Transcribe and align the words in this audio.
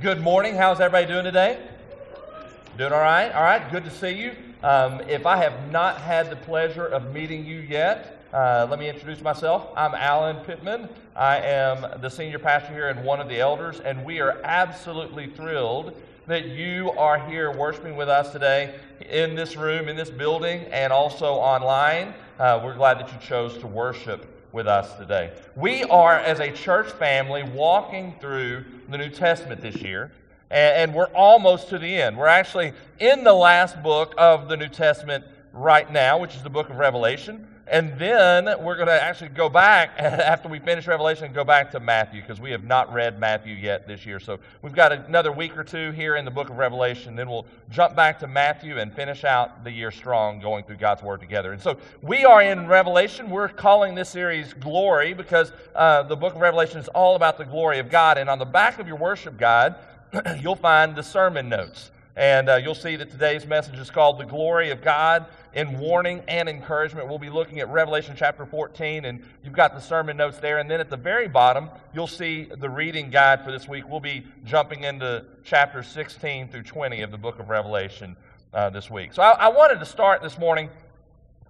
Good 0.00 0.22
morning. 0.22 0.54
How's 0.54 0.80
everybody 0.80 1.12
doing 1.12 1.24
today? 1.24 1.58
Doing 2.78 2.90
all 2.90 3.00
right? 3.02 3.30
All 3.32 3.42
right. 3.42 3.70
Good 3.70 3.84
to 3.84 3.90
see 3.90 4.12
you. 4.12 4.32
Um, 4.62 5.02
if 5.02 5.26
I 5.26 5.36
have 5.36 5.70
not 5.70 5.98
had 5.98 6.30
the 6.30 6.36
pleasure 6.36 6.86
of 6.86 7.12
meeting 7.12 7.44
you 7.44 7.58
yet, 7.58 8.24
uh, 8.32 8.66
let 8.70 8.78
me 8.78 8.88
introduce 8.88 9.20
myself. 9.20 9.68
I'm 9.76 9.94
Alan 9.94 10.42
Pittman. 10.46 10.88
I 11.14 11.40
am 11.40 12.00
the 12.00 12.08
senior 12.08 12.38
pastor 12.38 12.72
here 12.72 12.88
and 12.88 13.04
one 13.04 13.20
of 13.20 13.28
the 13.28 13.40
elders, 13.40 13.80
and 13.80 14.02
we 14.02 14.20
are 14.20 14.40
absolutely 14.42 15.26
thrilled 15.26 15.92
that 16.26 16.46
you 16.46 16.92
are 16.92 17.18
here 17.28 17.54
worshiping 17.54 17.94
with 17.94 18.08
us 18.08 18.32
today 18.32 18.76
in 19.06 19.34
this 19.34 19.54
room, 19.54 19.86
in 19.86 19.96
this 19.96 20.08
building, 20.08 20.62
and 20.70 20.94
also 20.94 21.34
online. 21.34 22.14
Uh, 22.38 22.58
we're 22.64 22.74
glad 22.74 22.98
that 23.00 23.12
you 23.12 23.18
chose 23.20 23.58
to 23.58 23.66
worship 23.66 24.29
with 24.52 24.66
us 24.66 24.96
today. 24.96 25.32
We 25.56 25.84
are, 25.84 26.16
as 26.16 26.40
a 26.40 26.50
church 26.50 26.90
family, 26.92 27.42
walking 27.42 28.14
through 28.20 28.64
the 28.88 28.98
New 28.98 29.08
Testament 29.08 29.60
this 29.60 29.76
year, 29.76 30.12
and, 30.50 30.92
we're 30.92 31.06
almost 31.06 31.68
to 31.68 31.78
the 31.78 32.02
end. 32.02 32.18
We're 32.18 32.26
actually 32.26 32.72
in 32.98 33.22
the 33.22 33.32
last 33.32 33.82
book 33.82 34.14
of 34.18 34.48
the 34.48 34.56
New 34.56 34.68
Testament 34.68 35.24
right 35.52 35.90
now, 35.90 36.18
which 36.18 36.34
is 36.34 36.42
the 36.42 36.50
book 36.50 36.70
of 36.70 36.76
Revelation. 36.76 37.46
And 37.70 37.96
then 38.00 38.46
we're 38.64 38.74
going 38.74 38.88
to 38.88 39.00
actually 39.00 39.28
go 39.28 39.48
back 39.48 39.92
after 39.98 40.48
we 40.48 40.58
finish 40.58 40.88
Revelation 40.88 41.26
and 41.26 41.34
go 41.34 41.44
back 41.44 41.70
to 41.70 41.78
Matthew 41.78 42.20
because 42.20 42.40
we 42.40 42.50
have 42.50 42.64
not 42.64 42.92
read 42.92 43.20
Matthew 43.20 43.54
yet 43.54 43.86
this 43.86 44.04
year. 44.04 44.18
So 44.18 44.40
we've 44.60 44.74
got 44.74 44.90
another 44.90 45.30
week 45.30 45.56
or 45.56 45.62
two 45.62 45.92
here 45.92 46.16
in 46.16 46.24
the 46.24 46.32
book 46.32 46.50
of 46.50 46.58
Revelation. 46.58 47.14
Then 47.14 47.30
we'll 47.30 47.46
jump 47.70 47.94
back 47.94 48.18
to 48.18 48.26
Matthew 48.26 48.78
and 48.78 48.92
finish 48.92 49.22
out 49.22 49.62
the 49.62 49.70
year 49.70 49.92
strong 49.92 50.40
going 50.40 50.64
through 50.64 50.78
God's 50.78 51.04
Word 51.04 51.20
together. 51.20 51.52
And 51.52 51.62
so 51.62 51.76
we 52.02 52.24
are 52.24 52.42
in 52.42 52.66
Revelation. 52.66 53.30
We're 53.30 53.48
calling 53.48 53.94
this 53.94 54.08
series 54.08 54.52
Glory 54.52 55.14
because 55.14 55.52
uh, 55.76 56.02
the 56.02 56.16
book 56.16 56.34
of 56.34 56.40
Revelation 56.40 56.78
is 56.78 56.88
all 56.88 57.14
about 57.14 57.38
the 57.38 57.44
glory 57.44 57.78
of 57.78 57.88
God. 57.88 58.18
And 58.18 58.28
on 58.28 58.40
the 58.40 58.44
back 58.44 58.80
of 58.80 58.88
your 58.88 58.96
worship 58.96 59.38
guide, 59.38 59.76
you'll 60.40 60.56
find 60.56 60.96
the 60.96 61.04
sermon 61.04 61.48
notes. 61.48 61.92
And 62.16 62.48
uh, 62.48 62.56
you'll 62.56 62.74
see 62.74 62.96
that 62.96 63.12
today's 63.12 63.46
message 63.46 63.78
is 63.78 63.90
called 63.90 64.18
The 64.18 64.26
Glory 64.26 64.70
of 64.70 64.82
God 64.82 65.26
in 65.52 65.78
Warning 65.78 66.22
and 66.28 66.48
Encouragement. 66.48 67.08
We'll 67.08 67.18
be 67.18 67.30
looking 67.30 67.60
at 67.60 67.68
Revelation 67.68 68.14
chapter 68.16 68.46
14, 68.46 69.04
and 69.04 69.22
you've 69.42 69.52
got 69.52 69.74
the 69.74 69.80
sermon 69.80 70.16
notes 70.16 70.38
there. 70.38 70.58
And 70.58 70.70
then 70.70 70.80
at 70.80 70.90
the 70.90 70.96
very 70.96 71.28
bottom, 71.28 71.70
you'll 71.92 72.06
see 72.06 72.44
the 72.44 72.70
reading 72.70 73.10
guide 73.10 73.44
for 73.44 73.50
this 73.50 73.68
week. 73.68 73.88
We'll 73.88 74.00
be 74.00 74.26
jumping 74.44 74.84
into 74.84 75.24
chapter 75.44 75.82
16 75.82 76.48
through 76.48 76.62
20 76.62 77.02
of 77.02 77.10
the 77.10 77.18
book 77.18 77.38
of 77.38 77.48
Revelation 77.48 78.16
uh, 78.54 78.70
this 78.70 78.90
week. 78.90 79.12
So 79.12 79.22
I, 79.22 79.32
I 79.32 79.48
wanted 79.48 79.80
to 79.80 79.86
start 79.86 80.22
this 80.22 80.38
morning 80.38 80.70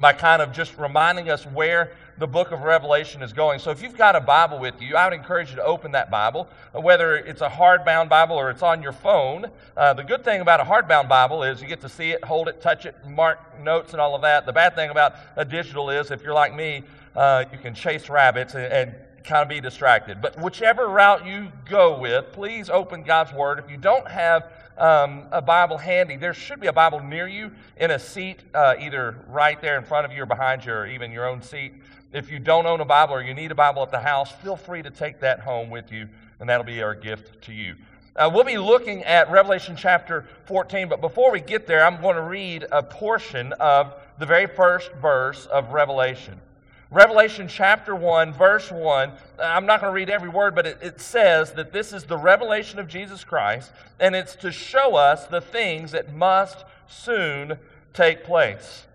by 0.01 0.15
kind 0.15 0.41
of 0.41 0.53
just 0.53 0.77
reminding 0.79 1.31
us 1.31 1.45
where 1.45 1.93
the 2.19 2.27
book 2.27 2.51
of 2.53 2.63
Revelation 2.63 3.23
is 3.23 3.33
going. 3.33 3.59
So 3.59 3.71
if 3.71 3.83
you've 3.83 3.97
got 3.97 4.17
a 4.17 4.21
Bible 4.21 4.59
with 4.59 4.81
you, 4.81 4.97
I 4.97 5.07
would 5.07 5.15
encourage 5.15 5.51
you 5.51 5.57
to 5.57 5.65
open 5.65 5.93
that 5.93 6.11
Bible, 6.11 6.49
whether 6.73 7.17
it's 7.17 7.41
a 7.41 7.49
hardbound 7.49 8.09
Bible 8.09 8.37
or 8.37 8.51
it's 8.51 8.63
on 8.63 8.83
your 8.83 8.93
phone. 8.93 9.47
Uh, 9.77 9.95
the 9.95 10.03
good 10.03 10.25
thing 10.25 10.41
about 10.41 10.61
a 10.61 10.65
hardbound 10.65 11.09
Bible 11.09 11.43
is 11.43 11.63
you 11.63 11.69
get 11.69 11.81
to 11.81 11.89
see 11.89 12.11
it, 12.11 12.25
hold 12.25 12.49
it, 12.49 12.61
touch 12.61 12.85
it, 12.85 12.95
mark 13.07 13.39
notes, 13.63 13.93
and 13.93 14.01
all 14.01 14.15
of 14.15 14.23
that. 14.23 14.45
The 14.45 14.53
bad 14.53 14.75
thing 14.75 14.91
about 14.91 15.15
a 15.37 15.45
digital 15.45 15.89
is 15.91 16.11
if 16.11 16.23
you're 16.23 16.35
like 16.35 16.55
me, 16.55 16.83
uh, 17.17 17.45
you 17.51 17.59
can 17.59 17.75
chase 17.75 18.09
rabbits 18.09 18.55
and, 18.55 18.65
and 18.65 18.95
kind 19.25 19.43
of 19.43 19.49
be 19.49 19.61
distracted. 19.61 20.21
But 20.21 20.39
whichever 20.41 20.89
route 20.89 21.27
you 21.27 21.53
go 21.69 21.99
with, 21.99 22.33
please 22.33 22.71
open 22.71 23.03
God's 23.03 23.33
Word. 23.33 23.59
If 23.59 23.71
you 23.71 23.77
don't 23.77 24.09
have 24.09 24.51
um, 24.79 25.25
a 25.31 25.43
Bible 25.43 25.79
handy, 25.79 26.17
there 26.17 26.35
should 26.35 26.61
be 26.61 26.67
a 26.67 26.73
Bible 26.73 27.01
near 27.01 27.29
you 27.29 27.51
in 27.77 27.91
a 27.91 27.99
seat, 27.99 28.41
uh, 28.55 28.75
either 28.79 29.17
right 29.29 29.61
there 29.61 29.77
in 29.79 29.85
front 29.85 30.07
of 30.07 30.13
you 30.13 30.23
or 30.23 30.27
behind 30.27 30.65
you, 30.65 30.73
or 30.73 30.87
even 30.87 31.13
your 31.13 31.29
own 31.29 31.43
seat. 31.43 31.75
If 32.13 32.31
you 32.31 32.39
don't 32.39 32.67
own 32.67 32.81
a 32.81 32.85
Bible 32.85 33.15
or 33.15 33.23
you 33.23 33.35
need 33.35 33.53
a 33.53 33.55
Bible 33.55 33.83
at 33.83 33.91
the 33.91 34.01
house, 34.01 34.33
feel 34.33 34.57
free 34.57 34.83
to 34.83 34.91
take 34.91 35.21
that 35.21 35.41
home 35.41 35.71
with 35.71 35.93
you, 35.93 36.09
and 36.41 36.49
that'll 36.49 36.65
be 36.65 36.83
our 36.83 36.95
gift 36.95 37.43
to 37.43 37.53
you. 37.53 37.77
Uh, 38.17 38.29
we'll 38.33 38.45
be 38.45 38.59
looking 38.59 39.05
at 39.05 39.31
Revelation 39.31 39.77
chapter 39.77 40.27
14, 40.47 40.89
but 40.89 41.01
before 41.01 41.31
we 41.31 41.41
get 41.41 41.67
there, 41.67 41.85
I'm 41.85 42.01
going 42.01 42.17
to 42.17 42.23
read 42.23 42.67
a 42.73 42.83
portion 42.83 43.53
of 43.55 43.95
the 44.19 44.27
very 44.27 44.47
first 44.47 44.91
verse 45.01 45.47
of 45.47 45.73
Revelation. 45.73 46.41
Revelation 46.91 47.47
chapter 47.47 47.95
1, 47.95 48.33
verse 48.33 48.71
1. 48.73 49.11
Uh, 49.11 49.13
I'm 49.39 49.65
not 49.65 49.81
going 49.81 49.93
to 49.93 49.95
read 49.95 50.11
every 50.11 50.29
word, 50.29 50.57
but 50.57 50.67
it, 50.67 50.79
it, 50.83 51.01
says 51.01 51.53
that 51.53 51.73
this 51.73 51.93
is 51.93 52.03
the 52.05 52.17
revelation 52.17 52.81
of 52.81 52.89
Jesus 52.89 53.23
Christ, 53.23 53.71
and 54.01 54.17
it's 54.17 54.35
to 54.37 54.51
show 54.51 54.97
us 54.97 55.29
the 55.29 55.41
things 55.41 55.93
that 55.93 56.13
must 56.13 56.65
soon 56.89 57.59
take 57.93 58.25
place. 58.25 58.87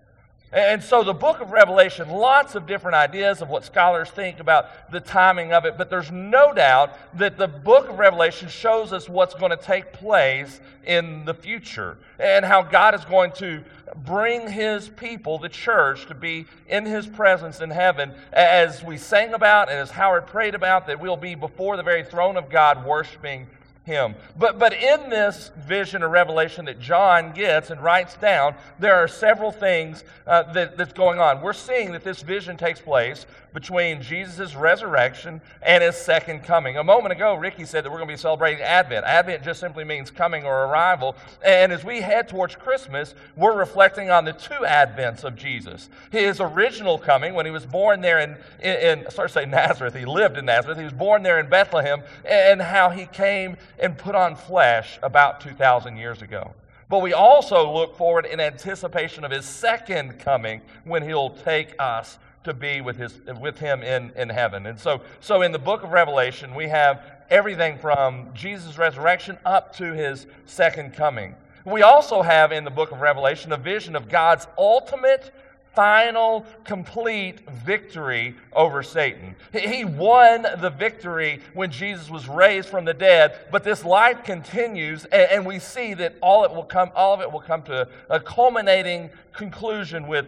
And 0.56 0.82
so 0.82 1.04
the 1.04 1.12
book 1.12 1.42
of 1.42 1.50
Revelation, 1.50 2.08
lots 2.08 2.54
of 2.54 2.66
different 2.66 2.94
ideas 2.94 3.42
of 3.42 3.50
what 3.50 3.62
scholars 3.62 4.08
think 4.08 4.40
about 4.40 4.90
the 4.90 5.00
timing 5.00 5.52
of 5.52 5.66
it, 5.66 5.76
but 5.76 5.90
there's 5.90 6.10
no 6.10 6.54
doubt 6.54 6.96
that 7.18 7.36
the 7.36 7.46
book 7.46 7.90
of 7.90 7.98
Revelation 7.98 8.48
shows 8.48 8.90
us 8.90 9.06
what's 9.06 9.34
going 9.34 9.50
to 9.50 9.58
take 9.58 9.92
place 9.92 10.62
in 10.86 11.26
the 11.26 11.34
future 11.34 11.98
and 12.18 12.42
how 12.42 12.62
God 12.62 12.94
is 12.94 13.04
going 13.04 13.32
to 13.32 13.62
bring 14.06 14.48
his 14.48 14.88
people, 14.88 15.38
the 15.38 15.50
church, 15.50 16.06
to 16.06 16.14
be 16.14 16.46
in 16.68 16.86
his 16.86 17.06
presence 17.06 17.60
in 17.60 17.68
heaven. 17.68 18.14
As 18.32 18.82
we 18.82 18.96
sang 18.96 19.34
about 19.34 19.68
and 19.68 19.78
as 19.78 19.90
Howard 19.90 20.26
prayed 20.26 20.54
about, 20.54 20.86
that 20.86 20.98
we'll 20.98 21.18
be 21.18 21.34
before 21.34 21.76
the 21.76 21.82
very 21.82 22.02
throne 22.02 22.38
of 22.38 22.48
God 22.48 22.82
worshiping 22.82 23.46
him. 23.86 24.16
But, 24.36 24.58
but 24.58 24.72
in 24.72 25.08
this 25.08 25.52
vision 25.56 26.02
or 26.02 26.08
revelation 26.08 26.64
that 26.64 26.80
John 26.80 27.32
gets 27.32 27.70
and 27.70 27.80
writes 27.80 28.16
down, 28.16 28.56
there 28.80 28.96
are 28.96 29.06
several 29.06 29.52
things 29.52 30.02
uh, 30.26 30.52
that, 30.52 30.76
that's 30.76 30.92
going 30.92 31.20
on. 31.20 31.40
We're 31.40 31.52
seeing 31.52 31.92
that 31.92 32.02
this 32.02 32.20
vision 32.20 32.56
takes 32.56 32.80
place 32.80 33.26
between 33.54 34.02
Jesus' 34.02 34.54
resurrection 34.54 35.40
and 35.62 35.82
his 35.82 35.96
second 35.96 36.40
coming. 36.42 36.76
A 36.76 36.84
moment 36.84 37.12
ago, 37.12 37.36
Ricky 37.36 37.64
said 37.64 37.84
that 37.84 37.90
we're 37.90 37.96
going 37.96 38.08
to 38.08 38.12
be 38.12 38.18
celebrating 38.18 38.62
Advent. 38.62 39.06
Advent 39.06 39.44
just 39.44 39.60
simply 39.60 39.82
means 39.82 40.10
coming 40.10 40.44
or 40.44 40.64
arrival. 40.66 41.16
And 41.42 41.72
as 41.72 41.82
we 41.82 42.02
head 42.02 42.28
towards 42.28 42.54
Christmas, 42.54 43.14
we're 43.34 43.56
reflecting 43.56 44.10
on 44.10 44.26
the 44.26 44.34
two 44.34 44.52
Advents 44.66 45.24
of 45.24 45.36
Jesus. 45.36 45.88
His 46.10 46.38
original 46.38 46.98
coming, 46.98 47.32
when 47.32 47.46
he 47.46 47.52
was 47.52 47.64
born 47.64 48.02
there 48.02 48.18
in, 48.18 48.36
in, 48.60 49.04
in 49.04 49.10
sorry 49.10 49.28
to 49.28 49.32
say 49.32 49.46
Nazareth, 49.46 49.94
he 49.94 50.04
lived 50.04 50.36
in 50.36 50.44
Nazareth, 50.44 50.76
he 50.76 50.84
was 50.84 50.92
born 50.92 51.22
there 51.22 51.40
in 51.40 51.48
Bethlehem, 51.48 52.02
and 52.26 52.60
how 52.60 52.90
he 52.90 53.06
came 53.06 53.56
and 53.78 53.96
put 53.96 54.14
on 54.14 54.36
flesh 54.36 54.98
about 55.02 55.40
2,000 55.40 55.96
years 55.96 56.22
ago. 56.22 56.54
But 56.88 57.02
we 57.02 57.12
also 57.12 57.72
look 57.72 57.96
forward 57.96 58.26
in 58.26 58.38
anticipation 58.38 59.24
of 59.24 59.30
his 59.30 59.44
second 59.44 60.18
coming 60.20 60.60
when 60.84 61.02
he'll 61.02 61.30
take 61.30 61.74
us 61.78 62.18
to 62.44 62.54
be 62.54 62.80
with, 62.80 62.96
his, 62.96 63.18
with 63.40 63.58
him 63.58 63.82
in, 63.82 64.12
in 64.14 64.28
heaven. 64.28 64.66
And 64.66 64.78
so, 64.78 65.00
so 65.20 65.42
in 65.42 65.50
the 65.50 65.58
book 65.58 65.82
of 65.82 65.90
Revelation, 65.90 66.54
we 66.54 66.68
have 66.68 67.02
everything 67.28 67.76
from 67.76 68.32
Jesus' 68.34 68.78
resurrection 68.78 69.36
up 69.44 69.74
to 69.76 69.92
his 69.92 70.26
second 70.44 70.94
coming. 70.94 71.34
We 71.64 71.82
also 71.82 72.22
have 72.22 72.52
in 72.52 72.62
the 72.62 72.70
book 72.70 72.92
of 72.92 73.00
Revelation 73.00 73.50
a 73.50 73.56
vision 73.56 73.96
of 73.96 74.08
God's 74.08 74.46
ultimate 74.56 75.32
final, 75.76 76.46
complete 76.64 77.48
victory 77.50 78.34
over 78.54 78.82
Satan. 78.82 79.36
He 79.52 79.84
won 79.84 80.46
the 80.58 80.70
victory 80.70 81.42
when 81.52 81.70
Jesus 81.70 82.10
was 82.10 82.26
raised 82.26 82.68
from 82.68 82.86
the 82.86 82.94
dead, 82.94 83.38
but 83.52 83.62
this 83.62 83.84
life 83.84 84.24
continues, 84.24 85.04
and 85.04 85.46
we 85.46 85.58
see 85.58 85.92
that 85.94 86.16
all 86.22 86.44
it 86.44 86.52
will 86.52 86.64
come, 86.64 86.90
all 86.96 87.12
of 87.14 87.20
it 87.20 87.30
will 87.30 87.40
come 87.40 87.62
to 87.64 87.88
a 88.08 88.18
culminating 88.18 89.10
conclusion 89.34 90.08
with 90.08 90.26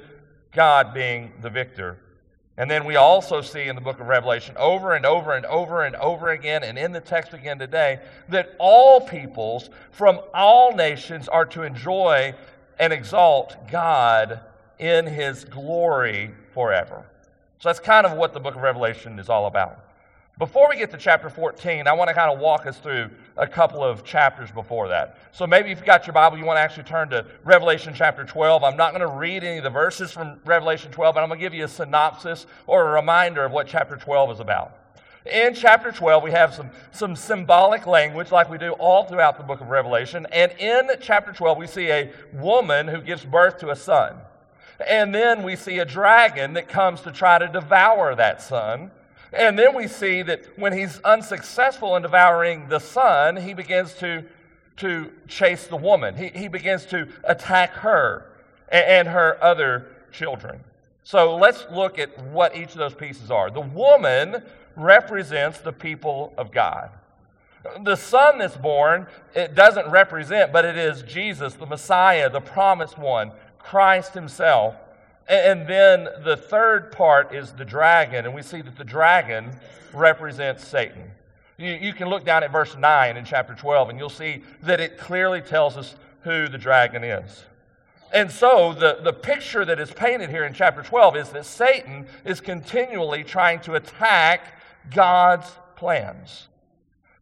God 0.53 0.93
being 0.93 1.33
the 1.41 1.51
victor. 1.51 1.97
And 2.59 2.71
then 2.71 2.85
we 2.85 2.97
also 2.97 3.41
see 3.41 3.63
in 3.63 3.75
the 3.75 3.81
book 3.81 4.01
of 4.01 4.07
Revelation 4.07 4.55
over 4.59 4.95
and 4.95 5.07
over 5.07 5.33
and 5.33 5.47
over 5.47 5.85
and 5.85 5.97
over 5.97 6.29
again, 6.29 6.63
and 6.63 6.77
in 6.77 6.93
the 6.93 7.01
text 7.01 7.33
again 7.33 7.59
today, 7.59 8.01
that 8.29 8.55
all 8.59 9.01
peoples 9.01 9.71
from 9.93 10.21
all 10.35 10.75
nations 10.75 11.27
are 11.27 11.47
to 11.47 11.63
enjoy 11.63 12.35
and 12.79 12.93
exalt 12.93 13.57
God 13.71 14.41
in 14.79 15.07
his 15.07 15.45
glory 15.45 16.33
forever. 16.53 17.05
So 17.59 17.69
that's 17.69 17.81
kind 17.81 18.07
of 18.07 18.17
what 18.17 18.33
the 18.33 18.41
book 18.41 18.55
of 18.55 18.63
Revelation 18.63 19.19
is 19.19 19.29
all 19.29 19.47
about. 19.47 19.85
Before 20.39 20.69
we 20.69 20.77
get 20.77 20.93
to 20.93 20.97
chapter 20.97 21.29
14, 21.29 21.89
I 21.89 21.93
want 21.95 22.07
to 22.07 22.15
kind 22.15 22.31
of 22.31 22.39
walk 22.39 22.65
us 22.65 22.79
through 22.79 23.11
a 23.37 23.47
couple 23.47 23.83
of 23.83 24.05
chapters 24.05 24.53
before 24.53 24.87
that. 24.87 25.19
So 25.33 25.49
maybe 25.49 25.73
if 25.73 25.79
you've 25.79 25.87
got 25.87 26.07
your 26.07 26.15
Bible, 26.15 26.39
you 26.39 26.45
want 26.45 26.59
to 26.59 26.61
actually 26.61 26.85
turn 26.85 27.09
to 27.09 27.27
Revelation 27.43 27.93
chapter 27.93 28.23
12. 28.23 28.63
I'm 28.63 28.77
not 28.77 28.93
going 28.93 29.01
to 29.01 29.17
read 29.17 29.43
any 29.43 29.59
of 29.59 29.65
the 29.65 29.71
verses 29.71 30.13
from 30.13 30.39
Revelation 30.45 30.93
12, 30.93 31.17
but 31.17 31.23
I'm 31.23 31.29
going 31.29 31.41
to 31.41 31.45
give 31.45 31.55
you 31.55 31.65
a 31.65 31.69
synopsis 31.69 32.47
or 32.69 32.89
a 32.89 32.93
reminder 32.93 33.45
of 33.45 33.51
what 33.51 33.67
chapter 33.67 33.97
12 33.97 34.31
is 34.31 34.39
about. 34.39 34.79
In 35.27 35.55
chapter 35.55 35.91
12, 35.91 36.23
we 36.23 36.31
have 36.31 36.55
some, 36.55 36.71
some 36.93 37.17
symbolic 37.17 37.89
language 37.89 38.31
like 38.31 38.49
we 38.49 38.59
do 38.59 38.73
all 38.75 39.05
throughout 39.05 39.39
the 39.39 39.43
book 39.43 39.61
of 39.61 39.71
Revelation. 39.71 40.25
And 40.31 40.53
in 40.53 40.89
chapter 41.01 41.33
12, 41.33 41.59
we 41.59 41.67
see 41.67 41.91
a 41.91 42.13
woman 42.33 42.87
who 42.87 43.01
gives 43.01 43.25
birth 43.25 43.59
to 43.59 43.71
a 43.71 43.77
son. 43.77 44.15
And 44.87 45.15
then 45.15 45.43
we 45.43 45.57
see 45.57 45.79
a 45.79 45.85
dragon 45.85 46.53
that 46.55 46.69
comes 46.69 47.01
to 47.03 47.13
try 47.13 47.39
to 47.39 47.49
devour 47.49 48.15
that 48.15 48.41
son. 48.43 48.91
And 49.33 49.59
then 49.59 49.75
we 49.75 49.89
see 49.89 50.23
that 50.23 50.59
when 50.59 50.73
he's 50.73 51.01
unsuccessful 51.01 51.97
in 51.97 52.03
devouring 52.03 52.69
the 52.69 52.79
son, 52.79 53.37
he 53.37 53.55
begins 53.55 53.95
to, 53.95 54.25
to 54.79 55.13
chase 55.27 55.67
the 55.67 55.77
woman. 55.77 56.17
He, 56.17 56.29
he 56.29 56.49
begins 56.49 56.87
to 56.87 57.09
attack 57.25 57.73
her 57.75 58.27
and, 58.69 58.85
and 58.85 59.09
her 59.09 59.43
other 59.43 59.89
children. 60.13 60.61
So 61.03 61.37
let's 61.37 61.67
look 61.73 61.99
at 61.99 62.23
what 62.27 62.57
each 62.57 62.73
of 62.73 62.79
those 62.79 62.95
pieces 62.95 63.31
are. 63.31 63.51
The 63.51 63.61
woman 63.61 64.43
represents 64.77 65.59
the 65.59 65.73
people 65.73 66.33
of 66.39 66.53
God. 66.53 66.91
The 67.83 67.97
son 67.97 68.39
that's 68.39 68.57
born, 68.57 69.07
it 69.35 69.55
doesn't 69.55 69.91
represent, 69.91 70.53
but 70.53 70.65
it 70.65 70.77
is 70.77 71.03
Jesus, 71.03 71.55
the 71.55 71.67
Messiah, 71.67 72.31
the 72.31 72.41
promised 72.41 72.97
one, 72.97 73.33
Christ 73.69 74.15
himself. 74.15 74.77
And 75.29 75.67
then 75.67 76.09
the 76.25 76.39
third 76.39 76.91
part 76.91 77.35
is 77.35 77.53
the 77.53 77.67
dragon, 77.67 78.25
and 78.25 78.35
we 78.35 78.41
see 78.41 78.63
that 78.63 78.77
the 78.77 78.85
dragon 78.85 79.51
represents 79.93 80.67
Satan. 80.67 81.11
You, 81.59 81.73
you, 81.73 81.93
can 81.93 82.09
look 82.09 82.25
down 82.25 82.43
at 82.43 82.51
verse 82.51 82.75
9 82.75 83.17
in 83.19 83.25
chapter 83.27 83.55
12, 83.55 83.91
and 83.91 83.99
you'll 83.99 84.09
see 84.09 84.43
that 84.63 84.81
it 84.81 84.97
clearly 84.97 85.43
tells 85.43 85.77
us 85.77 85.97
who 86.23 86.49
the 86.49 86.57
dragon 86.57 87.05
is. 87.05 87.45
And 88.11 88.31
so 88.31 88.73
the, 88.73 89.01
the 89.03 89.13
picture 89.13 89.67
that 89.67 89.79
is 89.79 89.91
painted 89.91 90.31
here 90.31 90.45
in 90.45 90.55
chapter 90.55 90.83
12 90.83 91.17
is 91.17 91.29
that 91.31 91.45
Satan 91.45 92.07
is 92.25 92.41
continually 92.41 93.23
trying 93.23 93.61
to 93.61 93.75
attack 93.75 94.63
God's 94.91 95.51
plans. 95.77 96.49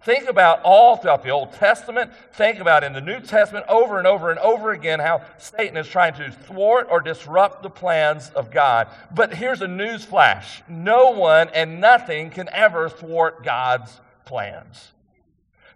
Think 0.07 0.29
about 0.29 0.61
all 0.63 0.97
throughout 0.97 1.25
the 1.25 1.31
Old 1.31 1.53
Testament. 1.55 2.13
Think 2.35 2.61
about 2.61 2.85
in 2.85 2.93
the 2.93 3.01
New 3.01 3.19
Testament 3.19 3.67
over 3.69 3.99
and 3.99 4.07
over 4.07 4.31
and 4.31 4.39
over 4.39 4.71
again 4.71 5.01
how 5.01 5.23
Satan 5.37 5.77
is 5.77 5.89
trying 5.89 6.15
to 6.15 6.31
thwart 6.31 6.87
or 6.89 7.01
disrupt 7.01 7.65
the 7.65 7.71
plans 7.71 8.31
of 8.31 8.53
God. 8.53 8.87
But 9.13 9.35
here's 9.35 9.63
a 9.63 9.67
news 9.67 10.05
flash 10.05 10.63
no 10.69 11.11
one 11.11 11.49
and 11.49 11.81
nothing 11.81 12.31
can 12.31 12.49
ever 12.51 12.89
thwart 12.89 13.43
God's 13.43 14.01
plans. 14.25 14.93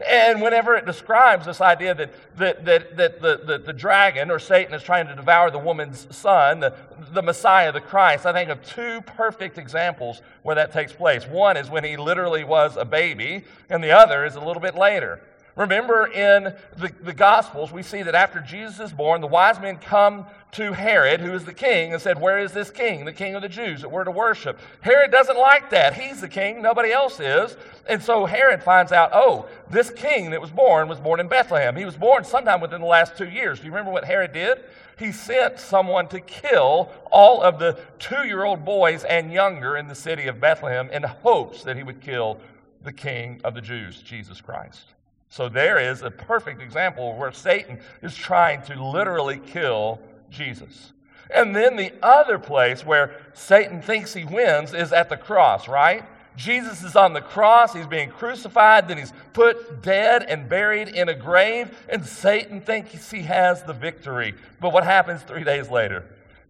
And 0.06 0.40
whenever 0.40 0.76
it 0.76 0.86
describes 0.86 1.44
this 1.44 1.60
idea 1.60 1.94
that, 1.94 2.36
that, 2.36 2.64
that, 2.64 2.96
that 2.96 3.20
the, 3.20 3.40
the, 3.44 3.58
the, 3.58 3.72
dragon 3.72 4.30
or 4.30 4.38
Satan 4.38 4.72
is 4.72 4.82
trying 4.82 5.06
to 5.08 5.14
devour 5.14 5.50
the 5.50 5.58
woman's 5.58 6.06
son, 6.14 6.60
the, 6.60 6.74
the 7.12 7.22
Messiah, 7.22 7.70
the 7.70 7.82
Christ, 7.82 8.24
I 8.24 8.32
think 8.32 8.48
of 8.48 8.64
two 8.64 9.02
perfect 9.02 9.58
examples 9.58 10.22
where 10.42 10.54
that 10.54 10.72
takes 10.72 10.92
place. 10.92 11.26
One 11.26 11.56
is 11.58 11.68
when 11.68 11.84
he 11.84 11.98
literally 11.98 12.44
was 12.44 12.76
a 12.76 12.84
baby, 12.84 13.44
and 13.68 13.84
the 13.84 13.90
other 13.90 14.24
is 14.24 14.36
a 14.36 14.40
little 14.40 14.62
bit 14.62 14.74
later. 14.74 15.20
Remember 15.56 16.06
in 16.06 16.54
the, 16.78 16.90
the 17.02 17.12
Gospels, 17.12 17.70
we 17.70 17.82
see 17.82 18.02
that 18.02 18.14
after 18.14 18.40
Jesus 18.40 18.80
is 18.80 18.92
born, 18.92 19.20
the 19.20 19.26
wise 19.26 19.60
men 19.60 19.76
come 19.76 20.24
to 20.52 20.72
Herod, 20.72 21.20
who 21.20 21.32
is 21.32 21.44
the 21.44 21.54
king, 21.54 21.92
and 21.92 22.02
said, 22.02 22.20
Where 22.20 22.38
is 22.38 22.52
this 22.52 22.70
king, 22.70 23.04
the 23.04 23.12
king 23.12 23.34
of 23.34 23.42
the 23.42 23.48
Jews 23.48 23.82
that 23.82 23.88
we're 23.90 24.04
to 24.04 24.10
worship? 24.10 24.58
Herod 24.80 25.10
doesn't 25.10 25.38
like 25.38 25.70
that. 25.70 25.94
He's 25.94 26.20
the 26.20 26.28
king, 26.28 26.60
nobody 26.60 26.90
else 26.90 27.20
is. 27.20 27.56
And 27.88 28.02
so 28.02 28.26
Herod 28.26 28.62
finds 28.62 28.92
out, 28.92 29.10
Oh, 29.12 29.46
this 29.70 29.90
king 29.90 30.30
that 30.30 30.40
was 30.40 30.50
born 30.50 30.88
was 30.88 30.98
born 30.98 31.20
in 31.20 31.28
Bethlehem. 31.28 31.76
He 31.76 31.84
was 31.84 31.96
born 31.96 32.24
sometime 32.24 32.60
within 32.60 32.80
the 32.80 32.86
last 32.86 33.16
two 33.16 33.28
years. 33.28 33.60
Do 33.60 33.66
you 33.66 33.70
remember 33.70 33.92
what 33.92 34.04
Herod 34.04 34.32
did? 34.32 34.64
He 34.98 35.12
sent 35.12 35.58
someone 35.58 36.08
to 36.08 36.20
kill 36.20 36.90
all 37.10 37.42
of 37.42 37.58
the 37.58 37.78
two 37.98 38.26
year 38.26 38.44
old 38.44 38.64
boys 38.64 39.04
and 39.04 39.32
younger 39.32 39.76
in 39.76 39.88
the 39.88 39.94
city 39.94 40.26
of 40.26 40.40
Bethlehem 40.40 40.90
in 40.90 41.02
hopes 41.02 41.62
that 41.64 41.76
he 41.76 41.82
would 41.82 42.00
kill 42.00 42.38
the 42.82 42.92
king 42.92 43.40
of 43.44 43.54
the 43.54 43.60
Jews, 43.60 44.02
Jesus 44.02 44.40
Christ. 44.40 44.94
So 45.28 45.48
there 45.48 45.78
is 45.78 46.02
a 46.02 46.10
perfect 46.10 46.60
example 46.60 47.16
where 47.16 47.30
Satan 47.30 47.78
is 48.02 48.16
trying 48.16 48.62
to 48.62 48.84
literally 48.84 49.38
kill 49.38 50.00
Jesus. 50.30 50.92
And 51.32 51.54
then 51.54 51.76
the 51.76 51.92
other 52.02 52.38
place 52.38 52.84
where 52.84 53.14
Satan 53.34 53.82
thinks 53.82 54.14
he 54.14 54.24
wins 54.24 54.74
is 54.74 54.92
at 54.92 55.08
the 55.08 55.16
cross, 55.16 55.68
right? 55.68 56.04
Jesus 56.36 56.82
is 56.82 56.96
on 56.96 57.12
the 57.12 57.20
cross, 57.20 57.74
he's 57.74 57.86
being 57.86 58.08
crucified, 58.08 58.88
then 58.88 58.98
he's 58.98 59.12
put 59.32 59.82
dead 59.82 60.22
and 60.22 60.48
buried 60.48 60.88
in 60.88 61.08
a 61.08 61.14
grave, 61.14 61.76
and 61.88 62.04
Satan 62.04 62.60
thinks 62.60 63.10
he 63.10 63.22
has 63.22 63.62
the 63.62 63.72
victory. 63.72 64.34
But 64.60 64.72
what 64.72 64.84
happens 64.84 65.22
three 65.22 65.44
days 65.44 65.70
later? 65.70 66.04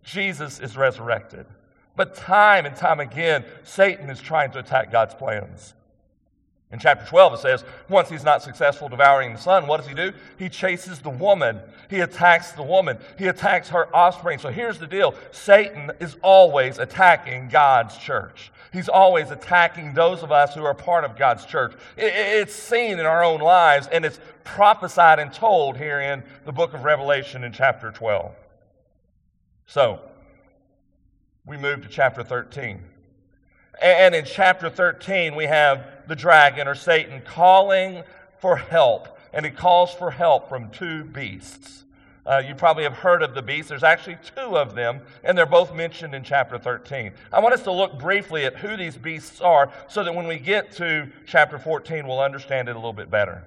Jesus 0.04 0.60
is 0.60 0.76
resurrected. 0.76 1.46
But 1.96 2.14
time 2.14 2.66
and 2.66 2.76
time 2.76 3.00
again, 3.00 3.44
Satan 3.64 4.08
is 4.10 4.20
trying 4.20 4.52
to 4.52 4.60
attack 4.60 4.92
God's 4.92 5.14
plans. 5.14 5.74
In 6.72 6.78
chapter 6.78 7.04
12, 7.04 7.34
it 7.34 7.38
says, 7.38 7.64
once 7.88 8.08
he's 8.08 8.22
not 8.22 8.42
successful 8.44 8.88
devouring 8.88 9.32
the 9.32 9.40
son, 9.40 9.66
what 9.66 9.78
does 9.78 9.88
he 9.88 9.94
do? 9.94 10.12
He 10.38 10.48
chases 10.48 11.00
the 11.00 11.10
woman. 11.10 11.58
He 11.88 11.98
attacks 11.98 12.52
the 12.52 12.62
woman. 12.62 12.98
He 13.18 13.26
attacks 13.26 13.70
her 13.70 13.94
offspring. 13.94 14.38
So 14.38 14.50
here's 14.50 14.78
the 14.78 14.86
deal 14.86 15.14
Satan 15.32 15.90
is 15.98 16.16
always 16.22 16.78
attacking 16.78 17.48
God's 17.48 17.96
church. 17.96 18.52
He's 18.72 18.88
always 18.88 19.32
attacking 19.32 19.94
those 19.94 20.22
of 20.22 20.30
us 20.30 20.54
who 20.54 20.64
are 20.64 20.74
part 20.74 21.04
of 21.04 21.16
God's 21.16 21.44
church. 21.44 21.74
It's 21.96 22.54
seen 22.54 23.00
in 23.00 23.06
our 23.06 23.24
own 23.24 23.40
lives, 23.40 23.88
and 23.88 24.04
it's 24.04 24.20
prophesied 24.44 25.18
and 25.18 25.32
told 25.32 25.76
here 25.76 26.00
in 26.00 26.22
the 26.44 26.52
book 26.52 26.72
of 26.72 26.84
Revelation 26.84 27.42
in 27.42 27.52
chapter 27.52 27.90
12. 27.90 28.32
So, 29.66 30.00
we 31.44 31.56
move 31.56 31.82
to 31.82 31.88
chapter 31.88 32.22
13. 32.22 32.80
And 33.82 34.14
in 34.14 34.24
chapter 34.24 34.70
13, 34.70 35.34
we 35.34 35.46
have 35.46 35.86
the 36.10 36.16
dragon 36.16 36.66
or 36.66 36.74
Satan 36.74 37.22
calling 37.24 38.02
for 38.40 38.56
help. 38.56 39.16
And 39.32 39.46
he 39.46 39.52
calls 39.52 39.94
for 39.94 40.10
help 40.10 40.48
from 40.48 40.68
two 40.70 41.04
beasts. 41.04 41.84
Uh, 42.26 42.42
you 42.44 42.54
probably 42.56 42.82
have 42.82 42.94
heard 42.94 43.22
of 43.22 43.32
the 43.32 43.40
beasts. 43.40 43.68
There's 43.68 43.84
actually 43.84 44.18
two 44.34 44.58
of 44.58 44.74
them, 44.74 45.00
and 45.22 45.38
they're 45.38 45.46
both 45.46 45.72
mentioned 45.72 46.12
in 46.12 46.24
chapter 46.24 46.58
13. 46.58 47.12
I 47.32 47.38
want 47.38 47.54
us 47.54 47.62
to 47.62 47.72
look 47.72 47.96
briefly 47.96 48.44
at 48.44 48.56
who 48.56 48.76
these 48.76 48.96
beasts 48.96 49.40
are 49.40 49.72
so 49.88 50.02
that 50.02 50.12
when 50.12 50.26
we 50.26 50.38
get 50.38 50.72
to 50.72 51.08
chapter 51.26 51.60
14, 51.60 52.06
we'll 52.06 52.18
understand 52.18 52.68
it 52.68 52.72
a 52.72 52.78
little 52.78 52.92
bit 52.92 53.08
better. 53.08 53.44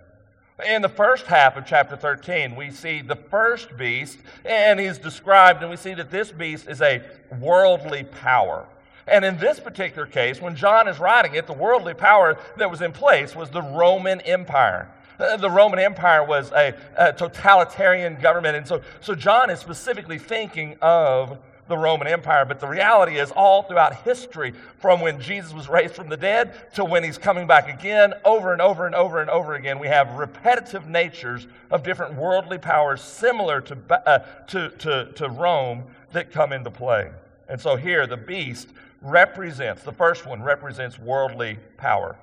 In 0.66 0.82
the 0.82 0.90
first 0.90 1.26
half 1.26 1.58
of 1.58 1.66
chapter 1.66 1.98
13, 1.98 2.56
we 2.56 2.72
see 2.72 3.02
the 3.02 3.18
first 3.18 3.76
beast, 3.76 4.20
and 4.46 4.80
he's 4.80 4.98
described, 4.98 5.62
and 5.62 5.70
we 5.70 5.78
see 5.78 5.96
that 5.96 6.12
this 6.12 6.32
beast 6.32 6.70
is 6.70 6.82
a 6.82 7.04
worldly 7.42 8.06
power. 8.06 8.66
And 9.08 9.26
in 9.26 9.38
this 9.38 9.60
particular 9.60 10.06
case, 10.06 10.42
when 10.42 10.56
John 10.56 10.88
is 10.88 11.00
writing 11.00 11.36
it, 11.36 11.48
the 11.48 11.54
worldly 11.54 11.94
power 11.94 12.38
that 12.58 12.70
was 12.72 12.82
in 12.82 12.92
place 12.92 13.36
was 13.36 13.50
the 13.50 13.62
Roman 13.62 14.22
Empire. 14.22 14.90
Uh, 15.20 15.38
the 15.38 15.50
Roman 15.50 15.80
Empire 15.80 16.24
was 16.24 16.52
a, 16.52 16.74
a, 16.98 17.14
totalitarian 17.14 18.16
government. 18.20 18.56
And 18.56 18.68
so, 18.68 18.82
so 19.02 19.14
John 19.14 19.50
is 19.50 19.60
specifically 19.60 20.18
thinking 20.18 20.76
of 20.82 21.38
the 21.68 21.78
Roman 21.78 22.08
Empire. 22.08 22.46
But 22.46 22.60
the 22.60 22.68
reality 22.68 23.20
is, 23.20 23.32
all 23.32 23.64
throughout 23.64 23.96
history, 24.04 24.54
from 24.80 25.02
when 25.02 25.20
Jesus 25.22 25.54
was 25.54 25.70
raised 25.70 25.94
from 25.94 26.10
the 26.10 26.18
dead 26.18 26.54
to 26.76 26.84
when 26.84 27.04
he's 27.04 27.18
coming 27.18 27.48
back 27.48 27.70
again, 27.70 28.14
over 28.26 28.54
and 28.54 28.62
over 28.62 28.86
and 28.86 28.96
over 28.96 29.22
and 29.22 29.30
over 29.30 29.54
again, 29.54 29.80
we 29.80 29.88
have 29.88 30.14
repetitive 30.16 30.88
natures 30.88 31.48
of 31.72 31.84
different 31.84 32.16
worldly 32.16 32.58
powers 32.58 33.02
similar 33.02 33.62
to, 33.62 33.78
uh, 33.90 34.20
to, 34.48 34.70
to, 34.70 35.12
to 35.14 35.30
Rome 35.30 35.84
that 36.12 36.32
come 36.32 36.52
into 36.52 36.72
play. 36.72 37.12
And 37.48 37.60
so 37.62 37.76
here, 37.76 38.08
the 38.08 38.18
beast 38.18 38.70
represents, 39.04 39.84
the 39.84 39.92
first 39.92 40.26
one 40.26 40.42
represents 40.42 40.98
worldly 40.98 41.60
power. 41.78 42.16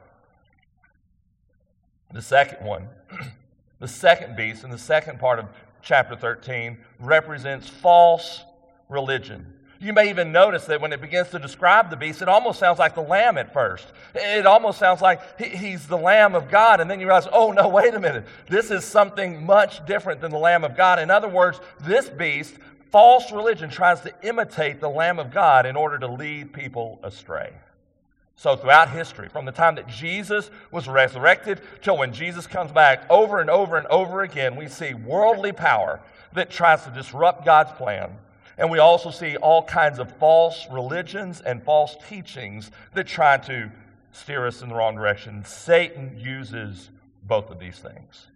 The 2.12 2.22
second 2.22 2.66
one, 2.66 2.88
the 3.78 3.86
second 3.86 4.34
beast 4.34 4.64
in 4.64 4.70
the 4.70 4.78
second 4.78 5.20
part 5.20 5.38
of 5.38 5.46
chapter 5.82 6.16
13 6.16 6.78
represents 6.98 7.68
false 7.68 8.42
religion. 8.88 9.46
You 9.82 9.94
may 9.94 10.10
even 10.10 10.30
notice 10.30 10.66
that 10.66 10.82
when 10.82 10.92
it 10.92 11.00
begins 11.00 11.30
to 11.30 11.38
describe 11.38 11.88
the 11.88 11.96
beast, 11.96 12.20
it 12.20 12.28
almost 12.28 12.58
sounds 12.58 12.78
like 12.78 12.94
the 12.94 13.00
lamb 13.00 13.38
at 13.38 13.50
first. 13.50 13.86
It 14.14 14.44
almost 14.44 14.78
sounds 14.78 15.00
like 15.00 15.40
he's 15.40 15.86
the 15.86 15.96
lamb 15.96 16.34
of 16.34 16.50
God. 16.50 16.82
And 16.82 16.90
then 16.90 17.00
you 17.00 17.06
realize, 17.06 17.26
oh, 17.32 17.50
no, 17.52 17.66
wait 17.66 17.94
a 17.94 18.00
minute. 18.00 18.26
This 18.46 18.70
is 18.70 18.84
something 18.84 19.46
much 19.46 19.84
different 19.86 20.20
than 20.20 20.32
the 20.32 20.38
lamb 20.38 20.64
of 20.64 20.76
God. 20.76 20.98
In 20.98 21.10
other 21.10 21.28
words, 21.28 21.60
this 21.80 22.10
beast 22.10 22.56
false 22.90 23.30
religion 23.32 23.70
tries 23.70 24.00
to 24.02 24.12
imitate 24.22 24.80
the 24.80 24.88
Lamb 24.88 25.18
of 25.18 25.32
God 25.32 25.66
in 25.66 25.76
order 25.76 25.98
to 25.98 26.06
lead 26.06 26.52
people 26.52 26.98
astray. 27.02 27.52
So, 28.36 28.56
throughout 28.56 28.90
history, 28.90 29.28
from 29.28 29.44
the 29.44 29.52
time 29.52 29.74
that 29.74 29.86
Jesus 29.86 30.50
was 30.70 30.88
resurrected 30.88 31.60
till 31.82 31.98
when 31.98 32.14
Jesus 32.14 32.46
comes 32.46 32.72
back, 32.72 33.04
over 33.10 33.40
and 33.40 33.50
over 33.50 33.76
and 33.76 33.86
over 33.88 34.22
again, 34.22 34.56
we 34.56 34.66
see 34.66 34.94
worldly 34.94 35.52
power 35.52 36.00
that 36.32 36.50
tries 36.50 36.84
to 36.84 36.90
disrupt 36.90 37.44
God's 37.44 37.72
plan. 37.72 38.16
And 38.56 38.70
we 38.70 38.78
also 38.78 39.10
see 39.10 39.36
all 39.36 39.62
kinds 39.62 39.98
of 39.98 40.10
false 40.16 40.66
religions 40.70 41.42
and 41.42 41.62
false 41.62 41.96
teachings 42.08 42.70
that 42.94 43.06
try 43.06 43.36
to 43.38 43.70
steer 44.12 44.46
us 44.46 44.62
in 44.62 44.70
the 44.70 44.74
wrong 44.74 44.94
direction. 44.94 45.44
Satan 45.44 46.18
uses 46.18 46.90
both 47.22 47.50
of 47.50 47.58
these 47.58 47.78
things. 47.78 48.26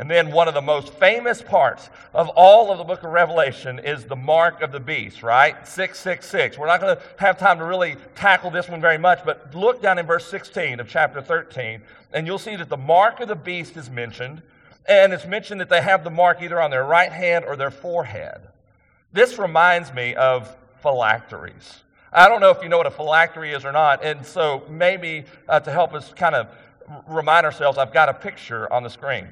And 0.00 0.10
then 0.10 0.32
one 0.32 0.48
of 0.48 0.54
the 0.54 0.62
most 0.62 0.94
famous 0.94 1.42
parts 1.42 1.90
of 2.14 2.30
all 2.30 2.72
of 2.72 2.78
the 2.78 2.84
book 2.84 3.02
of 3.02 3.10
Revelation 3.10 3.78
is 3.78 4.06
the 4.06 4.16
mark 4.16 4.62
of 4.62 4.72
the 4.72 4.80
beast, 4.80 5.22
right? 5.22 5.68
666. 5.68 6.56
We're 6.56 6.68
not 6.68 6.80
going 6.80 6.96
to 6.96 7.02
have 7.18 7.38
time 7.38 7.58
to 7.58 7.66
really 7.66 7.96
tackle 8.14 8.50
this 8.50 8.66
one 8.66 8.80
very 8.80 8.96
much, 8.96 9.20
but 9.26 9.54
look 9.54 9.82
down 9.82 9.98
in 9.98 10.06
verse 10.06 10.26
16 10.26 10.80
of 10.80 10.88
chapter 10.88 11.20
13, 11.20 11.82
and 12.14 12.26
you'll 12.26 12.38
see 12.38 12.56
that 12.56 12.70
the 12.70 12.78
mark 12.78 13.20
of 13.20 13.28
the 13.28 13.36
beast 13.36 13.76
is 13.76 13.90
mentioned, 13.90 14.40
and 14.86 15.12
it's 15.12 15.26
mentioned 15.26 15.60
that 15.60 15.68
they 15.68 15.82
have 15.82 16.02
the 16.02 16.08
mark 16.08 16.40
either 16.40 16.62
on 16.62 16.70
their 16.70 16.84
right 16.84 17.12
hand 17.12 17.44
or 17.44 17.54
their 17.54 17.70
forehead. 17.70 18.40
This 19.12 19.38
reminds 19.38 19.92
me 19.92 20.14
of 20.14 20.56
phylacteries. 20.80 21.80
I 22.10 22.26
don't 22.26 22.40
know 22.40 22.52
if 22.52 22.62
you 22.62 22.70
know 22.70 22.78
what 22.78 22.86
a 22.86 22.90
phylactery 22.90 23.52
is 23.52 23.66
or 23.66 23.72
not, 23.72 24.02
and 24.02 24.24
so 24.24 24.62
maybe 24.66 25.26
uh, 25.46 25.60
to 25.60 25.70
help 25.70 25.92
us 25.92 26.10
kind 26.14 26.34
of 26.34 26.48
remind 27.06 27.44
ourselves, 27.44 27.76
I've 27.76 27.92
got 27.92 28.08
a 28.08 28.14
picture 28.14 28.72
on 28.72 28.82
the 28.82 28.88
screen. 28.88 29.28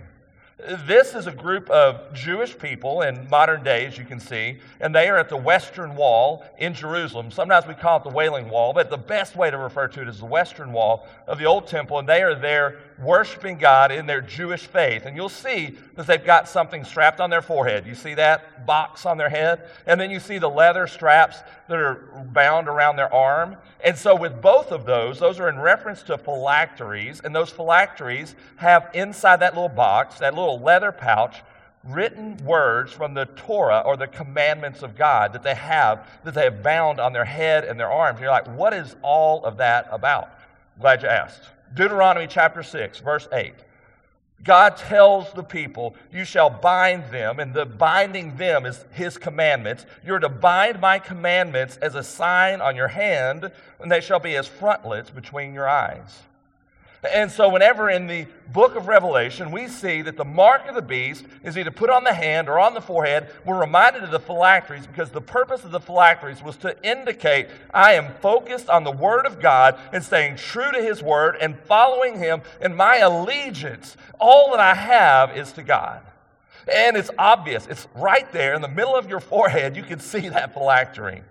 This 0.59 1.15
is 1.15 1.29
a 1.29 1.33
group 1.33 1.71
of 1.71 2.13
Jewish 2.13 2.59
people 2.59 3.03
in 3.03 3.31
modern 3.31 3.63
days, 3.63 3.97
you 3.97 4.05
can 4.05 4.19
see, 4.19 4.59
and 4.81 4.93
they 4.93 5.09
are 5.09 5.17
at 5.17 5.29
the 5.29 5.37
Western 5.37 5.95
Wall 5.95 6.45
in 6.59 6.75
Jerusalem. 6.75 7.31
Sometimes 7.31 7.69
we 7.69 7.75
call 7.75 7.99
it 7.99 8.03
the 8.03 8.11
Wailing 8.11 8.51
Wall, 8.51 8.73
but 8.73 8.91
the 8.91 8.99
best 8.99 9.37
way 9.37 9.53
to 9.53 9.57
refer 9.57 9.87
to 9.87 10.03
it 10.03 10.09
is 10.09 10.19
the 10.19 10.27
Western 10.27 10.73
Wall 10.73 11.07
of 11.29 11.39
the 11.39 11.45
Old 11.45 11.69
Temple, 11.69 12.01
and 12.01 12.09
they 12.09 12.23
are 12.23 12.35
there 12.35 12.81
worshiping 13.01 13.59
God 13.59 13.93
in 13.93 14.07
their 14.07 14.21
Jewish 14.21 14.67
faith. 14.67 15.07
And 15.07 15.17
you'll 15.17 15.29
see 15.29 15.77
that 15.95 16.07
they've 16.07 16.25
got 16.25 16.49
something 16.49 16.85
strapped 16.85 17.21
on 17.21 17.31
their 17.31 17.43
forehead. 17.43 17.87
You 17.87 17.95
see 17.95 18.15
that 18.15 18.67
box 18.67 19.07
on 19.07 19.19
their 19.19 19.29
head? 19.29 19.69
And 19.87 20.01
then 20.01 20.11
you 20.11 20.21
see 20.21 20.39
the 20.39 20.51
leather 20.51 20.87
straps 20.87 21.39
that 21.69 21.79
are 21.79 22.25
bound 22.33 22.69
around 22.69 22.97
their 22.97 23.13
arm. 23.13 23.57
And 23.85 23.97
so, 23.97 24.17
with 24.17 24.43
both 24.43 24.73
of 24.73 24.85
those, 24.85 25.19
those 25.19 25.39
are 25.39 25.49
in 25.49 25.59
reference 25.59 26.03
to 26.05 26.19
phylacteries. 26.19 27.21
And 27.23 27.35
those 27.35 27.51
phylacteries 27.51 28.35
have 28.57 28.91
inside 28.95 29.41
that 29.41 29.55
little 29.55 29.69
box, 29.69 30.19
that 30.19 30.35
little 30.35 30.61
leather 30.61 30.93
pouch, 30.93 31.43
written 31.85 32.37
words 32.39 32.93
from 32.93 33.15
the 33.15 33.27
Torah 33.27 33.83
or 33.85 33.97
the 33.97 34.09
commandments 34.09 34.83
of 34.83 34.97
God 34.97 35.33
that 35.33 35.43
they 35.43 35.55
have, 35.55 36.07
that 36.25 36.35
they 36.35 36.45
have 36.45 36.63
bound 36.63 37.01
on 37.01 37.13
their 37.13 37.25
head 37.25 37.65
and 37.65 37.79
their 37.79 37.91
arms. 37.91 38.17
And 38.17 38.25
you're 38.25 38.33
like, 38.33 38.49
what 38.49 38.73
is 38.73 38.97
all 39.03 39.45
of 39.45 39.59
that 39.59 39.89
about? 39.91 40.31
Glad 40.81 41.03
you 41.03 41.09
asked. 41.09 41.43
Deuteronomy 41.75 42.27
chapter 42.27 42.63
6, 42.63 43.01
verse 43.01 43.29
8. 43.33 43.55
God 44.45 44.77
tells 44.77 45.33
the 45.33 45.43
people, 45.43 45.97
You 46.13 46.25
shall 46.25 46.49
bind 46.49 47.11
them, 47.11 47.41
and 47.41 47.53
the 47.53 47.67
binding 47.67 48.37
them 48.37 48.67
is 48.67 48.85
His 48.93 49.19
commandments. 49.19 49.85
You're 50.05 50.21
to 50.21 50.29
bind 50.29 50.81
my 50.81 50.99
commandments 50.99 51.77
as 51.79 51.95
a 51.97 52.05
sign 52.05 52.61
on 52.61 52.77
your 52.77 52.89
hand, 52.89 53.51
and 53.81 53.91
they 53.91 54.01
shall 54.01 54.21
be 54.21 54.37
as 54.37 54.47
frontlets 54.47 55.11
between 55.11 55.55
your 55.55 55.69
eyes. 55.69 56.23
And 57.05 57.31
so, 57.31 57.49
whenever 57.49 57.89
in 57.89 58.09
the 58.09 58.27
book 58.53 58.75
of 58.75 58.89
Revelation 58.89 59.53
we 59.53 59.69
see 59.69 60.03
that 60.03 60.17
the 60.17 60.25
mark 60.25 60.67
of 60.69 60.75
the 60.75 60.83
beast 60.83 61.25
is 61.45 61.57
either 61.57 61.71
put 61.71 61.91
on 61.91 62.03
the 62.03 62.13
hand 62.13 62.49
or 62.49 62.59
on 62.59 62.75
the 62.75 62.81
forehead, 62.81 63.29
we're 63.45 63.61
reminded 63.61 64.03
of 64.03 64.11
the 64.11 64.19
phylacteries 64.19 64.87
because 64.87 65.11
the 65.11 65.21
purpose 65.21 65.63
of 65.63 65.71
the 65.71 65.79
phylacteries 65.79 66.43
was 66.43 66.57
to 66.57 66.77
indicate 66.83 67.49
I 67.73 67.93
am 67.93 68.15
focused 68.21 68.69
on 68.69 68.83
the 68.83 68.91
Word 68.91 69.27
of 69.27 69.39
God 69.39 69.79
and 69.93 70.03
staying 70.03 70.37
true 70.37 70.73
to 70.73 70.83
His 70.83 71.01
Word 71.01 71.37
and 71.41 71.57
following 71.61 72.19
Him, 72.19 72.43
and 72.61 72.77
my 72.77 72.97
allegiance, 72.97 73.97
all 74.19 74.51
that 74.51 74.61
I 74.61 74.75
have, 74.75 75.37
is 75.37 75.53
to 75.53 75.63
God. 75.63 76.01
And 76.73 76.97
it's 76.97 77.11
obvious, 77.17 77.67
it's 77.69 77.87
right 77.95 78.31
there 78.33 78.55
in 78.55 78.61
the 78.61 78.69
middle 78.69 78.97
of 78.97 79.09
your 79.09 79.21
forehead. 79.21 79.77
You 79.77 79.85
can 79.85 80.01
see 80.01 80.29
that 80.29 80.53
phylactery. 80.53 81.23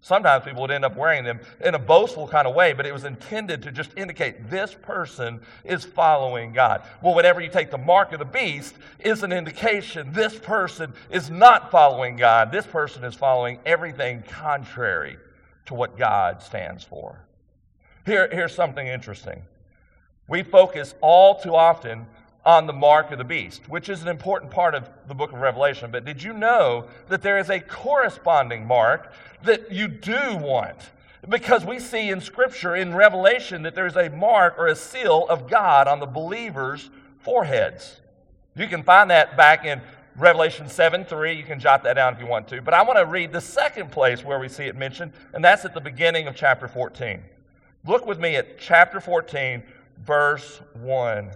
Sometimes 0.00 0.44
people 0.44 0.62
would 0.62 0.70
end 0.70 0.84
up 0.84 0.96
wearing 0.96 1.24
them 1.24 1.40
in 1.60 1.74
a 1.74 1.78
boastful 1.78 2.28
kind 2.28 2.46
of 2.46 2.54
way, 2.54 2.72
but 2.72 2.86
it 2.86 2.92
was 2.92 3.04
intended 3.04 3.62
to 3.62 3.72
just 3.72 3.90
indicate 3.96 4.48
this 4.48 4.72
person 4.72 5.40
is 5.64 5.84
following 5.84 6.52
God. 6.52 6.82
Well, 7.02 7.14
whenever 7.14 7.40
you 7.40 7.50
take 7.50 7.70
the 7.70 7.78
mark 7.78 8.12
of 8.12 8.20
the 8.20 8.24
beast, 8.24 8.76
is 9.00 9.22
an 9.22 9.32
indication 9.32 10.12
this 10.12 10.38
person 10.38 10.92
is 11.10 11.30
not 11.30 11.70
following 11.70 12.16
God. 12.16 12.52
This 12.52 12.66
person 12.66 13.02
is 13.02 13.14
following 13.14 13.58
everything 13.66 14.22
contrary 14.22 15.16
to 15.66 15.74
what 15.74 15.98
God 15.98 16.42
stands 16.42 16.84
for. 16.84 17.24
Here, 18.06 18.28
here's 18.30 18.54
something 18.54 18.86
interesting. 18.86 19.42
We 20.28 20.42
focus 20.42 20.94
all 21.00 21.40
too 21.40 21.54
often 21.56 22.06
on 22.48 22.66
the 22.66 22.72
mark 22.72 23.12
of 23.12 23.18
the 23.18 23.24
beast, 23.24 23.68
which 23.68 23.90
is 23.90 24.00
an 24.00 24.08
important 24.08 24.50
part 24.50 24.74
of 24.74 24.88
the 25.06 25.14
book 25.14 25.34
of 25.34 25.38
Revelation. 25.38 25.90
But 25.90 26.06
did 26.06 26.22
you 26.22 26.32
know 26.32 26.86
that 27.08 27.20
there 27.20 27.38
is 27.38 27.50
a 27.50 27.60
corresponding 27.60 28.66
mark 28.66 29.12
that 29.42 29.70
you 29.70 29.86
do 29.86 30.34
want? 30.38 30.78
Because 31.28 31.66
we 31.66 31.78
see 31.78 32.08
in 32.08 32.22
Scripture, 32.22 32.74
in 32.74 32.94
Revelation, 32.94 33.64
that 33.64 33.74
there's 33.74 33.98
a 33.98 34.08
mark 34.08 34.54
or 34.56 34.68
a 34.68 34.74
seal 34.74 35.26
of 35.28 35.50
God 35.50 35.88
on 35.88 36.00
the 36.00 36.06
believers' 36.06 36.88
foreheads. 37.18 38.00
You 38.56 38.66
can 38.66 38.82
find 38.82 39.10
that 39.10 39.36
back 39.36 39.66
in 39.66 39.82
Revelation 40.16 40.70
7 40.70 41.04
3. 41.04 41.34
You 41.34 41.44
can 41.44 41.60
jot 41.60 41.82
that 41.82 41.96
down 41.96 42.14
if 42.14 42.18
you 42.18 42.26
want 42.26 42.48
to. 42.48 42.62
But 42.62 42.72
I 42.72 42.80
want 42.80 42.98
to 42.98 43.04
read 43.04 43.30
the 43.30 43.42
second 43.42 43.92
place 43.92 44.24
where 44.24 44.38
we 44.38 44.48
see 44.48 44.64
it 44.64 44.74
mentioned, 44.74 45.12
and 45.34 45.44
that's 45.44 45.66
at 45.66 45.74
the 45.74 45.82
beginning 45.82 46.26
of 46.26 46.34
chapter 46.34 46.66
14. 46.66 47.22
Look 47.84 48.06
with 48.06 48.18
me 48.18 48.36
at 48.36 48.58
chapter 48.58 49.00
14, 49.00 49.62
verse 50.02 50.62
1. 50.80 51.30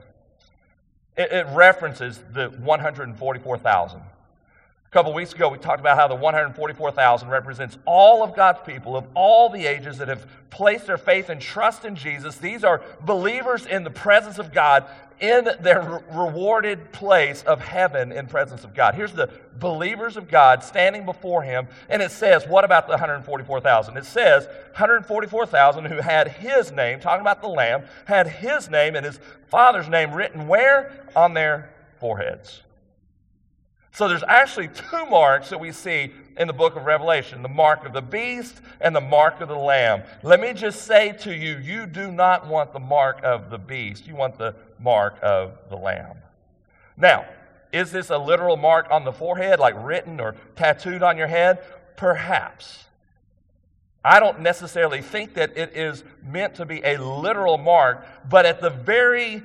It, 1.17 1.33
it 1.33 1.47
references 1.53 2.21
the 2.33 2.49
144,000. 2.49 4.01
Couple 4.93 5.15
weeks 5.15 5.33
ago, 5.33 5.49
we 5.49 5.57
talked 5.57 5.81
about 5.81 5.97
how 5.97 6.07
the 6.07 6.15
144,000 6.15 7.31
represents 7.31 7.79
all 7.87 8.23
of 8.23 8.37
God's 8.37 8.61
people 8.61 8.95
of 8.95 9.07
all 9.15 9.49
the 9.49 9.65
ages 9.65 9.97
that 9.97 10.09
have 10.09 10.27
placed 10.51 10.87
their 10.87 10.99
faith 10.99 11.31
and 11.31 11.41
trust 11.41 11.87
in 11.87 11.97
Jesus. 11.97 12.37
These 12.37 12.63
are 12.63 12.83
believers 13.01 13.65
in 13.65 13.85
the 13.85 13.91
presence 13.91 14.39
of 14.39 14.53
God 14.53 14.85
in 15.19 15.49
their 15.61 16.05
rewarded 16.13 16.93
place 16.93 17.43
of 17.45 17.63
heaven 17.63 18.13
in 18.13 18.27
presence 18.27 18.65
of 18.65 18.75
God. 18.75 18.95
Here's 18.95 19.15
the 19.15 19.31
believers 19.59 20.19
of 20.19 20.29
God 20.29 20.63
standing 20.63 21.07
before 21.07 21.43
him, 21.43 21.69
and 21.89 22.03
it 22.03 22.11
says, 22.11 22.47
what 22.47 22.67
about 22.67 22.87
the 22.87 22.93
144,000? 22.93 23.97
It 23.97 24.05
says 24.05 24.45
144,000 24.45 25.87
who 25.87 26.03
had 26.03 26.29
his 26.29 26.71
name, 26.71 27.01
talking 27.01 27.23
about 27.23 27.41
the 27.41 27.49
Lamb, 27.49 27.85
had 28.05 28.27
his 28.27 28.69
name 28.69 28.95
and 28.95 29.07
his 29.07 29.19
father's 29.49 29.89
name 29.89 30.13
written 30.13 30.47
where? 30.49 30.93
On 31.17 31.33
their 31.33 31.71
foreheads. 31.99 32.61
So 33.93 34.09
there's 34.09 34.25
actually 34.27 34.69
two 34.69 35.07
marks 35.07 35.51
that 35.51 35.61
we 35.61 35.71
see 35.71 36.13
in 36.39 36.47
the 36.47 36.55
book 36.55 36.77
of 36.77 36.87
Revelation 36.87 37.43
the 37.43 37.49
mark 37.49 37.85
of 37.85 37.93
the 37.93 38.01
beast 38.01 38.61
and 38.81 38.97
the 38.97 39.03
mark 39.03 39.43
of 39.43 39.49
the 39.49 39.55
lamb. 39.55 40.03
Let 40.23 40.41
me 40.41 40.55
just 40.55 40.83
say 40.83 41.13
to 41.21 41.35
you, 41.35 41.59
you 41.59 41.87
do 41.87 42.11
not 42.11 42.47
want 42.47 42.73
the 42.73 42.81
mark 42.81 43.21
of 43.23 43.51
the 43.51 43.59
beast, 43.59 44.07
you 44.07 44.17
want 44.17 44.39
the 44.39 44.55
mark 44.81 45.17
of 45.23 45.59
the 45.69 45.77
lamb. 45.77 46.17
Now, 46.97 47.27
is 47.71 47.93
this 47.93 48.09
a 48.09 48.17
literal 48.17 48.57
mark 48.57 48.87
on 48.91 49.05
the 49.05 49.13
forehead, 49.13 49.59
like 49.59 49.75
written 49.79 50.21
or 50.21 50.37
tattooed 50.57 51.03
on 51.03 51.19
your 51.19 51.27
head? 51.27 51.63
Perhaps. 51.97 52.85
I 54.05 54.21
don't 54.21 54.41
necessarily 54.41 55.03
think 55.03 55.35
that 55.35 55.57
it 55.57 55.77
is 55.77 56.03
meant 56.25 56.57
to 56.57 56.67
be 56.67 56.81
a 56.83 56.97
literal 56.97 57.59
mark, 57.59 58.07
but 58.29 58.47
at 58.47 58.61
the 58.61 58.71
very 58.71 59.43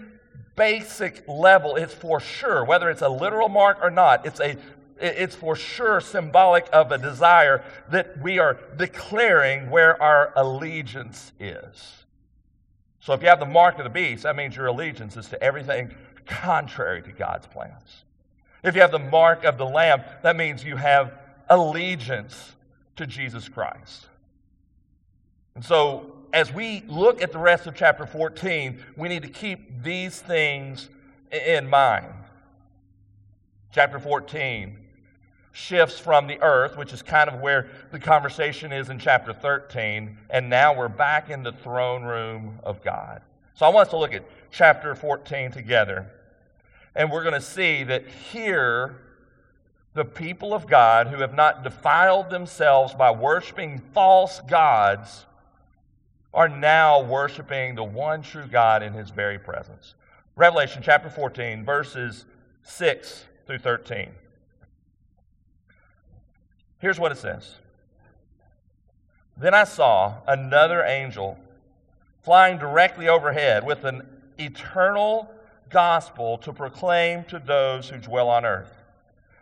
basic 0.57 1.25
level, 1.27 1.77
it's 1.77 1.93
for 1.93 2.19
sure, 2.19 2.65
whether 2.65 2.89
it's 2.89 3.01
a 3.01 3.07
literal 3.07 3.47
mark 3.47 3.77
or 3.81 3.89
not, 3.89 4.25
it's 4.25 4.41
a 4.41 4.57
it's 4.99 5.35
for 5.35 5.55
sure 5.55 6.01
symbolic 6.01 6.67
of 6.73 6.91
a 6.91 6.97
desire 6.97 7.63
that 7.91 8.19
we 8.19 8.39
are 8.39 8.57
declaring 8.77 9.69
where 9.69 10.01
our 10.01 10.33
allegiance 10.35 11.31
is. 11.39 12.03
So 12.99 13.13
if 13.13 13.21
you 13.21 13.27
have 13.27 13.39
the 13.39 13.45
mark 13.45 13.77
of 13.77 13.83
the 13.83 13.91
beast, 13.91 14.23
that 14.23 14.35
means 14.35 14.55
your 14.55 14.65
allegiance 14.65 15.15
is 15.15 15.27
to 15.29 15.41
everything 15.41 15.93
contrary 16.25 17.03
to 17.03 17.11
God's 17.11 17.45
plans. 17.45 18.03
If 18.63 18.73
you 18.73 18.81
have 18.81 18.91
the 18.91 18.99
mark 18.99 19.43
of 19.43 19.57
the 19.57 19.65
lamb, 19.65 20.01
that 20.23 20.35
means 20.35 20.63
you 20.63 20.75
have 20.77 21.13
allegiance 21.47 22.53
to 22.95 23.05
Jesus 23.05 23.47
Christ. 23.47 24.07
And 25.55 25.63
so 25.63 26.16
as 26.33 26.51
we 26.53 26.83
look 26.87 27.21
at 27.21 27.31
the 27.31 27.39
rest 27.39 27.67
of 27.67 27.75
chapter 27.75 28.05
14, 28.05 28.83
we 28.95 29.09
need 29.09 29.23
to 29.23 29.29
keep 29.29 29.83
these 29.83 30.19
things 30.19 30.89
in 31.31 31.67
mind. 31.67 32.13
Chapter 33.71 33.99
14 33.99 34.77
shifts 35.57 35.97
from 35.97 36.27
the 36.27 36.39
earth, 36.41 36.77
which 36.77 36.93
is 36.93 37.01
kind 37.01 37.29
of 37.29 37.39
where 37.39 37.67
the 37.91 37.99
conversation 37.99 38.71
is 38.71 38.89
in 38.89 38.99
chapter 38.99 39.33
13, 39.33 40.15
and 40.29 40.49
now 40.49 40.75
we're 40.75 40.87
back 40.87 41.31
in 41.31 41.41
the 41.41 41.51
throne 41.51 42.03
room 42.03 42.59
of 42.63 42.83
God. 42.83 43.21
So 43.55 43.65
I 43.65 43.69
want 43.69 43.87
us 43.87 43.91
to 43.91 43.97
look 43.97 44.13
at 44.13 44.23
chapter 44.51 44.93
14 44.93 45.51
together, 45.51 46.11
and 46.95 47.11
we're 47.11 47.23
going 47.23 47.33
to 47.33 47.41
see 47.41 47.83
that 47.85 48.07
here, 48.07 49.01
the 49.95 50.05
people 50.05 50.53
of 50.53 50.67
God 50.67 51.07
who 51.07 51.21
have 51.21 51.33
not 51.33 51.63
defiled 51.63 52.29
themselves 52.29 52.93
by 52.93 53.09
worshiping 53.09 53.81
false 53.93 54.41
gods 54.41 55.25
are 56.37 56.47
now 56.47 57.01
worshiping 57.01 57.73
the 57.73 57.83
one 57.83 58.21
true 58.21 58.45
God 58.45 58.83
in 58.83 58.93
his 58.93 59.09
very 59.09 59.39
presence. 59.39 59.95
Revelation 60.35 60.83
chapter 60.85 61.09
14, 61.09 61.65
verses 61.65 62.25
6 62.61 63.25
through 63.47 63.57
13. 63.57 64.11
Here's 66.77 66.99
what 66.99 67.11
it 67.11 67.17
says 67.17 67.55
Then 69.35 69.55
I 69.55 69.63
saw 69.63 70.17
another 70.27 70.83
angel 70.83 71.39
flying 72.21 72.59
directly 72.59 73.07
overhead 73.07 73.65
with 73.65 73.83
an 73.83 74.03
eternal 74.37 75.31
gospel 75.71 76.37
to 76.37 76.53
proclaim 76.53 77.23
to 77.23 77.39
those 77.39 77.89
who 77.89 77.97
dwell 77.97 78.29
on 78.29 78.45
earth 78.45 78.76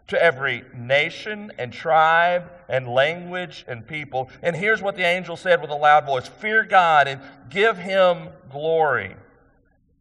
to 0.08 0.22
every 0.22 0.64
nation 0.76 1.52
and 1.58 1.74
tribe 1.74 2.52
and 2.70 2.88
language 2.88 3.66
and 3.68 3.88
people. 3.88 4.30
And 4.42 4.56
here's 4.56 4.82
what 4.82 4.96
the 4.96 5.04
angel 5.04 5.36
said 5.36 5.62
with 5.62 5.72
a 5.72 5.76
loud 5.76 6.06
voice 6.06 6.28
Fear 6.28 6.66
God 6.66 7.08
and 7.08 7.22
give 7.50 7.78
him 7.78 8.30
glory, 8.52 9.16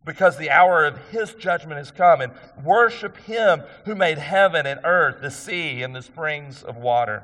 because 0.04 0.36
the 0.36 0.50
hour 0.50 0.84
of 0.84 0.98
his 1.10 1.32
judgment 1.34 1.78
has 1.78 1.90
come, 1.90 2.20
and 2.20 2.32
worship 2.62 3.16
him 3.18 3.62
who 3.84 3.94
made 3.94 4.18
heaven 4.18 4.66
and 4.66 4.80
earth, 4.84 5.20
the 5.20 5.30
sea, 5.30 5.82
and 5.82 5.94
the 5.94 6.02
springs 6.02 6.62
of 6.62 6.76
water. 6.76 7.22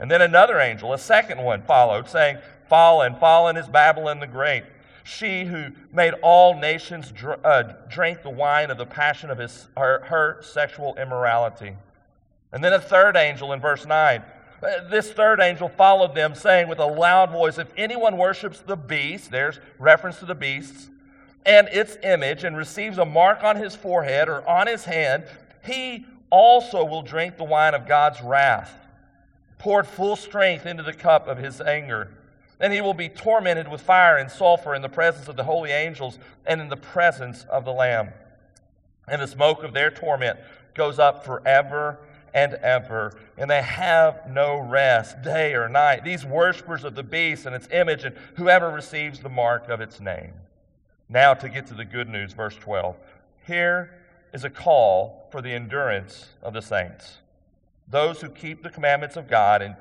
And 0.00 0.10
then 0.10 0.22
another 0.22 0.60
angel, 0.60 0.92
a 0.92 0.98
second 0.98 1.42
one, 1.42 1.62
followed, 1.62 2.08
saying, 2.08 2.38
Fallen, 2.68 3.16
fallen 3.16 3.56
is 3.56 3.66
Babylon 3.66 4.20
the 4.20 4.26
Great 4.26 4.64
she 5.08 5.44
who 5.44 5.70
made 5.92 6.14
all 6.22 6.54
nations 6.54 7.10
dr- 7.10 7.40
uh, 7.44 7.62
drink 7.88 8.22
the 8.22 8.30
wine 8.30 8.70
of 8.70 8.76
the 8.76 8.86
passion 8.86 9.30
of 9.30 9.38
his, 9.38 9.66
her, 9.76 10.04
her 10.04 10.42
sexual 10.42 10.94
immorality. 10.96 11.74
And 12.52 12.62
then 12.62 12.72
a 12.72 12.80
third 12.80 13.16
angel 13.16 13.52
in 13.52 13.60
verse 13.60 13.86
9. 13.86 14.22
Uh, 14.62 14.88
this 14.90 15.10
third 15.12 15.40
angel 15.40 15.68
followed 15.68 16.14
them, 16.14 16.34
saying 16.34 16.68
with 16.68 16.78
a 16.78 16.86
loud 16.86 17.30
voice, 17.30 17.58
If 17.58 17.72
anyone 17.76 18.18
worships 18.18 18.60
the 18.60 18.76
beast, 18.76 19.30
there's 19.30 19.60
reference 19.78 20.18
to 20.18 20.26
the 20.26 20.34
beasts, 20.34 20.90
and 21.46 21.68
its 21.68 21.96
image 22.02 22.44
and 22.44 22.56
receives 22.56 22.98
a 22.98 23.04
mark 23.04 23.42
on 23.42 23.56
his 23.56 23.74
forehead 23.74 24.28
or 24.28 24.46
on 24.48 24.66
his 24.66 24.84
hand, 24.84 25.24
he 25.64 26.04
also 26.30 26.84
will 26.84 27.02
drink 27.02 27.38
the 27.38 27.44
wine 27.44 27.74
of 27.74 27.86
God's 27.86 28.20
wrath, 28.20 28.74
poured 29.56 29.86
full 29.86 30.16
strength 30.16 30.66
into 30.66 30.82
the 30.82 30.92
cup 30.92 31.28
of 31.28 31.38
his 31.38 31.60
anger. 31.60 32.10
And 32.60 32.72
he 32.72 32.80
will 32.80 32.94
be 32.94 33.08
tormented 33.08 33.68
with 33.68 33.80
fire 33.80 34.16
and 34.16 34.30
sulfur 34.30 34.74
in 34.74 34.82
the 34.82 34.88
presence 34.88 35.28
of 35.28 35.36
the 35.36 35.44
holy 35.44 35.70
angels 35.70 36.18
and 36.44 36.60
in 36.60 36.68
the 36.68 36.76
presence 36.76 37.44
of 37.44 37.64
the 37.64 37.72
Lamb. 37.72 38.08
And 39.06 39.22
the 39.22 39.28
smoke 39.28 39.62
of 39.62 39.72
their 39.72 39.90
torment 39.90 40.38
goes 40.74 40.98
up 40.98 41.24
forever 41.24 41.98
and 42.34 42.54
ever, 42.54 43.18
and 43.36 43.50
they 43.50 43.62
have 43.62 44.28
no 44.28 44.58
rest 44.58 45.22
day 45.22 45.54
or 45.54 45.68
night. 45.68 46.04
These 46.04 46.24
worshippers 46.24 46.84
of 46.84 46.94
the 46.94 47.02
beast 47.02 47.46
and 47.46 47.54
its 47.54 47.68
image, 47.70 48.04
and 48.04 48.14
whoever 48.36 48.70
receives 48.70 49.20
the 49.20 49.28
mark 49.28 49.68
of 49.68 49.80
its 49.80 50.00
name. 50.00 50.32
Now, 51.08 51.34
to 51.34 51.48
get 51.48 51.66
to 51.68 51.74
the 51.74 51.84
good 51.84 52.08
news, 52.08 52.32
verse 52.34 52.54
12. 52.56 52.96
Here 53.46 53.98
is 54.32 54.44
a 54.44 54.50
call 54.50 55.26
for 55.32 55.40
the 55.40 55.52
endurance 55.52 56.26
of 56.42 56.52
the 56.52 56.60
saints, 56.60 57.18
those 57.88 58.20
who 58.20 58.28
keep 58.28 58.62
the 58.62 58.70
commandments 58.70 59.16
of 59.16 59.26
God 59.26 59.62
and, 59.62 59.74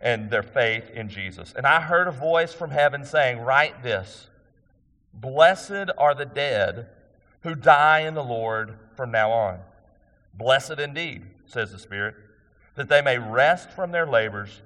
and 0.00 0.30
their 0.30 0.42
faith 0.42 0.90
in 0.90 1.08
Jesus. 1.08 1.52
And 1.56 1.66
I 1.66 1.80
heard 1.80 2.08
a 2.08 2.12
voice 2.12 2.52
from 2.52 2.70
heaven 2.70 3.04
saying, 3.04 3.40
Write 3.40 3.82
this 3.82 4.28
Blessed 5.12 5.90
are 5.98 6.14
the 6.14 6.24
dead 6.24 6.86
who 7.42 7.54
die 7.54 8.00
in 8.00 8.14
the 8.14 8.24
Lord 8.24 8.76
from 8.96 9.10
now 9.10 9.30
on. 9.30 9.58
Blessed 10.34 10.78
indeed, 10.78 11.24
says 11.46 11.72
the 11.72 11.78
Spirit, 11.78 12.14
that 12.76 12.88
they 12.88 13.02
may 13.02 13.18
rest 13.18 13.70
from 13.70 13.92
their 13.92 14.06
labors, 14.06 14.62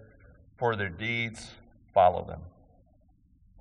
for 0.56 0.76
their 0.76 0.88
deeds 0.88 1.50
follow 1.92 2.24
them. 2.24 2.40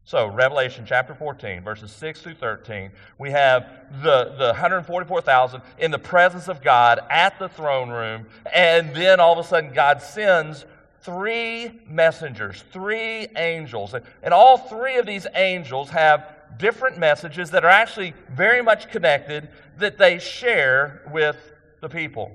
So, 0.05 0.27
Revelation 0.27 0.83
chapter 0.85 1.15
14, 1.15 1.63
verses 1.63 1.89
6 1.93 2.21
through 2.21 2.33
13, 2.33 2.91
we 3.17 3.31
have 3.31 3.69
the, 4.01 4.35
the 4.37 4.47
144,000 4.47 5.61
in 5.77 5.91
the 5.91 5.99
presence 5.99 6.49
of 6.49 6.61
God 6.61 6.99
at 7.09 7.39
the 7.39 7.47
throne 7.47 7.89
room, 7.89 8.25
and 8.53 8.93
then 8.93 9.21
all 9.21 9.39
of 9.39 9.45
a 9.45 9.47
sudden 9.47 9.71
God 9.73 10.01
sends 10.01 10.65
three 11.03 11.71
messengers, 11.87 12.63
three 12.71 13.27
angels. 13.35 13.93
And, 13.93 14.33
all 14.33 14.57
three 14.57 14.95
of 14.95 15.05
these 15.05 15.27
angels 15.35 15.89
have 15.89 16.29
different 16.57 16.97
messages 16.97 17.51
that 17.51 17.63
are 17.63 17.69
actually 17.69 18.13
very 18.31 18.61
much 18.61 18.89
connected 18.89 19.49
that 19.77 19.97
they 19.97 20.19
share 20.19 21.01
with 21.11 21.37
the 21.81 21.89
people. 21.89 22.31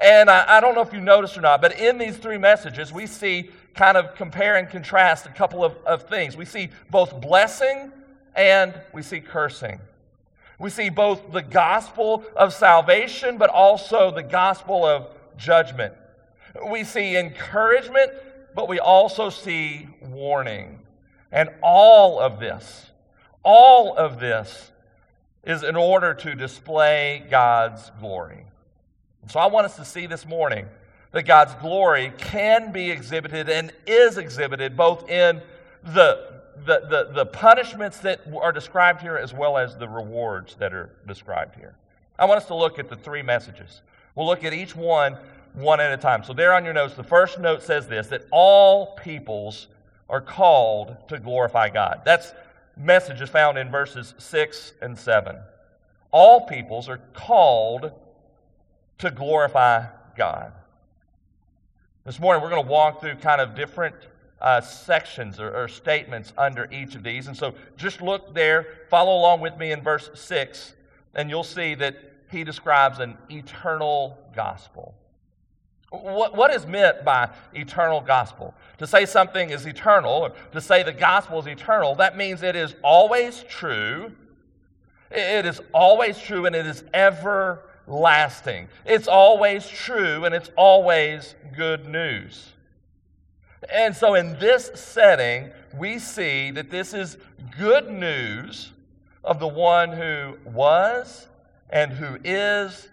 And 0.00 0.28
I, 0.28 0.56
I 0.56 0.60
don't 0.60 0.74
know 0.74 0.80
if 0.80 0.92
you 0.92 1.00
noticed 1.00 1.36
or 1.36 1.40
not, 1.40 1.60
but 1.60 1.78
in 1.78 1.98
these 1.98 2.16
three 2.16 2.38
messages, 2.38 2.92
we 2.92 3.06
see 3.06 3.50
kind 3.74 3.96
of 3.96 4.14
compare 4.14 4.56
and 4.56 4.68
contrast 4.68 5.26
a 5.26 5.30
couple 5.30 5.64
of, 5.64 5.76
of 5.84 6.08
things. 6.08 6.36
We 6.36 6.44
see 6.44 6.70
both 6.90 7.20
blessing 7.20 7.92
and 8.34 8.74
we 8.92 9.02
see 9.02 9.20
cursing. 9.20 9.80
We 10.58 10.70
see 10.70 10.88
both 10.88 11.32
the 11.32 11.42
gospel 11.42 12.24
of 12.36 12.54
salvation, 12.54 13.38
but 13.38 13.50
also 13.50 14.10
the 14.10 14.22
gospel 14.22 14.84
of 14.84 15.08
judgment. 15.36 15.94
We 16.70 16.84
see 16.84 17.16
encouragement, 17.16 18.12
but 18.54 18.68
we 18.68 18.78
also 18.78 19.30
see 19.30 19.88
warning. 20.00 20.80
And 21.32 21.50
all 21.62 22.20
of 22.20 22.38
this, 22.38 22.90
all 23.42 23.96
of 23.96 24.20
this 24.20 24.70
is 25.42 25.62
in 25.62 25.76
order 25.76 26.14
to 26.14 26.34
display 26.34 27.26
God's 27.30 27.90
glory. 28.00 28.46
So 29.28 29.40
I 29.40 29.46
want 29.46 29.66
us 29.66 29.76
to 29.76 29.84
see 29.84 30.06
this 30.06 30.26
morning 30.26 30.66
that 31.12 31.24
God's 31.24 31.54
glory 31.56 32.12
can 32.18 32.72
be 32.72 32.90
exhibited 32.90 33.48
and 33.48 33.72
is 33.86 34.18
exhibited 34.18 34.76
both 34.76 35.08
in 35.08 35.40
the, 35.82 36.42
the, 36.64 36.86
the, 36.88 37.10
the, 37.12 37.26
punishments 37.26 37.98
that 37.98 38.20
are 38.40 38.52
described 38.52 39.00
here 39.00 39.16
as 39.16 39.32
well 39.32 39.56
as 39.56 39.76
the 39.76 39.88
rewards 39.88 40.56
that 40.56 40.72
are 40.72 40.90
described 41.06 41.56
here. 41.56 41.74
I 42.18 42.24
want 42.26 42.40
us 42.40 42.46
to 42.46 42.54
look 42.54 42.78
at 42.78 42.88
the 42.88 42.96
three 42.96 43.22
messages. 43.22 43.82
We'll 44.14 44.26
look 44.26 44.44
at 44.44 44.52
each 44.52 44.76
one 44.76 45.16
one 45.54 45.80
at 45.80 45.92
a 45.92 45.96
time. 45.96 46.22
So, 46.24 46.32
there 46.32 46.52
on 46.52 46.64
your 46.64 46.74
notes, 46.74 46.94
the 46.94 47.04
first 47.04 47.38
note 47.38 47.62
says 47.62 47.86
this 47.88 48.08
that 48.08 48.26
all 48.30 48.94
peoples 48.96 49.68
are 50.08 50.20
called 50.20 50.96
to 51.08 51.18
glorify 51.18 51.70
God. 51.70 52.02
That's 52.04 52.32
message 52.76 53.20
is 53.20 53.30
found 53.30 53.56
in 53.56 53.70
verses 53.70 54.14
6 54.18 54.72
and 54.82 54.98
7. 54.98 55.36
All 56.10 56.46
peoples 56.46 56.88
are 56.88 57.00
called 57.12 57.92
to 58.98 59.10
glorify 59.10 59.86
God. 60.16 60.52
This 62.04 62.20
morning, 62.20 62.42
we're 62.42 62.50
going 62.50 62.64
to 62.64 62.70
walk 62.70 63.00
through 63.00 63.16
kind 63.16 63.40
of 63.40 63.54
different 63.54 63.94
uh, 64.40 64.60
sections 64.60 65.40
or, 65.40 65.56
or, 65.56 65.68
statements 65.68 66.32
under 66.36 66.68
each 66.70 66.94
of 66.94 67.02
these. 67.02 67.28
And 67.28 67.36
so 67.36 67.54
just 67.78 68.02
look 68.02 68.34
there, 68.34 68.66
follow 68.90 69.16
along 69.18 69.40
with 69.40 69.56
me 69.56 69.72
in 69.72 69.80
verse 69.80 70.10
6, 70.12 70.74
and 71.14 71.30
you'll 71.30 71.44
see 71.44 71.74
that 71.76 71.96
he 72.30 72.44
describes 72.44 72.98
an 72.98 73.16
eternal 73.30 74.18
gospel. 74.36 74.94
What, 76.02 76.36
what 76.36 76.50
is 76.52 76.66
meant 76.66 77.04
by 77.04 77.30
eternal 77.52 78.00
gospel? 78.00 78.54
To 78.78 78.86
say 78.86 79.06
something 79.06 79.50
is 79.50 79.66
eternal, 79.66 80.34
to 80.52 80.60
say 80.60 80.82
the 80.82 80.92
gospel 80.92 81.38
is 81.40 81.46
eternal, 81.46 81.94
that 81.96 82.16
means 82.16 82.42
it 82.42 82.56
is 82.56 82.74
always 82.82 83.44
true, 83.48 84.12
it 85.10 85.46
is 85.46 85.60
always 85.72 86.18
true, 86.18 86.46
and 86.46 86.56
it 86.56 86.66
is 86.66 86.84
ever 86.92 87.62
lasting. 87.86 88.68
It's 88.84 89.08
always 89.08 89.68
true 89.68 90.24
and 90.24 90.34
it's 90.34 90.50
always 90.56 91.34
good 91.56 91.88
news. 91.88 92.50
And 93.72 93.96
so, 93.96 94.14
in 94.14 94.38
this 94.38 94.70
setting, 94.74 95.50
we 95.76 95.98
see 95.98 96.50
that 96.50 96.70
this 96.70 96.92
is 96.92 97.16
good 97.58 97.90
news 97.90 98.72
of 99.22 99.38
the 99.38 99.48
one 99.48 99.90
who 99.90 100.36
was 100.44 101.28
and 101.70 101.92
who 101.92 102.18
is 102.22 102.88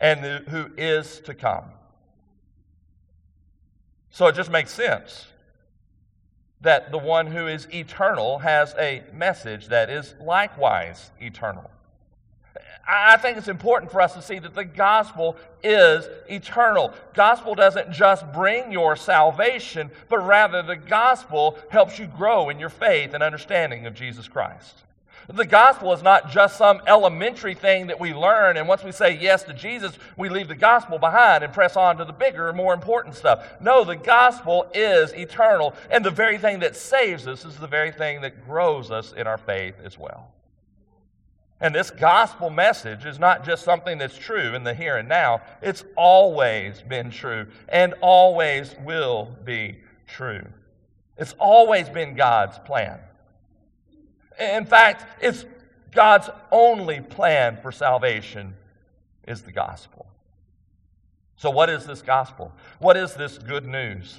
and 0.00 0.20
who 0.48 0.70
is 0.76 1.20
to 1.20 1.34
come. 1.34 1.64
So, 4.10 4.26
it 4.26 4.34
just 4.34 4.50
makes 4.50 4.70
sense 4.70 5.26
that 6.62 6.90
the 6.90 6.98
one 6.98 7.26
who 7.26 7.46
is 7.46 7.68
eternal 7.72 8.38
has 8.38 8.74
a 8.78 9.02
message 9.12 9.68
that 9.68 9.90
is 9.90 10.14
likewise 10.20 11.10
eternal. 11.20 11.70
I 12.88 13.16
think 13.16 13.36
it's 13.36 13.48
important 13.48 13.90
for 13.90 14.00
us 14.00 14.14
to 14.14 14.22
see 14.22 14.38
that 14.38 14.54
the 14.54 14.64
gospel 14.64 15.36
is 15.62 16.08
eternal. 16.30 16.94
Gospel 17.14 17.54
doesn't 17.54 17.92
just 17.92 18.32
bring 18.32 18.70
your 18.70 18.94
salvation, 18.94 19.90
but 20.08 20.18
rather 20.18 20.62
the 20.62 20.76
gospel 20.76 21.58
helps 21.68 21.98
you 21.98 22.06
grow 22.06 22.48
in 22.48 22.60
your 22.60 22.68
faith 22.68 23.12
and 23.12 23.22
understanding 23.22 23.86
of 23.86 23.94
Jesus 23.94 24.28
Christ. 24.28 24.85
The 25.28 25.44
gospel 25.44 25.92
is 25.92 26.02
not 26.02 26.30
just 26.30 26.56
some 26.56 26.80
elementary 26.86 27.54
thing 27.54 27.88
that 27.88 27.98
we 27.98 28.14
learn, 28.14 28.56
and 28.56 28.68
once 28.68 28.84
we 28.84 28.92
say 28.92 29.18
yes 29.20 29.42
to 29.44 29.52
Jesus, 29.52 29.98
we 30.16 30.28
leave 30.28 30.46
the 30.46 30.54
gospel 30.54 30.98
behind 30.98 31.42
and 31.42 31.52
press 31.52 31.76
on 31.76 31.96
to 31.96 32.04
the 32.04 32.12
bigger 32.12 32.52
more 32.52 32.72
important 32.72 33.16
stuff. 33.16 33.44
No, 33.60 33.84
the 33.84 33.96
gospel 33.96 34.70
is 34.72 35.12
eternal, 35.14 35.74
and 35.90 36.04
the 36.04 36.10
very 36.10 36.38
thing 36.38 36.60
that 36.60 36.76
saves 36.76 37.26
us 37.26 37.44
is 37.44 37.56
the 37.56 37.66
very 37.66 37.90
thing 37.90 38.20
that 38.20 38.46
grows 38.46 38.92
us 38.92 39.12
in 39.12 39.26
our 39.26 39.38
faith 39.38 39.74
as 39.82 39.98
well. 39.98 40.32
And 41.60 41.74
this 41.74 41.90
gospel 41.90 42.50
message 42.50 43.06
is 43.06 43.18
not 43.18 43.44
just 43.44 43.64
something 43.64 43.98
that's 43.98 44.16
true 44.16 44.54
in 44.54 44.62
the 44.62 44.74
here 44.74 44.98
and 44.98 45.08
now, 45.08 45.40
it's 45.62 45.84
always 45.96 46.82
been 46.82 47.10
true 47.10 47.46
and 47.68 47.94
always 48.02 48.76
will 48.84 49.34
be 49.44 49.78
true. 50.06 50.46
It's 51.16 51.34
always 51.38 51.88
been 51.88 52.14
God's 52.14 52.58
plan. 52.58 53.00
In 54.38 54.66
fact, 54.66 55.06
it's 55.20 55.44
God's 55.92 56.28
only 56.52 57.00
plan 57.00 57.58
for 57.62 57.72
salvation 57.72 58.54
is 59.26 59.42
the 59.42 59.52
gospel. 59.52 60.06
So, 61.36 61.50
what 61.50 61.70
is 61.70 61.86
this 61.86 62.02
gospel? 62.02 62.52
What 62.78 62.96
is 62.96 63.14
this 63.14 63.38
good 63.38 63.66
news? 63.66 64.18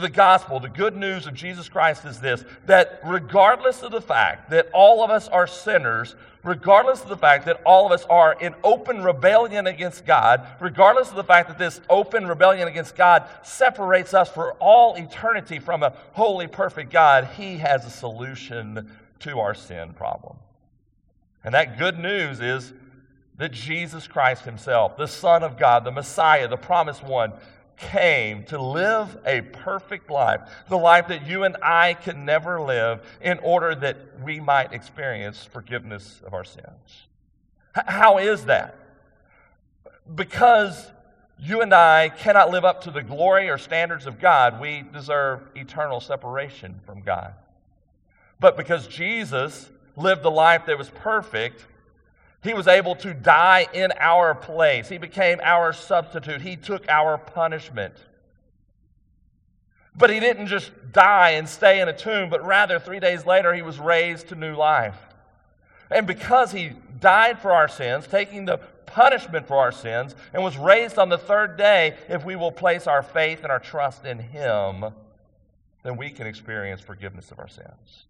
the 0.00 0.08
gospel, 0.08 0.58
the 0.58 0.68
good 0.68 0.96
news 0.96 1.26
of 1.26 1.34
Jesus 1.34 1.68
Christ 1.68 2.04
is 2.06 2.20
this 2.20 2.44
that 2.64 3.00
regardless 3.04 3.82
of 3.82 3.92
the 3.92 4.00
fact 4.00 4.50
that 4.50 4.68
all 4.72 5.04
of 5.04 5.10
us 5.10 5.28
are 5.28 5.46
sinners, 5.46 6.14
regardless 6.42 7.02
of 7.02 7.08
the 7.08 7.16
fact 7.16 7.44
that 7.44 7.60
all 7.64 7.84
of 7.84 7.92
us 7.92 8.06
are 8.08 8.32
in 8.40 8.54
open 8.64 9.02
rebellion 9.02 9.66
against 9.66 10.06
God, 10.06 10.46
regardless 10.60 11.10
of 11.10 11.16
the 11.16 11.24
fact 11.24 11.48
that 11.48 11.58
this 11.58 11.80
open 11.90 12.26
rebellion 12.26 12.68
against 12.68 12.96
God 12.96 13.28
separates 13.42 14.14
us 14.14 14.30
for 14.30 14.52
all 14.54 14.94
eternity 14.94 15.58
from 15.58 15.82
a 15.82 15.92
holy, 16.12 16.46
perfect 16.46 16.90
God, 16.90 17.28
He 17.36 17.58
has 17.58 17.84
a 17.84 17.90
solution 17.90 18.90
to 19.20 19.40
our 19.40 19.54
sin 19.54 19.92
problem. 19.94 20.36
And 21.44 21.54
that 21.54 21.78
good 21.78 21.98
news 21.98 22.40
is 22.40 22.72
that 23.38 23.52
Jesus 23.52 24.06
Christ 24.08 24.44
Himself, 24.44 24.96
the 24.96 25.06
Son 25.06 25.42
of 25.42 25.58
God, 25.58 25.84
the 25.84 25.92
Messiah, 25.92 26.48
the 26.48 26.56
promised 26.56 27.04
one, 27.04 27.32
came 27.76 28.44
to 28.44 28.60
live 28.60 29.18
a 29.26 29.42
perfect 29.42 30.10
life, 30.10 30.40
the 30.68 30.78
life 30.78 31.08
that 31.08 31.26
you 31.26 31.44
and 31.44 31.56
I 31.62 31.94
can 31.94 32.24
never 32.24 32.60
live, 32.60 33.02
in 33.20 33.38
order 33.40 33.74
that 33.74 34.22
we 34.22 34.40
might 34.40 34.72
experience 34.72 35.44
forgiveness 35.44 36.22
of 36.24 36.32
our 36.32 36.44
sins. 36.44 37.06
How 37.74 38.18
is 38.18 38.46
that? 38.46 38.78
Because 40.14 40.90
you 41.38 41.60
and 41.60 41.74
I 41.74 42.08
cannot 42.08 42.50
live 42.50 42.64
up 42.64 42.82
to 42.84 42.90
the 42.90 43.02
glory 43.02 43.50
or 43.50 43.58
standards 43.58 44.06
of 44.06 44.18
God, 44.18 44.58
we 44.58 44.82
deserve 44.92 45.42
eternal 45.54 46.00
separation 46.00 46.80
from 46.86 47.02
God. 47.02 47.34
But 48.38 48.56
because 48.56 48.86
Jesus 48.86 49.70
lived 49.96 50.22
the 50.22 50.30
life 50.30 50.66
that 50.66 50.76
was 50.76 50.90
perfect, 50.90 51.64
he 52.42 52.54
was 52.54 52.68
able 52.68 52.94
to 52.96 53.14
die 53.14 53.66
in 53.72 53.92
our 53.98 54.34
place. 54.34 54.88
He 54.88 54.98
became 54.98 55.40
our 55.42 55.72
substitute. 55.72 56.42
He 56.42 56.56
took 56.56 56.88
our 56.88 57.18
punishment. 57.18 57.94
But 59.96 60.10
he 60.10 60.20
didn't 60.20 60.48
just 60.48 60.70
die 60.92 61.30
and 61.30 61.48
stay 61.48 61.80
in 61.80 61.88
a 61.88 61.96
tomb, 61.96 62.28
but 62.28 62.44
rather, 62.44 62.78
three 62.78 63.00
days 63.00 63.24
later, 63.24 63.54
he 63.54 63.62
was 63.62 63.78
raised 63.78 64.28
to 64.28 64.34
new 64.34 64.54
life. 64.54 64.98
And 65.90 66.06
because 66.06 66.52
he 66.52 66.72
died 67.00 67.38
for 67.38 67.52
our 67.52 67.68
sins, 67.68 68.06
taking 68.06 68.44
the 68.44 68.58
punishment 68.84 69.46
for 69.46 69.56
our 69.56 69.72
sins, 69.72 70.14
and 70.34 70.42
was 70.42 70.58
raised 70.58 70.98
on 70.98 71.08
the 71.08 71.18
third 71.18 71.56
day, 71.56 71.96
if 72.08 72.24
we 72.24 72.36
will 72.36 72.52
place 72.52 72.86
our 72.86 73.02
faith 73.02 73.42
and 73.42 73.50
our 73.50 73.58
trust 73.58 74.04
in 74.04 74.18
him, 74.18 74.84
then 75.82 75.96
we 75.96 76.10
can 76.10 76.26
experience 76.26 76.80
forgiveness 76.80 77.30
of 77.30 77.38
our 77.38 77.48
sins. 77.48 78.04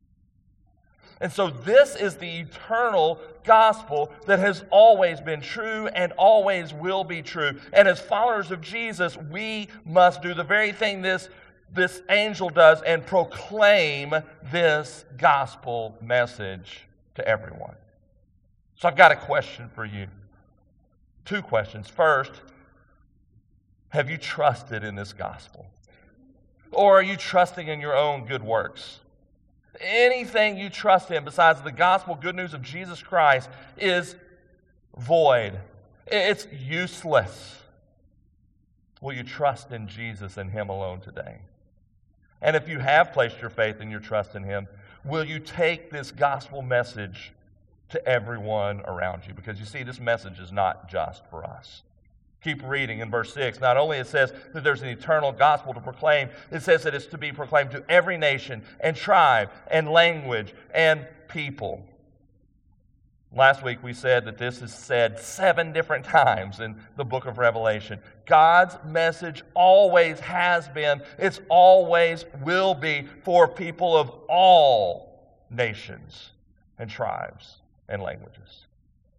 And 1.21 1.33
so, 1.33 1.49
this 1.49 1.97
is 1.97 2.17
the 2.17 2.41
eternal 2.41 3.19
gospel 3.45 4.13
that 4.27 4.39
has 4.39 4.65
always 4.71 5.21
been 5.21 5.41
true 5.41 5.87
and 5.89 6.13
always 6.13 6.75
will 6.75 7.05
be 7.05 7.23
true. 7.23 7.59
And 7.73 7.89
as 7.89 8.01
followers 8.01 8.51
of 8.51 8.61
Jesus, 8.61 9.17
we 9.17 9.69
must 9.87 10.21
do 10.21 10.35
the 10.35 10.45
very 10.45 10.73
thing 10.73 11.01
this, 11.01 11.31
this 11.73 12.03
angel 12.11 12.51
does 12.51 12.83
and 12.83 13.05
proclaim 13.07 14.15
this 14.53 15.07
gospel 15.17 15.97
message 16.03 16.87
to 17.15 17.27
everyone. 17.27 17.77
So, 18.77 18.89
I've 18.89 18.97
got 18.97 19.11
a 19.11 19.17
question 19.17 19.71
for 19.75 19.87
you. 19.87 20.09
Two 21.25 21.41
questions. 21.41 21.89
First, 21.89 22.33
have 23.89 24.11
you 24.11 24.19
trusted 24.19 24.85
in 24.85 24.95
this 24.95 25.15
gospel? 25.15 25.65
Or 26.73 26.99
are 26.99 27.03
you 27.03 27.17
trusting 27.17 27.69
in 27.69 27.81
your 27.81 27.97
own 27.97 28.27
good 28.27 28.43
works? 28.43 29.01
Anything 29.81 30.59
you 30.59 30.71
trust 30.71 31.11
in 31.11 31.25
besides 31.25 31.61
the 31.63 31.73
gospel 31.73 32.15
good 32.15 32.35
news 32.35 32.55
of 32.55 32.63
Jesus 32.63 33.03
Christ 33.03 33.49
is 33.77 34.17
void, 34.97 35.59
it's 36.07 36.47
useless. 36.53 37.57
Will 39.01 39.13
you 39.13 39.23
trust 39.23 39.73
in 39.73 39.89
Jesus 39.89 40.37
and 40.37 40.51
Him 40.51 40.69
alone 40.69 41.01
today? 41.01 41.39
And 42.41 42.57
if 42.57 42.69
you 42.69 42.79
have 42.79 43.13
placed 43.13 43.41
your 43.41 43.51
faith 43.51 43.77
and 43.81 43.91
your 43.91 44.01
trust 44.01 44.35
in 44.35 44.43
Him, 44.43 44.69
will 45.05 45.25
you 45.25 45.39
take 45.39 45.91
this 45.91 46.11
gospel 46.11 46.63
message 46.63 47.33
to 47.91 48.05
everyone 48.07 48.81
around 48.83 49.23
you? 49.27 49.35
Because 49.35 49.59
you 49.59 49.67
see, 49.67 49.83
this 49.83 50.01
message 50.01 50.39
is 50.39 50.53
not 50.53 50.89
just 50.89 51.25
for 51.31 51.45
us. 51.45 51.83
Keep 52.47 52.63
reading 52.63 53.01
in 53.01 53.11
verse 53.11 53.35
6. 53.35 53.59
Not 53.59 53.77
only 53.77 53.99
it 53.99 54.07
says 54.07 54.33
that 54.55 54.63
there's 54.63 54.81
an 54.81 54.87
eternal 54.87 55.33
gospel 55.33 55.75
to 55.75 55.81
proclaim, 55.81 56.29
it 56.53 56.63
says 56.63 56.85
that 56.85 56.95
it's 56.95 57.07
to 57.07 57.19
be 57.19 57.33
proclaimed 57.33 57.73
to 57.73 57.83
every 57.89 58.17
nation 58.17 58.63
and 58.79 58.95
tribe 58.95 59.51
and 59.69 59.89
language 59.89 60.55
and 60.73 61.09
people. 61.27 61.85
Last 63.35 63.65
week 63.65 63.83
we 63.83 63.93
said 63.93 64.27
that 64.27 64.39
this 64.39 64.63
is 64.63 64.73
said 64.73 65.19
seven 65.19 65.73
different 65.73 66.05
times 66.05 66.61
in 66.61 66.77
the 66.97 67.05
book 67.05 67.27
of 67.27 67.39
Revelation. 67.39 67.99
God's 68.27 68.77
message 68.85 69.43
always 69.55 70.21
has 70.21 70.69
been, 70.69 71.03
it's 71.19 71.41
always 71.49 72.27
will 72.45 72.75
be 72.75 73.09
for 73.25 73.49
people 73.49 73.97
of 73.97 74.11
all 74.29 75.35
nations 75.51 76.31
and 76.79 76.89
tribes 76.89 77.57
and 77.89 78.01
languages. 78.01 78.67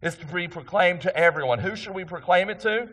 It's 0.01 0.15
to 0.15 0.25
be 0.27 0.47
proclaimed 0.47 1.01
to 1.01 1.13
everyone. 1.13 1.59
Who 1.59 1.75
should 1.75 1.93
we 1.93 2.05
proclaim 2.05 2.49
it 2.49 2.61
to? 2.61 2.87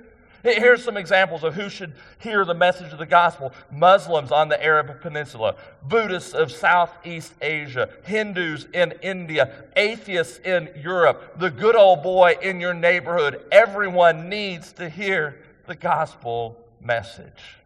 Here's 0.44 0.84
some 0.84 0.98
examples 0.98 1.42
of 1.42 1.54
who 1.54 1.70
should 1.70 1.94
hear 2.18 2.44
the 2.44 2.52
message 2.52 2.92
of 2.92 2.98
the 2.98 3.06
gospel 3.06 3.54
Muslims 3.72 4.30
on 4.30 4.50
the 4.50 4.62
Arab 4.62 5.00
Peninsula, 5.00 5.56
Buddhists 5.82 6.34
of 6.34 6.52
Southeast 6.52 7.32
Asia, 7.40 7.88
Hindus 8.04 8.66
in 8.74 8.92
India, 9.00 9.64
atheists 9.74 10.38
in 10.40 10.68
Europe, 10.76 11.38
the 11.38 11.50
good 11.50 11.74
old 11.74 12.02
boy 12.02 12.36
in 12.42 12.60
your 12.60 12.74
neighborhood. 12.74 13.42
Everyone 13.50 14.28
needs 14.28 14.74
to 14.74 14.90
hear 14.90 15.40
the 15.66 15.74
gospel 15.74 16.62
message. 16.78 17.56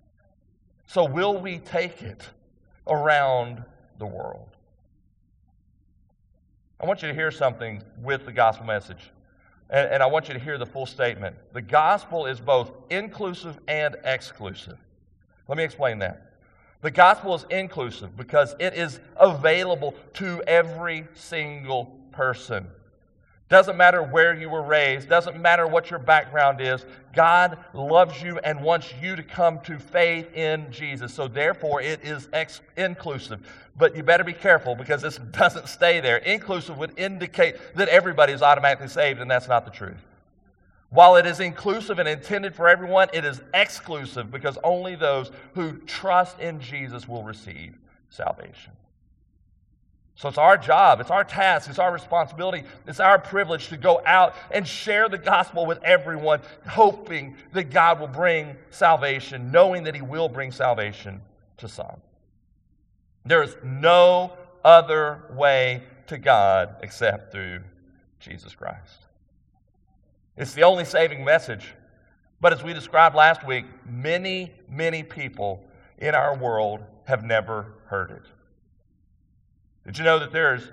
So, 0.87 1.05
will 1.05 1.37
we 1.37 1.59
take 1.59 2.01
it 2.01 2.23
around 2.87 3.65
the 3.99 4.07
world? 4.07 4.51
I 6.79 6.87
want 6.87 7.03
you 7.03 7.09
to 7.09 7.15
hear 7.15 7.33
something 7.33 7.83
with 8.01 8.25
the 8.25 8.33
gospel 8.33 8.67
message. 8.67 9.11
And, 9.71 9.89
and 9.91 10.03
I 10.03 10.07
want 10.07 10.29
you 10.29 10.35
to 10.35 10.41
hear 10.41 10.59
the 10.59 10.67
full 10.67 10.87
statement. 10.87 11.37
The 11.53 11.63
gospel 11.63 12.27
is 12.27 12.41
both 12.41 12.73
inclusive 12.91 13.59
and 13.69 13.97
exclusive. 14.05 14.79
Let 15.47 15.59
me 15.59 15.65
explain 15.65 15.99
that. 16.01 16.33
The 16.81 16.91
gospel 16.91 17.35
is 17.35 17.45
inclusive 17.51 18.17
because 18.17 18.55
it 18.61 18.75
is 18.75 19.01
available 19.17 19.95
to 20.15 20.43
every 20.47 21.07
single 21.15 21.87
person. 22.13 22.69
Doesn't 23.49 23.79
matter 23.79 24.03
where 24.03 24.39
you 24.39 24.51
were 24.51 24.63
raised, 24.63 25.09
doesn't 25.09 25.41
matter 25.41 25.67
what 25.67 25.91
your 25.91 25.99
background 25.99 26.61
is. 26.61 26.85
God 27.15 27.57
loves 27.73 28.23
you 28.23 28.39
and 28.39 28.63
wants 28.63 28.93
you 29.01 29.17
to 29.17 29.23
come 29.23 29.61
to 29.61 29.79
faith 29.79 30.35
in 30.35 30.71
Jesus. 30.71 31.15
So, 31.15 31.29
therefore, 31.29 31.81
it 31.81 32.05
is 32.05 32.29
ex- 32.35 32.61
inclusive. 32.77 33.41
But 33.75 33.97
you 33.97 34.03
better 34.03 34.25
be 34.25 34.35
careful 34.35 34.75
because 34.75 35.01
this 35.01 35.17
doesn't 35.33 35.69
stay 35.69 36.01
there. 36.01 36.19
Inclusive 36.19 36.77
would 36.77 36.99
indicate 36.99 37.57
that 37.75 37.89
everybody 37.89 38.35
is 38.35 38.43
automatically 38.43 38.89
saved, 38.89 39.21
and 39.21 39.31
that's 39.31 39.49
not 39.49 39.65
the 39.65 39.71
truth. 39.71 40.05
While 40.91 41.17
it 41.17 41.27
is 41.27 41.41
inclusive 41.41 41.99
and 41.99 42.09
intended 42.09 42.55
for 42.55 42.69
everyone, 42.69 43.09
it 43.15 43.25
is 43.25 43.41
exclusive 43.55 44.31
because 44.31 44.59
only 44.63 44.95
those 44.95 45.31
who 45.55 45.79
trust 45.81 46.39
in 46.41 46.61
Jesus 46.61 47.09
will 47.09 47.23
receive 47.23 47.79
salvation. 48.11 48.73
So 50.19 50.29
it's 50.29 50.37
our 50.37 50.59
job, 50.59 51.01
it's 51.01 51.13
our 51.13 51.23
task, 51.23 51.71
it's 51.71 51.79
our 51.79 51.93
responsibility, 51.93 52.65
it's 52.89 52.99
our 52.99 53.21
privilege 53.21 53.69
to 53.69 53.77
go 53.77 54.03
out 54.05 54.35
and 54.51 54.67
share 54.67 55.09
the 55.09 55.17
gospel 55.17 55.65
with 55.65 55.81
everyone, 55.85 56.41
hoping 56.67 57.37
that 57.53 57.71
God 57.71 58.01
will 58.01 58.09
bring 58.09 58.57
salvation, 58.71 59.53
knowing 59.53 59.85
that 59.85 59.95
He 59.95 60.03
will 60.03 60.29
bring 60.29 60.51
salvation 60.51 61.21
to 61.59 61.69
some. 61.69 62.01
There 63.27 63.45
is 63.45 63.57
no 63.63 64.33
other 64.65 65.23
way 65.31 65.85
to 66.09 66.19
God 66.19 66.75
except 66.83 67.31
through 67.31 67.61
Jesus 68.19 68.57
Christ. 68.57 69.07
It's 70.37 70.53
the 70.53 70.63
only 70.63 70.85
saving 70.85 71.25
message. 71.25 71.75
But 72.41 72.53
as 72.53 72.65
we 72.65 72.75
described 72.75 73.15
last 73.15 73.47
week, 73.47 73.67
many, 73.89 74.53
many 74.69 75.05
people 75.05 75.63
in 75.97 76.17
our 76.17 76.37
world 76.37 76.81
have 77.05 77.23
never 77.23 77.67
heard 77.87 78.11
it. 78.11 78.23
Did 79.89 79.97
you 79.97 80.05
know 80.05 80.19
that 80.19 80.33
there's 80.33 80.69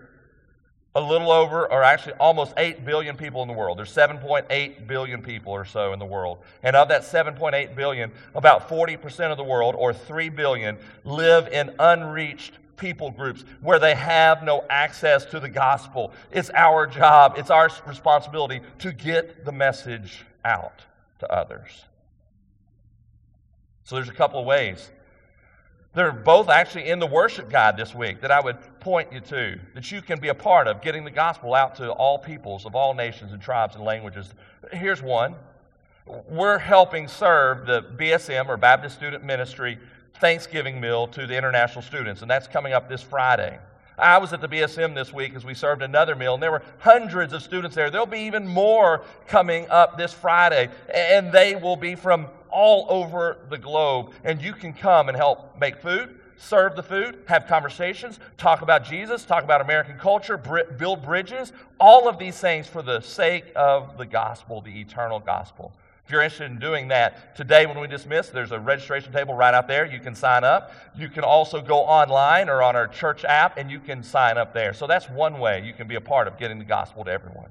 a 0.94 1.00
little 1.00 1.32
over, 1.32 1.72
or 1.72 1.84
actually 1.84 2.16
almost 2.16 2.54
8 2.58 2.84
billion 2.84 3.16
people 3.16 3.42
in 3.44 3.48
the 3.48 3.54
world? 3.54 3.78
There's 3.78 3.96
7.8 3.96 4.88
billion 4.88 5.22
people 5.22 5.54
or 5.54 5.64
so 5.64 5.94
in 5.94 6.00
the 6.00 6.06
world. 6.06 6.40
And 6.64 6.76
of 6.76 6.90
that 6.90 7.04
7.8 7.04 7.78
billion, 7.78 8.12
about 8.36 8.68
40% 8.68 9.32
of 9.32 9.38
the 9.38 9.44
world, 9.46 9.74
or 9.78 9.94
3 9.94 10.28
billion, 10.28 10.78
live 11.06 11.48
in 11.48 11.74
unreached 11.80 12.56
people 12.76 13.10
groups 13.10 13.46
where 13.62 13.80
they 13.80 13.96
have 13.96 14.44
no 14.44 14.66
access 14.70 15.24
to 15.28 15.40
the 15.40 15.48
gospel. 15.48 16.12
It's 16.30 16.50
our 16.50 16.86
job, 16.86 17.36
it's 17.38 17.50
our 17.50 17.70
responsibility 17.88 18.60
to 18.80 18.92
get 18.92 19.46
the 19.46 19.54
message 19.54 20.26
out 20.44 20.82
to 21.20 21.32
others. 21.32 21.86
So 23.86 23.96
there's 23.96 24.10
a 24.10 24.14
couple 24.14 24.42
of 24.42 24.46
ways 24.46 24.92
they're 25.96 26.12
both 26.12 26.50
actually 26.50 26.90
in 26.90 27.00
the 27.00 27.08
worship 27.08 27.50
guide 27.50 27.78
this 27.78 27.96
week 27.96 28.22
that 28.22 28.30
I 28.30 28.42
would 28.42 28.58
point 28.82 29.12
you 29.14 29.22
to, 29.22 29.58
that 29.74 29.92
you 29.92 30.02
can 30.02 30.20
be 30.20 30.28
a 30.28 30.36
part 30.36 30.68
of 30.68 30.82
getting 30.82 31.06
the 31.06 31.12
gospel 31.12 31.56
out 31.56 31.76
to 31.76 31.90
all 31.92 32.20
peoples 32.20 32.66
of 32.66 32.76
all 32.76 32.94
nations 32.94 33.32
and 33.32 33.42
tribes 33.42 33.76
and 33.76 33.84
languages. 33.84 34.34
Here's 34.72 35.02
one. 35.02 35.36
We're 36.30 36.60
helping 36.60 37.08
serve 37.08 37.66
the 37.66 37.82
BSM 37.82 38.48
or 38.48 38.58
Baptist 38.58 38.96
Student 38.98 39.24
Ministry 39.24 39.80
Thanksgiving 40.20 40.80
meal 40.80 41.08
to 41.08 41.26
the 41.26 41.36
international 41.36 41.82
students, 41.82 42.22
and 42.22 42.30
that's 42.30 42.48
coming 42.48 42.74
up 42.74 42.88
this 42.90 43.02
Friday. 43.02 43.58
I 43.98 44.18
was 44.18 44.34
at 44.34 44.42
the 44.42 44.50
BSM 44.50 44.94
this 44.94 45.14
week 45.14 45.36
as 45.36 45.46
we 45.46 45.54
served 45.54 45.82
another 45.82 46.16
meal, 46.16 46.34
and 46.34 46.44
there 46.44 46.52
were 46.52 46.64
hundreds 46.80 47.32
of 47.32 47.42
students 47.42 47.76
there. 47.76 47.90
There'll 47.90 48.06
be 48.06 48.20
even 48.20 48.46
more 48.46 49.04
coming 49.28 49.68
up 49.70 49.98
this 49.98 50.14
Friday, 50.14 50.70
and 50.94 51.32
they 51.32 51.56
will 51.56 51.78
be 51.78 51.96
from 51.96 52.28
all 52.56 52.86
over 52.90 53.38
the 53.50 53.58
globe. 53.58 54.14
And 54.24 54.42
you 54.42 54.54
can 54.54 54.74
come 54.74 55.10
and 55.10 55.18
help 55.18 55.60
make 55.60 55.82
food, 55.82 56.20
serve 56.38 56.76
the 56.78 56.84
food, 56.84 57.20
have 57.28 57.48
conversations, 57.48 58.20
talk 58.38 58.62
about 58.62 58.86
Jesus, 58.86 59.26
talk 59.26 59.44
about 59.44 59.60
American 59.60 60.00
culture, 60.00 60.38
build 60.38 61.04
bridges, 61.04 61.52
all 61.80 62.08
of 62.08 62.18
these 62.18 62.40
things 62.40 62.66
for 62.66 62.82
the 62.82 63.02
sake 63.02 63.46
of 63.56 63.98
the 63.98 64.06
gospel, 64.06 64.62
the 64.62 64.80
eternal 64.80 65.20
gospel. 65.20 65.74
If 66.06 66.12
you're 66.12 66.22
interested 66.22 66.52
in 66.52 66.60
doing 66.60 66.88
that, 66.90 67.36
today 67.36 67.66
when 67.66 67.80
we 67.80 67.88
dismiss, 67.88 68.30
there's 68.30 68.52
a 68.52 68.60
registration 68.60 69.12
table 69.12 69.34
right 69.34 69.54
out 69.54 69.68
there. 69.68 69.86
You 69.86 70.00
can 70.00 70.16
sign 70.16 70.44
up. 70.44 70.72
You 70.96 71.10
can 71.10 71.24
also 71.24 71.62
go 71.62 71.80
online 71.80 72.48
or 72.48 72.62
on 72.62 72.76
our 72.76 72.88
church 72.88 73.26
app 73.26 73.58
and 73.58 73.70
you 73.70 73.80
can 73.80 74.04
sign 74.04 74.38
up 74.38 74.54
there. 74.54 74.74
So 74.74 74.88
that's 74.88 75.10
one 75.10 75.40
way 75.40 75.64
you 75.66 75.74
can 75.74 75.88
be 75.88 75.96
a 75.96 76.02
part 76.02 76.28
of 76.28 76.38
getting 76.38 76.60
the 76.60 76.66
gospel 76.66 77.04
to 77.04 77.12
everyone. 77.12 77.50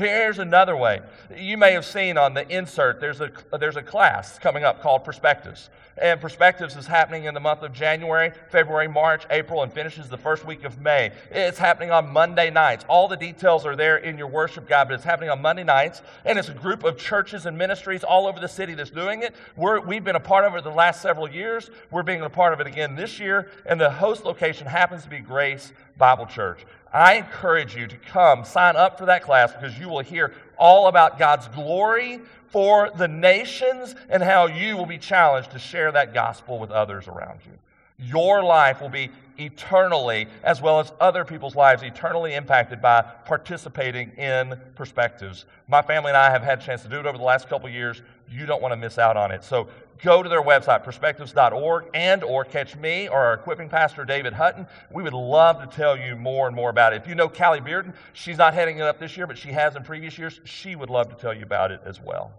Here's 0.00 0.38
another 0.38 0.74
way. 0.78 1.02
You 1.36 1.58
may 1.58 1.72
have 1.72 1.84
seen 1.84 2.16
on 2.16 2.32
the 2.32 2.48
insert, 2.48 3.02
there's 3.02 3.20
a, 3.20 3.30
there's 3.58 3.76
a 3.76 3.82
class 3.82 4.38
coming 4.38 4.64
up 4.64 4.80
called 4.80 5.04
Perspectives. 5.04 5.68
And 6.00 6.18
Perspectives 6.18 6.74
is 6.74 6.86
happening 6.86 7.24
in 7.24 7.34
the 7.34 7.40
month 7.40 7.60
of 7.60 7.74
January, 7.74 8.32
February, 8.48 8.88
March, 8.88 9.24
April, 9.28 9.62
and 9.62 9.70
finishes 9.70 10.08
the 10.08 10.16
first 10.16 10.46
week 10.46 10.64
of 10.64 10.80
May. 10.80 11.12
It's 11.30 11.58
happening 11.58 11.90
on 11.90 12.08
Monday 12.08 12.48
nights. 12.48 12.86
All 12.88 13.08
the 13.08 13.16
details 13.18 13.66
are 13.66 13.76
there 13.76 13.98
in 13.98 14.16
your 14.16 14.28
worship 14.28 14.66
guide, 14.66 14.88
but 14.88 14.94
it's 14.94 15.04
happening 15.04 15.28
on 15.28 15.42
Monday 15.42 15.64
nights. 15.64 16.00
And 16.24 16.38
it's 16.38 16.48
a 16.48 16.54
group 16.54 16.82
of 16.82 16.96
churches 16.96 17.44
and 17.44 17.58
ministries 17.58 18.02
all 18.02 18.26
over 18.26 18.40
the 18.40 18.48
city 18.48 18.72
that's 18.72 18.88
doing 18.88 19.22
it. 19.22 19.34
We're, 19.54 19.80
we've 19.80 20.02
been 20.02 20.16
a 20.16 20.20
part 20.20 20.46
of 20.46 20.54
it 20.54 20.64
the 20.64 20.70
last 20.70 21.02
several 21.02 21.28
years. 21.28 21.68
We're 21.90 22.04
being 22.04 22.22
a 22.22 22.30
part 22.30 22.54
of 22.54 22.60
it 22.60 22.66
again 22.66 22.96
this 22.96 23.20
year. 23.20 23.50
And 23.66 23.78
the 23.78 23.90
host 23.90 24.24
location 24.24 24.66
happens 24.66 25.02
to 25.02 25.10
be 25.10 25.18
Grace 25.18 25.74
Bible 25.98 26.24
Church. 26.24 26.64
I 26.92 27.14
encourage 27.14 27.76
you 27.76 27.86
to 27.86 27.96
come 27.96 28.44
sign 28.44 28.76
up 28.76 28.98
for 28.98 29.06
that 29.06 29.22
class 29.22 29.52
because 29.52 29.78
you 29.78 29.88
will 29.88 30.00
hear 30.00 30.34
all 30.58 30.88
about 30.88 31.18
God's 31.18 31.46
glory 31.48 32.20
for 32.48 32.90
the 32.96 33.08
nations 33.08 33.94
and 34.08 34.22
how 34.22 34.46
you 34.46 34.76
will 34.76 34.86
be 34.86 34.98
challenged 34.98 35.52
to 35.52 35.58
share 35.58 35.92
that 35.92 36.12
gospel 36.12 36.58
with 36.58 36.70
others 36.70 37.06
around 37.06 37.40
you. 37.46 37.52
Your 37.98 38.42
life 38.42 38.80
will 38.80 38.88
be 38.88 39.10
eternally, 39.40 40.28
as 40.42 40.60
well 40.60 40.80
as 40.80 40.92
other 41.00 41.24
people's 41.24 41.56
lives, 41.56 41.82
eternally 41.82 42.34
impacted 42.34 42.82
by 42.82 43.02
participating 43.02 44.10
in 44.12 44.60
perspectives. 44.74 45.46
My 45.66 45.82
family 45.82 46.10
and 46.10 46.16
I 46.16 46.30
have 46.30 46.42
had 46.42 46.60
a 46.60 46.62
chance 46.62 46.82
to 46.82 46.88
do 46.88 47.00
it 47.00 47.06
over 47.06 47.18
the 47.18 47.24
last 47.24 47.48
couple 47.48 47.68
years. 47.68 48.02
You 48.28 48.46
don't 48.46 48.62
want 48.62 48.72
to 48.72 48.76
miss 48.76 48.98
out 48.98 49.16
on 49.16 49.30
it. 49.30 49.42
So 49.42 49.68
go 50.02 50.22
to 50.22 50.28
their 50.28 50.42
website, 50.42 50.84
perspectives.org, 50.84 51.86
and 51.94 52.22
or 52.22 52.44
catch 52.44 52.76
me 52.76 53.08
or 53.08 53.18
our 53.18 53.34
equipping 53.34 53.68
pastor, 53.68 54.04
David 54.04 54.32
Hutton. 54.32 54.66
We 54.90 55.02
would 55.02 55.14
love 55.14 55.60
to 55.60 55.76
tell 55.76 55.96
you 55.96 56.16
more 56.16 56.46
and 56.46 56.54
more 56.54 56.70
about 56.70 56.92
it. 56.92 57.02
If 57.02 57.08
you 57.08 57.14
know 57.14 57.28
Callie 57.28 57.60
Bearden, 57.60 57.94
she's 58.12 58.38
not 58.38 58.54
heading 58.54 58.78
it 58.78 58.82
up 58.82 58.98
this 58.98 59.16
year, 59.16 59.26
but 59.26 59.38
she 59.38 59.48
has 59.52 59.76
in 59.76 59.82
previous 59.82 60.18
years. 60.18 60.40
She 60.44 60.76
would 60.76 60.90
love 60.90 61.08
to 61.08 61.16
tell 61.16 61.34
you 61.34 61.42
about 61.42 61.70
it 61.70 61.80
as 61.84 62.00
well. 62.00 62.32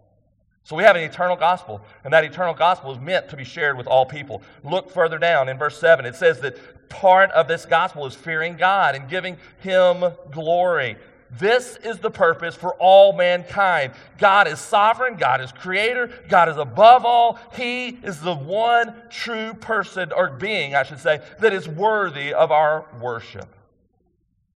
So 0.63 0.75
we 0.75 0.83
have 0.83 0.95
an 0.95 1.03
eternal 1.03 1.35
gospel, 1.35 1.81
and 2.03 2.13
that 2.13 2.23
eternal 2.23 2.53
gospel 2.53 2.91
is 2.91 2.99
meant 2.99 3.29
to 3.29 3.35
be 3.35 3.43
shared 3.43 3.77
with 3.77 3.87
all 3.87 4.05
people. 4.05 4.41
Look 4.63 4.91
further 4.91 5.17
down 5.17 5.49
in 5.49 5.57
verse 5.57 5.79
7. 5.79 6.05
It 6.05 6.15
says 6.15 6.39
that 6.41 6.89
part 6.89 7.31
of 7.31 7.47
this 7.47 7.65
gospel 7.65 8.05
is 8.05 8.13
fearing 8.13 8.57
God 8.57 8.95
and 8.95 9.09
giving 9.09 9.37
Him 9.59 10.03
glory. 10.31 10.97
This 11.39 11.77
is 11.77 11.99
the 11.99 12.11
purpose 12.11 12.55
for 12.55 12.73
all 12.75 13.13
mankind. 13.13 13.93
God 14.17 14.47
is 14.47 14.59
sovereign, 14.59 15.15
God 15.15 15.39
is 15.39 15.51
creator, 15.51 16.11
God 16.27 16.49
is 16.49 16.57
above 16.57 17.05
all. 17.05 17.39
He 17.53 17.89
is 18.03 18.19
the 18.19 18.35
one 18.35 18.93
true 19.09 19.53
person, 19.53 20.11
or 20.11 20.29
being, 20.29 20.75
I 20.75 20.83
should 20.83 20.99
say, 20.99 21.21
that 21.39 21.53
is 21.53 21.67
worthy 21.67 22.33
of 22.33 22.51
our 22.51 22.85
worship. 22.99 23.47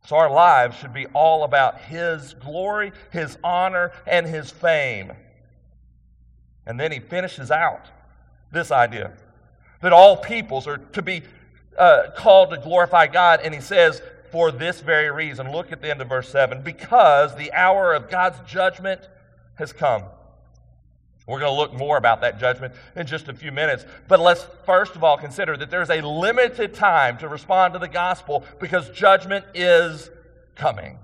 So 0.06 0.18
our 0.18 0.30
lives 0.30 0.78
should 0.78 0.94
be 0.94 1.08
all 1.08 1.46
about 1.46 1.80
His 1.80 2.36
glory, 2.36 2.92
His 3.12 3.38
honor, 3.44 3.92
and 4.06 4.28
His 4.28 4.52
fame. 4.52 5.14
And 6.66 6.80
then 6.80 6.92
he 6.92 7.00
finishes 7.00 7.52
out 7.52 7.86
this 8.52 8.72
idea 8.72 9.12
that 9.82 9.94
all 9.94 10.18
peoples 10.18 10.68
are 10.68 10.78
to 10.78 11.02
be 11.02 11.22
uh, 11.78 12.08
called 12.16 12.52
to 12.52 12.58
glorify 12.58 13.08
God. 13.08 13.42
And 13.44 13.54
he 13.54 13.62
says, 13.62 14.02
for 14.32 14.52
this 14.52 14.82
very 14.82 15.12
reason, 15.12 15.52
look 15.52 15.72
at 15.72 15.82
the 15.82 15.90
end 15.90 16.02
of 16.02 16.10
verse 16.10 16.30
7 16.30 16.62
because 16.62 17.36
the 17.36 17.54
hour 17.54 17.94
of 17.94 18.10
God's 18.10 18.40
judgment 18.52 19.02
has 19.56 19.72
come. 19.72 20.04
We're 21.28 21.40
going 21.40 21.52
to 21.52 21.58
look 21.58 21.74
more 21.74 21.98
about 21.98 22.22
that 22.22 22.40
judgment 22.40 22.74
in 22.96 23.08
just 23.08 23.30
a 23.30 23.34
few 23.34 23.52
minutes. 23.52 23.86
But 24.08 24.20
let's 24.20 24.46
first 24.66 24.96
of 24.96 25.04
all 25.04 25.18
consider 25.18 25.58
that 25.58 25.72
there's 25.72 25.90
a 25.90 26.02
limited 26.02 26.74
time 26.74 27.18
to 27.20 27.28
respond 27.28 27.74
to 27.74 27.80
the 27.80 27.88
gospel 27.88 28.44
because 28.60 28.90
judgment 28.90 29.46
is 29.56 30.12
coming. 30.56 31.00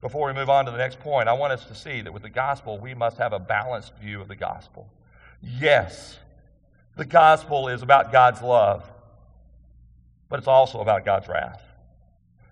Before 0.00 0.28
we 0.28 0.32
move 0.32 0.48
on 0.48 0.64
to 0.66 0.70
the 0.70 0.78
next 0.78 1.00
point, 1.00 1.28
I 1.28 1.32
want 1.32 1.52
us 1.52 1.64
to 1.66 1.74
see 1.74 2.00
that 2.02 2.12
with 2.12 2.22
the 2.22 2.30
gospel, 2.30 2.78
we 2.78 2.94
must 2.94 3.18
have 3.18 3.32
a 3.32 3.38
balanced 3.38 3.96
view 3.96 4.20
of 4.20 4.28
the 4.28 4.36
gospel. 4.36 4.88
Yes, 5.42 6.18
the 6.96 7.04
gospel 7.04 7.68
is 7.68 7.82
about 7.82 8.12
God's 8.12 8.40
love, 8.40 8.88
but 10.28 10.38
it's 10.38 10.48
also 10.48 10.80
about 10.80 11.04
God's 11.04 11.28
wrath. 11.28 11.62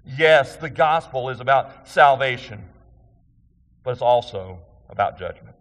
Yes, 0.04 0.56
the 0.56 0.70
gospel 0.70 1.30
is 1.30 1.40
about 1.40 1.88
salvation, 1.88 2.64
but 3.84 3.90
it's 3.92 4.02
also 4.02 4.58
about 4.88 5.18
judgment. 5.18 5.56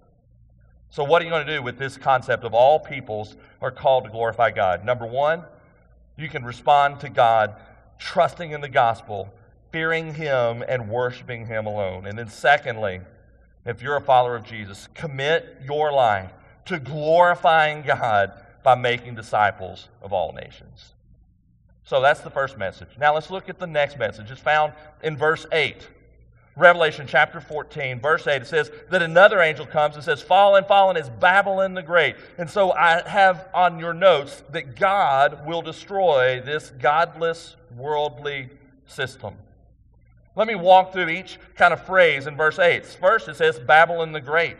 So, 0.89 1.03
what 1.03 1.21
are 1.21 1.25
you 1.25 1.31
going 1.31 1.45
to 1.45 1.55
do 1.55 1.61
with 1.61 1.77
this 1.77 1.97
concept 1.97 2.43
of 2.43 2.53
all 2.53 2.79
peoples 2.79 3.35
are 3.61 3.71
called 3.71 4.05
to 4.05 4.09
glorify 4.09 4.51
God? 4.51 4.85
Number 4.85 5.05
one, 5.05 5.43
you 6.17 6.29
can 6.29 6.45
respond 6.45 6.99
to 7.01 7.09
God 7.09 7.55
trusting 7.97 8.51
in 8.51 8.61
the 8.61 8.69
gospel 8.69 9.33
fearing 9.75 10.13
Him 10.13 10.63
and 10.69 10.87
worshiping 10.87 11.45
Him 11.47 11.65
alone. 11.65 12.07
And 12.07 12.17
then, 12.17 12.29
secondly, 12.29 13.01
if 13.65 13.81
you're 13.81 13.97
a 13.97 14.01
follower 14.01 14.37
of 14.37 14.45
Jesus, 14.45 14.87
commit 14.93 15.57
your 15.65 15.91
life 15.91 16.31
to 16.63 16.79
glorifying 16.79 17.81
God 17.81 18.31
by 18.63 18.75
making 18.75 19.15
disciples 19.15 19.89
of 20.01 20.13
all 20.13 20.31
nations. 20.31 20.93
So 21.83 21.99
that's 21.99 22.21
the 22.21 22.29
first 22.29 22.57
message. 22.57 22.87
Now 22.97 23.15
let's 23.15 23.29
look 23.29 23.49
at 23.49 23.59
the 23.59 23.67
next 23.67 23.99
message. 23.99 24.31
It's 24.31 24.39
found 24.39 24.71
in 25.03 25.17
verse 25.17 25.45
8. 25.51 25.85
Revelation 26.55 27.05
chapter 27.05 27.41
14, 27.41 27.99
verse 27.99 28.25
8, 28.27 28.43
it 28.43 28.47
says 28.47 28.71
that 28.91 29.01
another 29.01 29.41
angel 29.41 29.65
comes 29.65 29.95
and 29.95 30.05
says, 30.05 30.21
Fallen, 30.21 30.63
fallen 30.63 30.95
is 30.95 31.09
Babylon 31.09 31.73
the 31.73 31.83
Great. 31.83 32.15
And 32.37 32.49
so 32.49 32.71
I 32.71 33.05
have 33.05 33.49
on 33.53 33.77
your 33.77 33.93
notes 33.93 34.41
that 34.51 34.77
God 34.77 35.45
will 35.45 35.61
destroy 35.61 36.41
this 36.45 36.71
godless, 36.79 37.57
worldly 37.75 38.51
system. 38.87 39.35
Let 40.35 40.47
me 40.47 40.55
walk 40.55 40.91
through 40.91 41.09
each 41.09 41.39
kind 41.55 41.73
of 41.73 41.85
phrase 41.85 42.27
in 42.27 42.35
verse 42.35 42.59
8. 42.59 42.85
First, 42.85 43.27
it 43.29 43.37
says 43.37 43.57
Babylon 43.59 44.11
the 44.11 44.21
Great. 44.21 44.57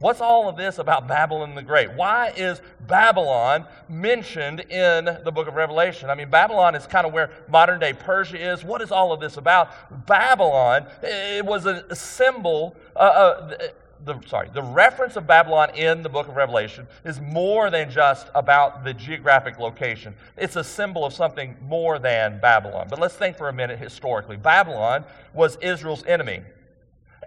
What's 0.00 0.22
all 0.22 0.48
of 0.48 0.56
this 0.56 0.78
about 0.78 1.06
Babylon 1.06 1.54
the 1.54 1.62
Great? 1.62 1.92
Why 1.92 2.32
is 2.34 2.62
Babylon 2.86 3.66
mentioned 3.86 4.60
in 4.60 5.04
the 5.24 5.30
book 5.30 5.46
of 5.46 5.54
Revelation? 5.54 6.08
I 6.08 6.14
mean, 6.14 6.30
Babylon 6.30 6.74
is 6.74 6.86
kind 6.86 7.06
of 7.06 7.12
where 7.12 7.30
modern 7.48 7.80
day 7.80 7.92
Persia 7.92 8.52
is. 8.52 8.64
What 8.64 8.80
is 8.80 8.90
all 8.90 9.12
of 9.12 9.20
this 9.20 9.36
about? 9.36 10.06
Babylon, 10.06 10.86
it 11.02 11.44
was 11.44 11.66
a 11.66 11.94
symbol, 11.94 12.74
uh, 12.96 12.98
uh, 12.98 13.56
the, 14.04 14.18
sorry, 14.26 14.50
the 14.52 14.62
reference 14.62 15.16
of 15.16 15.26
Babylon 15.26 15.74
in 15.74 16.02
the 16.02 16.08
book 16.08 16.28
of 16.28 16.36
Revelation 16.36 16.86
is 17.04 17.20
more 17.20 17.70
than 17.70 17.90
just 17.90 18.28
about 18.34 18.84
the 18.84 18.94
geographic 18.94 19.58
location. 19.58 20.14
It's 20.36 20.56
a 20.56 20.64
symbol 20.64 21.04
of 21.04 21.12
something 21.12 21.56
more 21.62 21.98
than 21.98 22.40
Babylon. 22.40 22.86
But 22.88 22.98
let's 22.98 23.14
think 23.14 23.36
for 23.36 23.48
a 23.48 23.52
minute 23.52 23.78
historically. 23.78 24.36
Babylon 24.36 25.04
was 25.34 25.56
Israel's 25.56 26.04
enemy. 26.06 26.42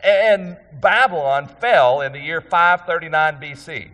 And 0.04 0.58
Babylon 0.82 1.48
fell 1.48 2.02
in 2.02 2.12
the 2.12 2.20
year 2.20 2.42
539 2.42 3.36
BC. 3.36 3.90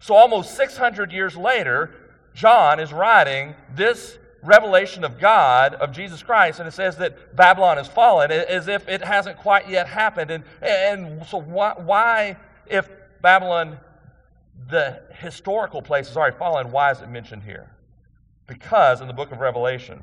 So 0.00 0.14
almost 0.14 0.54
600 0.56 1.12
years 1.12 1.36
later, 1.36 1.94
John 2.34 2.80
is 2.80 2.92
writing 2.92 3.54
this 3.74 4.18
revelation 4.44 5.04
of 5.04 5.18
God, 5.18 5.74
of 5.74 5.92
Jesus 5.92 6.22
Christ, 6.22 6.60
and 6.60 6.68
it 6.68 6.72
says 6.72 6.96
that 6.98 7.34
Babylon 7.34 7.78
has 7.78 7.88
fallen 7.88 8.30
as 8.30 8.68
if 8.68 8.88
it 8.88 9.02
hasn't 9.02 9.38
quite 9.38 9.68
yet 9.68 9.86
happened. 9.86 10.30
And, 10.30 10.44
and 10.62 11.26
so, 11.26 11.38
why, 11.38 11.74
why, 11.76 12.36
if 12.66 12.88
Babylon, 13.22 13.78
the 14.68 15.02
historical 15.18 15.82
place, 15.82 16.08
has 16.08 16.16
already 16.16 16.36
fallen, 16.36 16.70
why 16.70 16.90
is 16.90 17.00
it 17.00 17.08
mentioned 17.08 17.42
here? 17.42 17.70
Because 18.46 19.00
in 19.00 19.08
the 19.08 19.14
book 19.14 19.32
of 19.32 19.40
Revelation, 19.40 20.02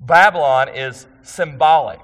Babylon 0.00 0.68
is 0.68 1.06
symbolic, 1.22 2.00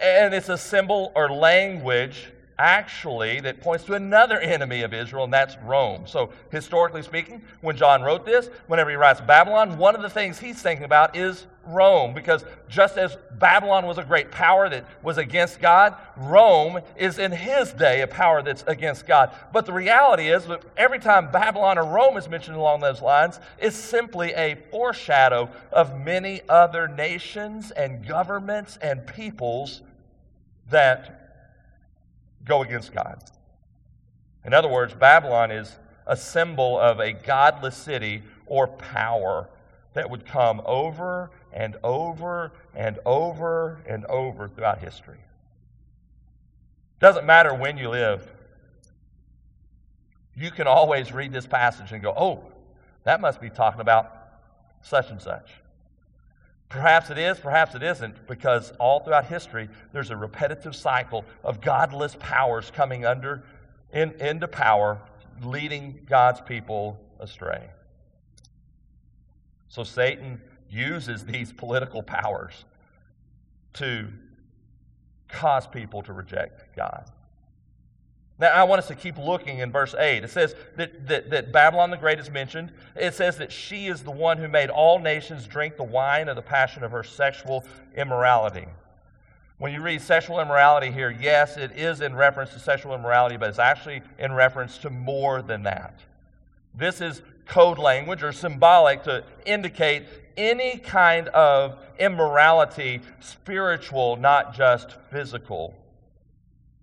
and 0.00 0.32
it's 0.32 0.48
a 0.48 0.58
symbol 0.58 1.12
or 1.16 1.28
language 1.28 2.31
actually 2.58 3.40
that 3.40 3.60
points 3.60 3.84
to 3.84 3.94
another 3.94 4.38
enemy 4.38 4.82
of 4.82 4.94
Israel, 4.94 5.24
and 5.24 5.32
that's 5.32 5.56
Rome. 5.64 6.06
So, 6.06 6.30
historically 6.50 7.02
speaking, 7.02 7.42
when 7.60 7.76
John 7.76 8.02
wrote 8.02 8.24
this, 8.24 8.48
whenever 8.66 8.90
he 8.90 8.96
writes 8.96 9.20
Babylon, 9.20 9.78
one 9.78 9.94
of 9.94 10.02
the 10.02 10.10
things 10.10 10.38
he's 10.38 10.60
thinking 10.60 10.84
about 10.84 11.16
is 11.16 11.46
Rome, 11.66 12.12
because 12.12 12.44
just 12.68 12.98
as 12.98 13.16
Babylon 13.32 13.86
was 13.86 13.98
a 13.98 14.04
great 14.04 14.30
power 14.30 14.68
that 14.68 14.84
was 15.02 15.18
against 15.18 15.60
God, 15.60 15.96
Rome 16.16 16.80
is 16.96 17.18
in 17.18 17.32
his 17.32 17.72
day 17.72 18.00
a 18.00 18.06
power 18.06 18.42
that's 18.42 18.64
against 18.66 19.06
God. 19.06 19.30
But 19.52 19.66
the 19.66 19.72
reality 19.72 20.28
is 20.28 20.46
that 20.46 20.62
every 20.76 20.98
time 20.98 21.30
Babylon 21.30 21.78
or 21.78 21.84
Rome 21.84 22.16
is 22.16 22.28
mentioned 22.28 22.56
along 22.56 22.80
those 22.80 23.00
lines, 23.00 23.38
it's 23.58 23.76
simply 23.76 24.32
a 24.32 24.56
foreshadow 24.70 25.50
of 25.70 26.00
many 26.00 26.42
other 26.48 26.88
nations 26.88 27.70
and 27.70 28.06
governments 28.06 28.78
and 28.82 29.06
peoples 29.06 29.82
that 30.70 31.21
go 32.44 32.62
against 32.62 32.92
God. 32.92 33.22
In 34.44 34.54
other 34.54 34.68
words, 34.68 34.94
Babylon 34.94 35.50
is 35.50 35.76
a 36.06 36.16
symbol 36.16 36.78
of 36.78 36.98
a 37.00 37.12
godless 37.12 37.76
city 37.76 38.22
or 38.46 38.66
power 38.66 39.48
that 39.94 40.10
would 40.10 40.26
come 40.26 40.60
over 40.64 41.30
and 41.52 41.76
over 41.84 42.52
and 42.74 42.98
over 43.04 43.80
and 43.86 44.04
over 44.06 44.48
throughout 44.48 44.78
history. 44.78 45.20
Doesn't 46.98 47.26
matter 47.26 47.54
when 47.54 47.76
you 47.76 47.88
live. 47.88 48.30
You 50.34 50.50
can 50.50 50.66
always 50.66 51.12
read 51.12 51.32
this 51.32 51.46
passage 51.46 51.92
and 51.92 52.02
go, 52.02 52.14
oh, 52.16 52.44
that 53.04 53.20
must 53.20 53.40
be 53.40 53.50
talking 53.50 53.80
about 53.80 54.16
such 54.82 55.10
and 55.10 55.20
such. 55.20 55.50
Perhaps 56.72 57.10
it 57.10 57.18
is, 57.18 57.38
perhaps 57.38 57.74
it 57.74 57.82
isn't, 57.82 58.26
because 58.26 58.72
all 58.80 59.00
throughout 59.00 59.26
history, 59.26 59.68
there's 59.92 60.10
a 60.10 60.16
repetitive 60.16 60.74
cycle 60.74 61.26
of 61.44 61.60
godless 61.60 62.16
powers 62.18 62.72
coming 62.74 63.04
under 63.04 63.42
in, 63.92 64.12
into 64.12 64.48
power, 64.48 64.98
leading 65.42 66.00
God's 66.08 66.40
people 66.40 66.98
astray. 67.20 67.68
So 69.68 69.84
Satan 69.84 70.40
uses 70.70 71.26
these 71.26 71.52
political 71.52 72.02
powers 72.02 72.64
to 73.74 74.08
cause 75.28 75.66
people 75.66 76.00
to 76.04 76.14
reject 76.14 76.74
God. 76.74 77.04
Now, 78.38 78.48
I 78.48 78.64
want 78.64 78.80
us 78.80 78.88
to 78.88 78.94
keep 78.94 79.18
looking 79.18 79.58
in 79.58 79.70
verse 79.70 79.94
8. 79.94 80.24
It 80.24 80.30
says 80.30 80.54
that, 80.76 81.06
that, 81.06 81.30
that, 81.30 81.52
Babylon 81.52 81.90
the 81.90 81.96
Great 81.96 82.18
is 82.18 82.30
mentioned. 82.30 82.72
It 82.96 83.14
says 83.14 83.36
that 83.38 83.52
she 83.52 83.86
is 83.86 84.02
the 84.02 84.10
one 84.10 84.38
who 84.38 84.48
made 84.48 84.70
all 84.70 84.98
nations 84.98 85.46
drink 85.46 85.76
the 85.76 85.84
wine 85.84 86.28
of 86.28 86.36
the 86.36 86.42
passion 86.42 86.82
of 86.82 86.90
her 86.90 87.04
sexual 87.04 87.64
immorality. 87.96 88.66
When 89.58 89.72
you 89.72 89.80
read 89.80 90.00
sexual 90.00 90.40
immorality 90.40 90.90
here, 90.90 91.10
yes, 91.10 91.56
it 91.56 91.72
is 91.72 92.00
in 92.00 92.16
reference 92.16 92.50
to 92.54 92.58
sexual 92.58 92.94
immorality, 92.94 93.36
but 93.36 93.48
it's 93.48 93.60
actually 93.60 94.02
in 94.18 94.32
reference 94.32 94.76
to 94.78 94.90
more 94.90 95.40
than 95.40 95.62
that. 95.62 96.00
This 96.74 97.00
is 97.00 97.22
code 97.46 97.78
language 97.78 98.22
or 98.22 98.32
symbolic 98.32 99.04
to 99.04 99.24
indicate 99.46 100.06
any 100.36 100.78
kind 100.78 101.28
of 101.28 101.78
immorality, 101.98 103.02
spiritual, 103.20 104.16
not 104.16 104.54
just 104.54 104.96
physical. 105.10 105.74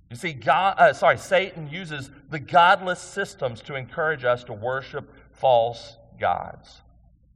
You 0.09 0.15
see, 0.15 0.33
God, 0.33 0.75
uh, 0.79 0.93
sorry, 0.93 1.17
Satan 1.17 1.69
uses 1.69 2.09
the 2.29 2.39
godless 2.39 2.99
systems 2.99 3.61
to 3.63 3.75
encourage 3.75 4.25
us 4.25 4.43
to 4.45 4.53
worship 4.53 5.13
false 5.33 5.97
gods. 6.19 6.81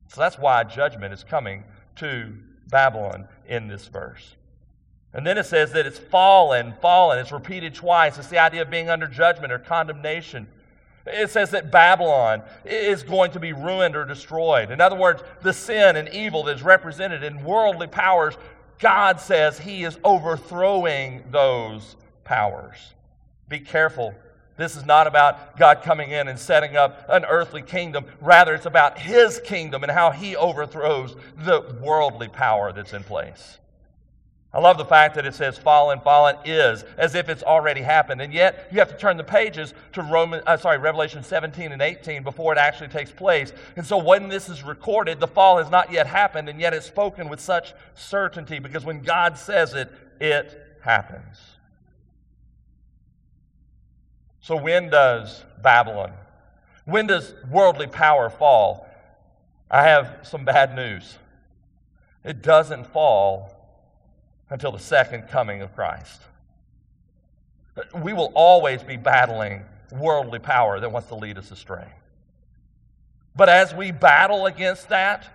So 0.08 0.22
that's 0.22 0.38
why 0.38 0.64
judgment 0.64 1.14
is 1.14 1.24
coming 1.24 1.64
to 1.98 2.34
Babylon 2.70 3.28
in 3.48 3.68
this 3.68 3.88
verse. 3.88 4.36
And 5.14 5.26
then 5.26 5.38
it 5.38 5.46
says 5.46 5.72
that 5.74 5.86
it's 5.86 6.00
fallen, 6.00 6.74
fallen. 6.82 7.20
It's 7.20 7.32
repeated 7.32 7.76
twice. 7.76 8.18
It's 8.18 8.30
the 8.30 8.40
idea 8.40 8.64
of 8.64 8.72
being 8.72 8.90
under 8.90 9.08
judgment 9.08 9.54
or 9.54 9.60
condemnation. 9.60 10.48
It 11.06 11.30
says 11.30 11.52
that 11.52 11.72
Babylon 11.72 12.42
is 12.66 13.04
going 13.04 13.32
to 13.32 13.40
be 13.40 13.54
ruined 13.54 13.96
or 13.96 14.06
destroyed. 14.06 14.72
In 14.72 14.82
other 14.82 14.96
words, 14.96 15.22
the 15.42 15.54
sin 15.54 15.96
and 15.98 16.10
evil 16.10 16.44
that 16.44 16.56
is 16.56 16.64
represented 16.64 17.24
in 17.24 17.44
worldly 17.44 17.88
powers, 17.88 18.36
God 18.80 19.20
says 19.20 19.60
He 19.60 19.84
is 19.84 20.00
overthrowing 20.04 21.24
those 21.30 21.96
powers. 22.24 22.78
Be 23.50 23.60
careful. 23.60 24.14
This 24.56 24.76
is 24.76 24.86
not 24.86 25.08
about 25.08 25.58
God 25.58 25.82
coming 25.82 26.12
in 26.12 26.28
and 26.28 26.38
setting 26.38 26.78
up 26.78 27.06
an 27.10 27.26
earthly 27.26 27.64
kingdom. 27.64 28.06
Rather, 28.22 28.54
it's 28.54 28.68
about 28.68 29.00
His 29.00 29.40
kingdom 29.40 29.84
and 29.84 29.92
how 29.92 30.12
He 30.12 30.36
overthrows 30.36 31.16
the 31.38 31.76
worldly 31.82 32.28
power 32.28 32.72
that's 32.72 32.94
in 32.94 33.04
place. 33.04 33.58
I 34.56 34.60
love 34.60 34.78
the 34.78 34.86
fact 34.86 35.16
that 35.16 35.26
it 35.26 35.34
says 35.34 35.58
fallen, 35.58 36.00
fallen 36.02 36.36
is, 36.46 36.84
as 36.98 37.16
if 37.16 37.28
it's 37.28 37.42
already 37.42 37.82
happened. 37.82 38.22
And 38.22 38.32
yet, 38.32 38.68
you 38.72 38.78
have 38.78 38.90
to 38.90 38.98
turn 38.98 39.18
the 39.18 39.24
pages 39.24 39.74
to 39.94 40.04
Roman, 40.04 40.44
uh, 40.46 40.58
sorry, 40.58 40.78
Revelation 40.78 41.24
17 41.24 41.72
and 41.72 41.82
18 41.82 42.22
before 42.22 42.54
it 42.54 42.60
actually 42.60 42.90
takes 42.90 43.10
place. 43.10 43.52
And 43.76 43.84
so 43.84 43.98
when 43.98 44.30
this 44.30 44.50
is 44.50 44.62
recorded, 44.62 45.20
the 45.20 45.28
fall 45.28 45.58
has 45.58 45.72
not 45.72 45.92
yet 45.92 46.06
happened, 46.06 46.50
and 46.50 46.60
yet 46.60 46.76
it's 46.76 46.86
spoken 46.86 47.30
with 47.30 47.40
such 47.40 47.74
certainty 47.96 48.60
because 48.60 48.86
when 48.86 49.02
God 49.02 49.40
says 49.40 49.74
it, 49.74 49.92
it 50.20 50.78
happens. 50.82 51.38
So, 54.44 54.58
when 54.58 54.90
does 54.90 55.42
Babylon, 55.62 56.12
when 56.84 57.08
does 57.08 57.34
worldly 57.50 57.88
power 57.88 58.30
fall? 58.30 58.86
I 59.72 59.84
have 59.84 60.20
some 60.24 60.44
bad 60.44 60.76
news. 60.76 61.18
It 62.26 62.42
doesn't 62.42 62.88
fall 62.88 63.56
until 64.50 64.74
the 64.74 64.80
second 64.80 65.30
coming 65.30 65.62
of 65.62 65.74
Christ. 65.74 66.22
We 67.96 68.12
will 68.12 68.34
always 68.36 68.84
be 68.84 68.98
battling 68.98 69.64
worldly 69.94 70.40
power 70.40 70.78
that 70.82 70.92
wants 70.92 71.08
to 71.08 71.16
lead 71.16 71.38
us 71.38 71.50
astray. 71.50 71.88
But 73.38 73.48
as 73.48 73.74
we 73.74 73.92
battle 73.92 74.46
against 74.46 74.90
that, 74.90 75.26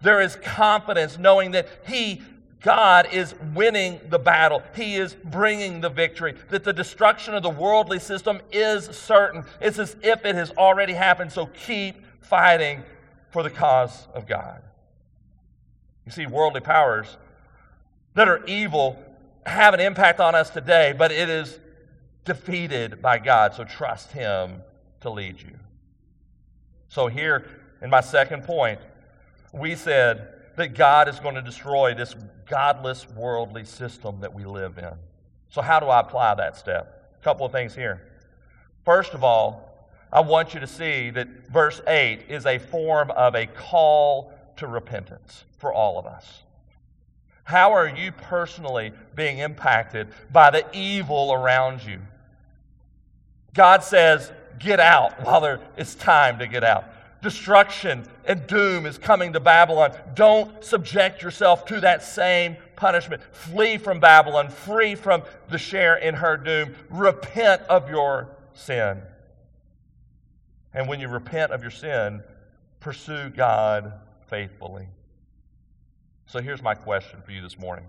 there 0.00 0.22
is 0.22 0.34
confidence 0.36 1.18
knowing 1.18 1.50
that 1.50 1.68
He 1.86 2.22
God 2.62 3.08
is 3.12 3.34
winning 3.54 4.00
the 4.08 4.18
battle. 4.18 4.62
He 4.74 4.96
is 4.96 5.14
bringing 5.14 5.80
the 5.80 5.88
victory. 5.88 6.34
That 6.50 6.64
the 6.64 6.72
destruction 6.72 7.34
of 7.34 7.42
the 7.42 7.50
worldly 7.50 7.98
system 7.98 8.40
is 8.50 8.86
certain. 8.86 9.44
It's 9.60 9.78
as 9.78 9.96
if 10.02 10.24
it 10.24 10.34
has 10.34 10.50
already 10.52 10.94
happened. 10.94 11.32
So 11.32 11.46
keep 11.46 11.96
fighting 12.20 12.82
for 13.30 13.42
the 13.42 13.50
cause 13.50 14.08
of 14.14 14.26
God. 14.26 14.62
You 16.06 16.12
see, 16.12 16.26
worldly 16.26 16.60
powers 16.60 17.16
that 18.14 18.28
are 18.28 18.44
evil 18.46 18.98
have 19.44 19.74
an 19.74 19.80
impact 19.80 20.20
on 20.20 20.34
us 20.34 20.50
today, 20.50 20.94
but 20.96 21.12
it 21.12 21.28
is 21.28 21.58
defeated 22.24 23.02
by 23.02 23.18
God. 23.18 23.54
So 23.54 23.64
trust 23.64 24.12
Him 24.12 24.62
to 25.00 25.10
lead 25.10 25.40
you. 25.40 25.56
So, 26.88 27.08
here 27.08 27.46
in 27.82 27.90
my 27.90 28.00
second 28.00 28.44
point, 28.44 28.80
we 29.52 29.74
said 29.74 30.35
that 30.56 30.74
God 30.74 31.08
is 31.08 31.20
going 31.20 31.34
to 31.34 31.42
destroy 31.42 31.94
this 31.94 32.14
godless 32.48 33.08
worldly 33.10 33.64
system 33.64 34.20
that 34.20 34.34
we 34.34 34.44
live 34.44 34.78
in. 34.78 34.92
So, 35.50 35.62
how 35.62 35.80
do 35.80 35.86
I 35.86 36.00
apply 36.00 36.34
that 36.36 36.56
step? 36.56 37.14
A 37.20 37.24
couple 37.24 37.46
of 37.46 37.52
things 37.52 37.74
here. 37.74 38.02
First 38.84 39.14
of 39.14 39.22
all, 39.22 39.88
I 40.12 40.20
want 40.20 40.54
you 40.54 40.60
to 40.60 40.66
see 40.66 41.10
that 41.10 41.28
verse 41.50 41.80
8 41.86 42.26
is 42.28 42.46
a 42.46 42.58
form 42.58 43.10
of 43.10 43.34
a 43.34 43.46
call 43.46 44.32
to 44.56 44.66
repentance 44.66 45.44
for 45.58 45.72
all 45.72 45.98
of 45.98 46.06
us. 46.06 46.42
How 47.44 47.72
are 47.72 47.88
you 47.88 48.12
personally 48.12 48.92
being 49.14 49.38
impacted 49.38 50.08
by 50.32 50.50
the 50.50 50.64
evil 50.72 51.32
around 51.32 51.84
you? 51.84 52.00
God 53.54 53.84
says, 53.84 54.32
get 54.58 54.80
out 54.80 55.20
while 55.24 55.40
there, 55.40 55.60
it's 55.76 55.94
time 55.94 56.38
to 56.38 56.46
get 56.46 56.64
out 56.64 56.84
destruction 57.26 58.06
and 58.24 58.46
doom 58.46 58.86
is 58.86 58.98
coming 58.98 59.32
to 59.32 59.40
Babylon. 59.40 59.92
Don't 60.14 60.62
subject 60.64 61.22
yourself 61.22 61.64
to 61.64 61.80
that 61.80 62.04
same 62.04 62.56
punishment. 62.76 63.20
Flee 63.32 63.78
from 63.78 63.98
Babylon, 63.98 64.48
free 64.48 64.94
from 64.94 65.24
the 65.50 65.58
share 65.58 65.96
in 65.96 66.14
her 66.14 66.36
doom. 66.36 66.76
Repent 66.88 67.62
of 67.62 67.90
your 67.90 68.28
sin. 68.54 69.02
And 70.72 70.86
when 70.86 71.00
you 71.00 71.08
repent 71.08 71.50
of 71.50 71.62
your 71.62 71.72
sin, 71.72 72.22
pursue 72.78 73.30
God 73.30 73.92
faithfully. 74.28 74.86
So 76.26 76.40
here's 76.40 76.62
my 76.62 76.74
question 76.74 77.22
for 77.22 77.32
you 77.32 77.42
this 77.42 77.58
morning. 77.58 77.86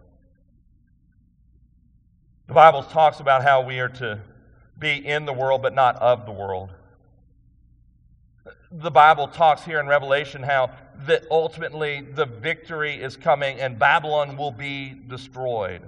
The 2.48 2.56
Bible 2.56 2.82
talks 2.82 3.20
about 3.20 3.44
how 3.44 3.62
we 3.62 3.80
are 3.82 3.90
to 3.90 4.20
be 4.80 4.94
in 4.94 5.26
the 5.26 5.34
world, 5.34 5.62
but 5.62 5.76
not 5.76 5.96
of 5.98 6.26
the 6.26 6.32
world 6.32 6.72
the 8.72 8.92
Bible 8.92 9.28
talks 9.28 9.64
here 9.64 9.80
in 9.80 9.88
Revelation 9.88 10.44
how 10.44 10.72
that 11.06 11.26
ultimately 11.32 12.02
the 12.02 12.26
victory 12.26 12.96
is 12.96 13.16
coming 13.16 13.60
and 13.60 13.78
Babylon 13.78 14.38
will 14.38 14.52
be 14.52 14.96
destroyed. 15.08 15.82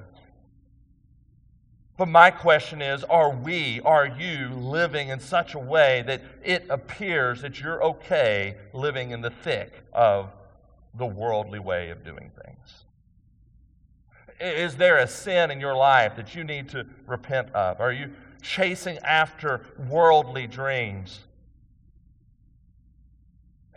But 1.98 2.08
my 2.08 2.32
question 2.32 2.82
is 2.82 3.04
are 3.04 3.30
we, 3.30 3.82
are 3.82 4.08
you 4.08 4.50
living 4.50 5.10
in 5.10 5.20
such 5.20 5.54
a 5.54 5.60
way 5.60 6.04
that 6.08 6.22
it 6.44 6.66
appears 6.70 7.42
that 7.42 7.60
you're 7.60 7.84
okay 7.84 8.56
living 8.72 9.12
in 9.12 9.22
the 9.22 9.32
thick 9.32 9.74
of 9.92 10.32
the 10.94 11.06
worldly 11.06 11.60
way 11.60 11.90
of 11.90 12.06
doing 12.06 12.32
things? 12.44 12.86
Is 14.40 14.78
there 14.78 15.00
a 15.00 15.08
sin 15.08 15.52
in 15.52 15.60
your 15.60 15.76
life 15.76 16.16
that 16.16 16.34
you 16.34 16.46
need 16.46 16.70
to 16.70 16.86
repent 17.06 17.54
of? 17.54 17.82
Are 17.82 17.92
you 17.92 18.12
chasing 18.42 18.98
after 19.00 19.62
worldly 19.90 20.48
dreams? 20.48 21.20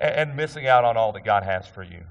And 0.02 0.36
missing 0.36 0.66
out 0.66 0.84
on 0.84 0.96
all 0.96 1.12
that 1.12 1.24
God 1.24 1.44
has 1.44 1.66
for 1.66 1.82
you. 1.82 2.02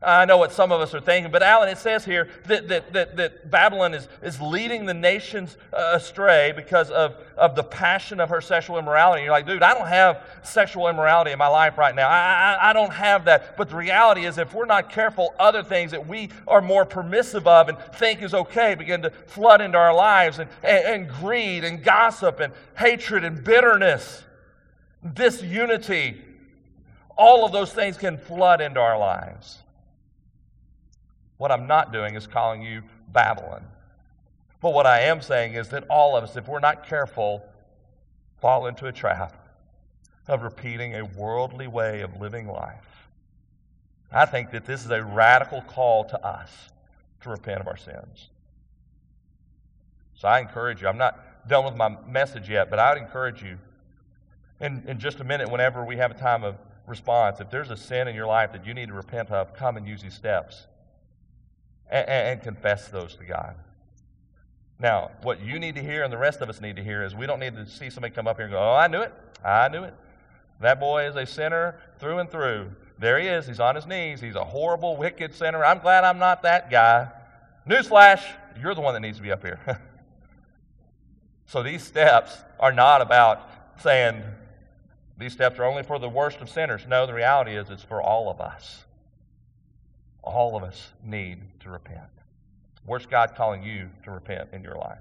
I 0.00 0.26
know 0.26 0.36
what 0.36 0.52
some 0.52 0.70
of 0.70 0.80
us 0.80 0.94
are 0.94 1.00
thinking, 1.00 1.32
but 1.32 1.42
Alan, 1.42 1.68
it 1.68 1.78
says 1.78 2.04
here 2.04 2.28
that, 2.46 2.68
that, 2.68 2.92
that, 2.92 3.16
that 3.16 3.50
Babylon 3.50 3.94
is, 3.94 4.08
is 4.22 4.40
leading 4.40 4.86
the 4.86 4.94
nations 4.94 5.56
uh, 5.72 5.90
astray 5.94 6.52
because 6.54 6.88
of, 6.90 7.16
of 7.36 7.56
the 7.56 7.64
passion 7.64 8.20
of 8.20 8.28
her 8.28 8.40
sexual 8.40 8.78
immorality. 8.78 9.24
You're 9.24 9.32
like, 9.32 9.46
dude, 9.46 9.60
I 9.60 9.74
don't 9.74 9.88
have 9.88 10.24
sexual 10.44 10.86
immorality 10.86 11.32
in 11.32 11.38
my 11.38 11.48
life 11.48 11.76
right 11.78 11.96
now. 11.96 12.08
I, 12.08 12.58
I, 12.60 12.70
I 12.70 12.72
don't 12.74 12.92
have 12.92 13.24
that. 13.24 13.56
But 13.56 13.70
the 13.70 13.76
reality 13.76 14.24
is, 14.24 14.38
if 14.38 14.54
we're 14.54 14.66
not 14.66 14.88
careful, 14.92 15.34
other 15.36 15.64
things 15.64 15.90
that 15.90 16.06
we 16.06 16.28
are 16.46 16.60
more 16.60 16.84
permissive 16.84 17.48
of 17.48 17.68
and 17.68 17.76
think 17.94 18.22
is 18.22 18.34
okay 18.34 18.76
begin 18.76 19.02
to 19.02 19.10
flood 19.10 19.60
into 19.60 19.78
our 19.78 19.94
lives, 19.94 20.38
and, 20.38 20.48
and, 20.62 20.86
and 20.86 21.08
greed 21.08 21.64
and 21.64 21.82
gossip 21.82 22.38
and 22.38 22.52
hatred 22.76 23.24
and 23.24 23.42
bitterness 23.42 24.22
disunity, 25.14 26.20
all 27.16 27.44
of 27.44 27.52
those 27.52 27.72
things 27.72 27.96
can 27.96 28.18
flood 28.18 28.60
into 28.60 28.80
our 28.80 28.98
lives. 28.98 29.58
What 31.36 31.52
I'm 31.52 31.66
not 31.66 31.92
doing 31.92 32.14
is 32.14 32.26
calling 32.26 32.62
you 32.62 32.82
Babylon. 33.12 33.64
But 34.60 34.72
what 34.72 34.86
I 34.86 35.02
am 35.02 35.20
saying 35.20 35.54
is 35.54 35.68
that 35.68 35.84
all 35.88 36.16
of 36.16 36.24
us, 36.24 36.36
if 36.36 36.48
we're 36.48 36.58
not 36.58 36.86
careful, 36.86 37.44
fall 38.40 38.66
into 38.66 38.86
a 38.86 38.92
trap 38.92 39.34
of 40.26 40.42
repeating 40.42 40.94
a 40.94 41.04
worldly 41.04 41.66
way 41.66 42.00
of 42.00 42.20
living 42.20 42.48
life. 42.48 43.08
I 44.12 44.26
think 44.26 44.50
that 44.50 44.66
this 44.66 44.84
is 44.84 44.90
a 44.90 45.02
radical 45.02 45.62
call 45.62 46.04
to 46.04 46.26
us 46.26 46.50
to 47.22 47.30
repent 47.30 47.60
of 47.60 47.68
our 47.68 47.76
sins. 47.76 48.28
So 50.14 50.28
I 50.28 50.40
encourage 50.40 50.82
you. 50.82 50.88
I'm 50.88 50.98
not 50.98 51.48
done 51.48 51.64
with 51.64 51.76
my 51.76 51.96
message 52.06 52.48
yet, 52.48 52.70
but 52.70 52.78
I 52.78 52.92
would 52.92 53.02
encourage 53.02 53.42
you 53.42 53.58
in, 54.60 54.82
in 54.86 54.98
just 54.98 55.20
a 55.20 55.24
minute, 55.24 55.50
whenever 55.50 55.84
we 55.84 55.96
have 55.96 56.10
a 56.10 56.14
time 56.14 56.44
of 56.44 56.56
response, 56.86 57.40
if 57.40 57.50
there's 57.50 57.70
a 57.70 57.76
sin 57.76 58.08
in 58.08 58.14
your 58.14 58.26
life 58.26 58.52
that 58.52 58.66
you 58.66 58.74
need 58.74 58.88
to 58.88 58.94
repent 58.94 59.30
of, 59.30 59.54
come 59.54 59.76
and 59.76 59.86
use 59.86 60.02
these 60.02 60.14
steps 60.14 60.66
and, 61.90 62.08
and 62.08 62.42
confess 62.42 62.88
those 62.88 63.14
to 63.16 63.24
God. 63.24 63.54
Now, 64.80 65.10
what 65.22 65.40
you 65.40 65.58
need 65.58 65.74
to 65.74 65.82
hear 65.82 66.04
and 66.04 66.12
the 66.12 66.18
rest 66.18 66.40
of 66.40 66.48
us 66.48 66.60
need 66.60 66.76
to 66.76 66.84
hear 66.84 67.04
is 67.04 67.14
we 67.14 67.26
don't 67.26 67.40
need 67.40 67.54
to 67.56 67.66
see 67.66 67.90
somebody 67.90 68.14
come 68.14 68.28
up 68.28 68.36
here 68.36 68.46
and 68.46 68.52
go, 68.52 68.58
Oh, 68.58 68.74
I 68.74 68.86
knew 68.86 69.00
it. 69.00 69.12
I 69.44 69.68
knew 69.68 69.84
it. 69.84 69.94
That 70.60 70.80
boy 70.80 71.06
is 71.06 71.16
a 71.16 71.26
sinner 71.26 71.80
through 71.98 72.18
and 72.18 72.30
through. 72.30 72.70
There 72.98 73.18
he 73.18 73.28
is. 73.28 73.46
He's 73.46 73.60
on 73.60 73.74
his 73.74 73.86
knees. 73.86 74.20
He's 74.20 74.34
a 74.34 74.44
horrible, 74.44 74.96
wicked 74.96 75.34
sinner. 75.34 75.64
I'm 75.64 75.78
glad 75.78 76.04
I'm 76.04 76.18
not 76.18 76.42
that 76.42 76.70
guy. 76.70 77.08
Newsflash, 77.68 78.22
you're 78.60 78.74
the 78.74 78.80
one 78.80 78.94
that 78.94 79.00
needs 79.00 79.18
to 79.18 79.22
be 79.22 79.30
up 79.30 79.42
here. 79.42 79.60
so 81.46 81.62
these 81.62 81.82
steps 81.82 82.36
are 82.58 82.72
not 82.72 83.00
about 83.00 83.48
saying 83.82 84.22
these 85.18 85.32
steps 85.32 85.58
are 85.58 85.64
only 85.64 85.82
for 85.82 85.98
the 85.98 86.08
worst 86.08 86.40
of 86.40 86.48
sinners. 86.48 86.86
No, 86.88 87.06
the 87.06 87.14
reality 87.14 87.56
is 87.56 87.70
it's 87.70 87.82
for 87.82 88.00
all 88.00 88.30
of 88.30 88.40
us. 88.40 88.84
All 90.22 90.56
of 90.56 90.62
us 90.62 90.92
need 91.04 91.40
to 91.60 91.70
repent. 91.70 92.02
Where's 92.86 93.06
God 93.06 93.34
calling 93.36 93.62
you 93.62 93.90
to 94.04 94.10
repent 94.10 94.50
in 94.52 94.62
your 94.62 94.76
life? 94.76 94.98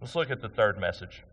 Let's 0.00 0.14
look 0.14 0.30
at 0.30 0.40
the 0.40 0.48
third 0.48 0.78
message. 0.78 1.24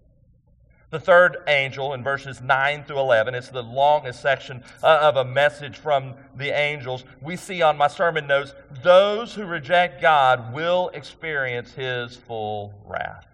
The 0.90 1.00
third 1.00 1.38
angel 1.48 1.94
in 1.94 2.04
verses 2.04 2.42
9 2.42 2.84
through 2.84 3.00
11, 3.00 3.34
it's 3.34 3.50
the 3.50 3.64
longest 3.64 4.22
section 4.22 4.64
uh, 4.84 5.00
of 5.02 5.16
a 5.16 5.26
message 5.26 5.78
from 5.78 6.14
the 6.36 6.56
angels. 6.56 7.04
We 7.22 7.36
see 7.36 7.62
on 7.62 7.78
my 7.78 7.88
sermon 7.88 8.28
notes 8.28 8.54
those 8.84 9.34
who 9.34 9.46
reject 9.46 10.02
God 10.02 10.54
will 10.54 10.90
experience 10.94 11.74
his 11.74 12.16
full 12.16 12.74
wrath. 12.86 13.26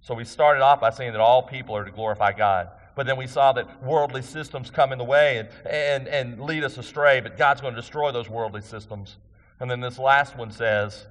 So 0.00 0.14
we 0.14 0.24
started 0.24 0.62
off 0.62 0.80
by 0.80 0.90
saying 0.90 1.12
that 1.12 1.20
all 1.20 1.42
people 1.42 1.76
are 1.76 1.84
to 1.84 1.90
glorify 1.90 2.32
God. 2.32 2.68
But 3.00 3.06
then 3.06 3.16
we 3.16 3.26
saw 3.26 3.52
that 3.54 3.82
worldly 3.82 4.20
systems 4.20 4.70
come 4.70 4.92
in 4.92 4.98
the 4.98 5.04
way 5.04 5.38
and, 5.38 5.48
and, 5.64 6.06
and 6.06 6.38
lead 6.38 6.64
us 6.64 6.76
astray, 6.76 7.22
but 7.22 7.38
God's 7.38 7.62
going 7.62 7.74
to 7.74 7.80
destroy 7.80 8.12
those 8.12 8.28
worldly 8.28 8.60
systems. 8.60 9.16
And 9.58 9.70
then 9.70 9.80
this 9.80 9.98
last 9.98 10.36
one 10.36 10.50
says 10.50 11.06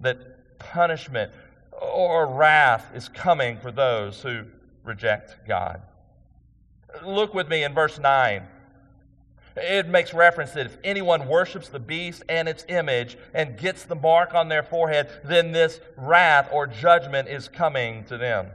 that 0.00 0.58
punishment 0.58 1.30
or 1.70 2.26
wrath 2.26 2.90
is 2.96 3.08
coming 3.08 3.60
for 3.60 3.70
those 3.70 4.20
who 4.20 4.42
reject 4.82 5.46
God. 5.46 5.82
Look 7.06 7.32
with 7.32 7.48
me 7.48 7.62
in 7.62 7.74
verse 7.74 8.00
9. 8.00 8.42
It 9.54 9.86
makes 9.86 10.12
reference 10.12 10.50
that 10.54 10.66
if 10.66 10.78
anyone 10.82 11.28
worships 11.28 11.68
the 11.68 11.78
beast 11.78 12.24
and 12.28 12.48
its 12.48 12.64
image 12.68 13.16
and 13.34 13.56
gets 13.56 13.84
the 13.84 13.94
mark 13.94 14.34
on 14.34 14.48
their 14.48 14.64
forehead, 14.64 15.08
then 15.22 15.52
this 15.52 15.78
wrath 15.96 16.48
or 16.50 16.66
judgment 16.66 17.28
is 17.28 17.46
coming 17.46 18.02
to 18.06 18.18
them. 18.18 18.48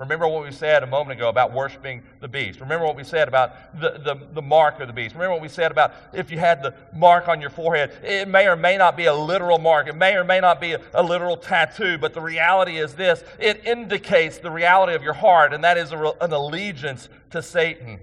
Remember 0.00 0.26
what 0.26 0.44
we 0.44 0.50
said 0.50 0.82
a 0.82 0.86
moment 0.86 1.18
ago 1.18 1.28
about 1.28 1.52
worshiping 1.52 2.02
the 2.20 2.26
beast. 2.26 2.60
Remember 2.60 2.86
what 2.86 2.96
we 2.96 3.04
said 3.04 3.28
about 3.28 3.78
the, 3.78 4.00
the, 4.02 4.18
the, 4.32 4.40
mark 4.40 4.80
of 4.80 4.86
the 4.86 4.94
beast. 4.94 5.14
Remember 5.14 5.34
what 5.34 5.42
we 5.42 5.48
said 5.48 5.70
about 5.70 5.92
if 6.14 6.30
you 6.30 6.38
had 6.38 6.62
the 6.62 6.72
mark 6.94 7.28
on 7.28 7.38
your 7.38 7.50
forehead. 7.50 7.92
It 8.02 8.26
may 8.26 8.46
or 8.46 8.56
may 8.56 8.78
not 8.78 8.96
be 8.96 9.04
a 9.04 9.14
literal 9.14 9.58
mark. 9.58 9.88
It 9.88 9.96
may 9.96 10.14
or 10.14 10.24
may 10.24 10.40
not 10.40 10.58
be 10.58 10.72
a, 10.72 10.80
a 10.94 11.02
literal 11.02 11.36
tattoo, 11.36 11.98
but 11.98 12.14
the 12.14 12.20
reality 12.22 12.78
is 12.78 12.94
this 12.94 13.22
it 13.38 13.66
indicates 13.66 14.38
the 14.38 14.50
reality 14.50 14.94
of 14.94 15.02
your 15.02 15.12
heart, 15.12 15.52
and 15.52 15.62
that 15.64 15.76
is 15.76 15.92
a, 15.92 16.14
an 16.22 16.32
allegiance 16.32 17.10
to 17.32 17.42
Satan. 17.42 18.00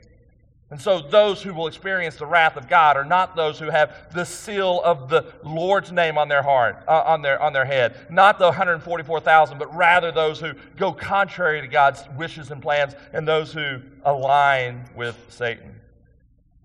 And 0.69 0.81
so, 0.81 0.99
those 0.99 1.41
who 1.41 1.53
will 1.53 1.67
experience 1.67 2.17
the 2.17 2.25
wrath 2.25 2.57
of 2.57 2.67
God 2.67 2.97
are 2.97 3.05
not 3.05 3.37
those 3.37 3.57
who 3.57 3.69
have 3.69 4.13
the 4.13 4.25
seal 4.25 4.81
of 4.83 5.07
the 5.07 5.33
Lord's 5.41 5.93
name 5.93 6.17
on 6.17 6.27
their 6.27 6.43
heart, 6.43 6.83
uh, 6.89 7.03
on 7.05 7.21
their 7.21 7.41
on 7.41 7.53
their 7.53 7.63
head. 7.63 7.95
Not 8.09 8.37
the 8.37 8.47
144,000, 8.47 9.57
but 9.57 9.73
rather 9.73 10.11
those 10.11 10.41
who 10.41 10.53
go 10.75 10.91
contrary 10.91 11.61
to 11.61 11.67
God's 11.67 12.03
wishes 12.17 12.51
and 12.51 12.61
plans, 12.61 12.95
and 13.13 13.25
those 13.25 13.53
who 13.53 13.79
align 14.03 14.83
with 14.93 15.15
Satan. 15.29 15.79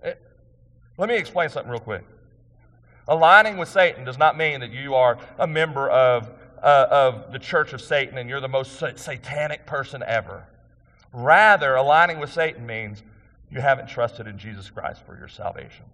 It, 0.03 0.21
eh, 0.21 0.29
let 0.99 1.09
me 1.09 1.17
explain 1.17 1.49
something 1.49 1.71
real 1.71 1.81
quick. 1.81 2.05
Aligning 3.07 3.57
with 3.57 3.69
Satan 3.69 4.05
does 4.05 4.19
not 4.19 4.37
mean 4.37 4.61
that 4.61 4.73
you 4.73 4.97
are 4.97 5.17
a 5.39 5.47
member 5.47 5.89
of 5.89 6.29
uh, 6.61 6.87
of 6.91 7.33
the 7.33 7.39
Church 7.39 7.73
of 7.73 7.81
Satan 7.81 8.19
and 8.19 8.29
you're 8.29 8.41
the 8.41 8.49
most 8.49 8.79
satanic 8.97 9.67
person 9.67 10.03
ever. 10.07 10.45
Rather, 11.13 11.75
aligning 11.77 12.19
with 12.19 12.33
Satan 12.33 12.67
means 12.67 13.03
you 13.53 13.61
haven't 13.61 13.89
trusted 13.89 14.27
in 14.27 14.39
Jesus 14.39 14.71
Christ 14.71 15.03
for 15.05 15.17
your 15.17 15.29
salvation. 15.29 15.85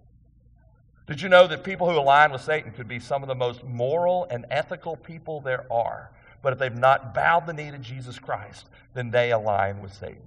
Did 1.07 1.21
you 1.21 1.27
know 1.27 1.47
that 1.47 1.63
people 1.63 1.89
who 1.89 1.97
align 1.97 2.31
with 2.31 2.41
Satan 2.41 2.71
could 2.71 2.87
be 2.87 2.99
some 2.99 3.21
of 3.21 3.27
the 3.27 3.35
most 3.35 3.63
moral 3.63 4.27
and 4.29 4.45
ethical 4.49 4.95
people 4.95 5.41
there 5.41 5.65
are? 5.71 6.11
But 6.41 6.53
if 6.53 6.59
they've 6.59 6.75
not 6.75 7.13
bowed 7.13 7.47
the 7.47 7.53
knee 7.53 7.71
to 7.71 7.77
Jesus 7.77 8.17
Christ, 8.17 8.69
then 8.93 9.11
they 9.11 9.31
align 9.31 9.81
with 9.81 9.93
Satan. 9.93 10.21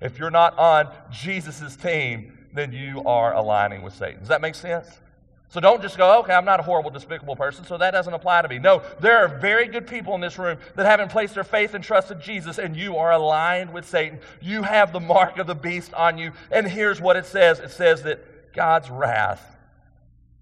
If 0.00 0.18
you're 0.18 0.30
not 0.30 0.58
on 0.58 0.92
Jesus' 1.10 1.74
team, 1.76 2.36
then 2.52 2.72
you 2.72 3.02
are 3.04 3.32
aligning 3.32 3.82
with 3.82 3.94
Satan. 3.94 4.18
Does 4.18 4.28
that 4.28 4.42
make 4.42 4.54
sense? 4.54 5.00
So 5.48 5.60
don't 5.60 5.80
just 5.80 5.96
go, 5.96 6.18
okay, 6.20 6.32
I'm 6.32 6.44
not 6.44 6.58
a 6.58 6.62
horrible, 6.62 6.90
despicable 6.90 7.36
person, 7.36 7.64
so 7.64 7.78
that 7.78 7.92
doesn't 7.92 8.12
apply 8.12 8.42
to 8.42 8.48
me. 8.48 8.58
No, 8.58 8.82
there 9.00 9.18
are 9.18 9.28
very 9.28 9.68
good 9.68 9.86
people 9.86 10.14
in 10.14 10.20
this 10.20 10.38
room 10.38 10.58
that 10.74 10.86
haven't 10.86 11.10
placed 11.10 11.34
their 11.34 11.44
faith 11.44 11.74
and 11.74 11.84
trust 11.84 12.10
in 12.10 12.20
Jesus, 12.20 12.58
and 12.58 12.76
you 12.76 12.96
are 12.96 13.12
aligned 13.12 13.72
with 13.72 13.86
Satan. 13.86 14.18
You 14.40 14.62
have 14.62 14.92
the 14.92 15.00
mark 15.00 15.38
of 15.38 15.46
the 15.46 15.54
beast 15.54 15.94
on 15.94 16.18
you. 16.18 16.32
And 16.50 16.66
here's 16.66 17.00
what 17.00 17.16
it 17.16 17.26
says 17.26 17.60
it 17.60 17.70
says 17.70 18.02
that 18.02 18.52
God's 18.52 18.90
wrath 18.90 19.56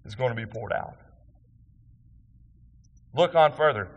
is 0.05 0.15
going 0.15 0.29
to 0.29 0.35
be 0.35 0.45
poured 0.45 0.73
out. 0.73 0.95
Look 3.13 3.35
on 3.35 3.53
further. 3.53 3.87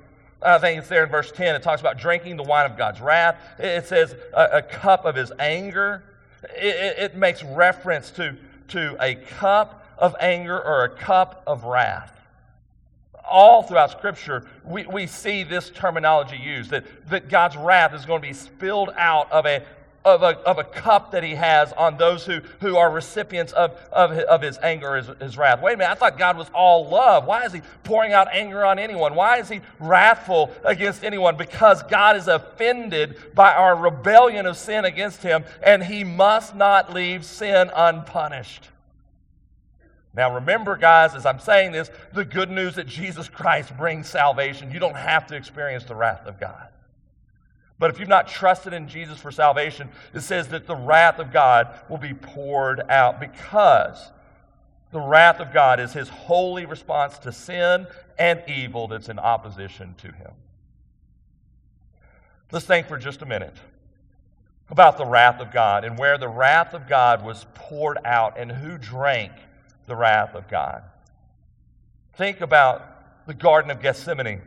I 0.40 0.58
think 0.58 0.78
it's 0.78 0.88
there 0.88 1.04
in 1.04 1.10
verse 1.10 1.32
10. 1.32 1.56
It 1.56 1.62
talks 1.62 1.80
about 1.80 1.98
drinking 1.98 2.36
the 2.36 2.44
wine 2.44 2.70
of 2.70 2.76
God's 2.76 3.00
wrath. 3.00 3.36
It 3.58 3.86
says 3.86 4.14
a, 4.32 4.58
a 4.58 4.62
cup 4.62 5.04
of 5.04 5.16
his 5.16 5.32
anger. 5.38 6.04
It, 6.56 6.76
it, 6.76 6.98
it 6.98 7.16
makes 7.16 7.42
reference 7.42 8.10
to, 8.12 8.36
to 8.68 8.96
a 9.00 9.16
cup 9.16 9.77
of 9.98 10.14
anger 10.20 10.58
or 10.58 10.84
a 10.84 10.88
cup 10.88 11.42
of 11.46 11.64
wrath. 11.64 12.14
All 13.30 13.62
throughout 13.62 13.90
Scripture, 13.90 14.46
we, 14.64 14.86
we 14.86 15.06
see 15.06 15.42
this 15.42 15.68
terminology 15.70 16.38
used 16.38 16.70
that, 16.70 16.84
that 17.10 17.28
God's 17.28 17.56
wrath 17.56 17.92
is 17.94 18.06
going 18.06 18.22
to 18.22 18.26
be 18.26 18.32
spilled 18.32 18.90
out 18.96 19.30
of 19.30 19.44
a, 19.44 19.62
of 20.02 20.22
a, 20.22 20.38
of 20.46 20.58
a 20.58 20.64
cup 20.64 21.10
that 21.10 21.22
he 21.22 21.34
has 21.34 21.72
on 21.74 21.98
those 21.98 22.24
who, 22.24 22.40
who 22.60 22.76
are 22.76 22.90
recipients 22.90 23.52
of, 23.52 23.72
of, 23.92 24.12
of 24.12 24.40
his 24.40 24.56
anger, 24.62 24.96
his, 24.96 25.08
his 25.20 25.36
wrath. 25.36 25.60
Wait 25.60 25.74
a 25.74 25.76
minute, 25.76 25.90
I 25.90 25.94
thought 25.94 26.16
God 26.16 26.38
was 26.38 26.48
all 26.54 26.88
love. 26.88 27.26
Why 27.26 27.44
is 27.44 27.52
he 27.52 27.60
pouring 27.84 28.14
out 28.14 28.28
anger 28.32 28.64
on 28.64 28.78
anyone? 28.78 29.14
Why 29.14 29.38
is 29.38 29.48
he 29.50 29.60
wrathful 29.78 30.50
against 30.64 31.04
anyone? 31.04 31.36
Because 31.36 31.82
God 31.82 32.16
is 32.16 32.28
offended 32.28 33.34
by 33.34 33.52
our 33.52 33.76
rebellion 33.76 34.46
of 34.46 34.56
sin 34.56 34.86
against 34.86 35.22
him, 35.22 35.44
and 35.62 35.84
he 35.84 36.02
must 36.02 36.54
not 36.54 36.94
leave 36.94 37.26
sin 37.26 37.70
unpunished. 37.74 38.68
Now, 40.18 40.34
remember, 40.34 40.76
guys, 40.76 41.14
as 41.14 41.24
I'm 41.24 41.38
saying 41.38 41.70
this, 41.70 41.92
the 42.12 42.24
good 42.24 42.50
news 42.50 42.74
that 42.74 42.88
Jesus 42.88 43.28
Christ 43.28 43.76
brings 43.76 44.08
salvation. 44.08 44.72
You 44.72 44.80
don't 44.80 44.96
have 44.96 45.28
to 45.28 45.36
experience 45.36 45.84
the 45.84 45.94
wrath 45.94 46.26
of 46.26 46.40
God. 46.40 46.70
But 47.78 47.90
if 47.90 48.00
you've 48.00 48.08
not 48.08 48.26
trusted 48.26 48.72
in 48.72 48.88
Jesus 48.88 49.18
for 49.18 49.30
salvation, 49.30 49.88
it 50.12 50.22
says 50.22 50.48
that 50.48 50.66
the 50.66 50.74
wrath 50.74 51.20
of 51.20 51.32
God 51.32 51.68
will 51.88 51.98
be 51.98 52.14
poured 52.14 52.80
out 52.90 53.20
because 53.20 54.10
the 54.90 54.98
wrath 54.98 55.38
of 55.38 55.52
God 55.52 55.78
is 55.78 55.92
his 55.92 56.08
holy 56.08 56.66
response 56.66 57.20
to 57.20 57.30
sin 57.30 57.86
and 58.18 58.42
evil 58.48 58.88
that's 58.88 59.08
in 59.08 59.20
opposition 59.20 59.94
to 59.98 60.08
him. 60.08 60.32
Let's 62.50 62.66
think 62.66 62.88
for 62.88 62.98
just 62.98 63.22
a 63.22 63.26
minute 63.26 63.54
about 64.68 64.98
the 64.98 65.06
wrath 65.06 65.38
of 65.40 65.52
God 65.52 65.84
and 65.84 65.96
where 65.96 66.18
the 66.18 66.26
wrath 66.26 66.74
of 66.74 66.88
God 66.88 67.24
was 67.24 67.46
poured 67.54 67.98
out 68.04 68.36
and 68.36 68.50
who 68.50 68.78
drank 68.78 69.30
the 69.88 69.96
wrath 69.96 70.34
of 70.34 70.48
God. 70.48 70.82
Think 72.14 72.40
about 72.40 73.26
the 73.26 73.34
Garden 73.34 73.70
of 73.70 73.82
Gethsemane. 73.82 74.42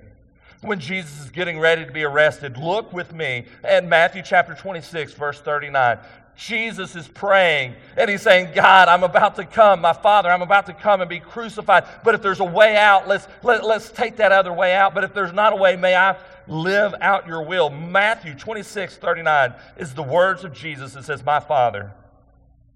When 0.62 0.80
Jesus 0.80 1.22
is 1.22 1.32
getting 1.32 1.60
ready 1.60 1.86
to 1.86 1.92
be 1.92 2.04
arrested, 2.04 2.58
look 2.58 2.94
with 2.94 3.14
me 3.14 3.46
at 3.64 3.86
Matthew 3.86 4.22
chapter 4.24 4.54
26, 4.54 5.14
verse 5.14 5.42
39. 5.42 5.98
Jesus 6.36 6.96
is 6.96 7.08
praying 7.08 7.76
and 7.98 8.10
he's 8.10 8.22
saying, 8.22 8.54
God, 8.54 8.88
I'm 8.88 9.04
about 9.04 9.36
to 9.36 9.46
come. 9.46 9.82
My 9.82 9.94
Father, 9.94 10.30
I'm 10.30 10.42
about 10.42 10.68
to 10.68 10.74
come 10.74 11.02
and 11.02 11.10
be 11.10 11.20
crucified. 11.20 11.86
But 12.04 12.16
if 12.16 12.22
there's 12.22 12.40
a 12.40 12.46
way 12.46 12.78
out, 12.78 13.08
let's, 13.08 13.28
let, 13.44 13.66
let's 13.66 13.90
take 13.92 14.18
that 14.18 14.32
other 14.32 14.54
way 14.54 14.74
out. 14.74 14.94
But 14.94 15.04
if 15.04 15.14
there's 15.14 15.34
not 15.34 15.54
a 15.54 15.56
way, 15.56 15.76
may 15.76 15.96
I 15.96 16.18
live 16.48 16.94
out 17.02 17.28
your 17.28 17.44
will. 17.44 17.70
Matthew 17.70 18.34
26, 18.34 18.98
39 18.98 19.54
is 19.78 19.94
the 19.94 20.04
words 20.04 20.44
of 20.44 20.54
Jesus. 20.54 20.96
It 20.96 21.04
says, 21.04 21.24
My 21.24 21.40
Father, 21.40 21.92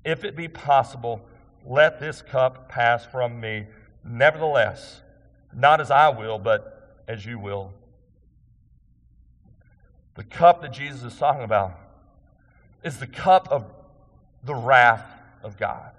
if 0.03 0.24
it 0.24 0.36
be 0.36 0.47
possible, 0.47 1.22
let 1.66 1.99
this 1.99 2.22
cup 2.22 2.70
pass 2.70 3.05
from 3.05 3.39
me. 3.39 3.66
Nevertheless, 4.03 5.01
not 5.53 5.82
as 5.82 5.89
I 5.89 6.09
will, 6.09 6.38
but 6.38 7.03
as 7.07 7.26
you 7.26 7.39
will. 7.39 7.74
The 10.16 10.24
cup 10.24 10.61
that 10.61 10.72
Jesus 10.72 11.03
is 11.03 11.18
talking 11.18 11.43
about 11.43 11.78
is 12.84 12.99
the 12.99 13.07
cup 13.07 13.47
of 13.51 13.66
the 14.43 14.55
wrath 14.55 15.05
of 15.43 15.57
God. 15.57 15.91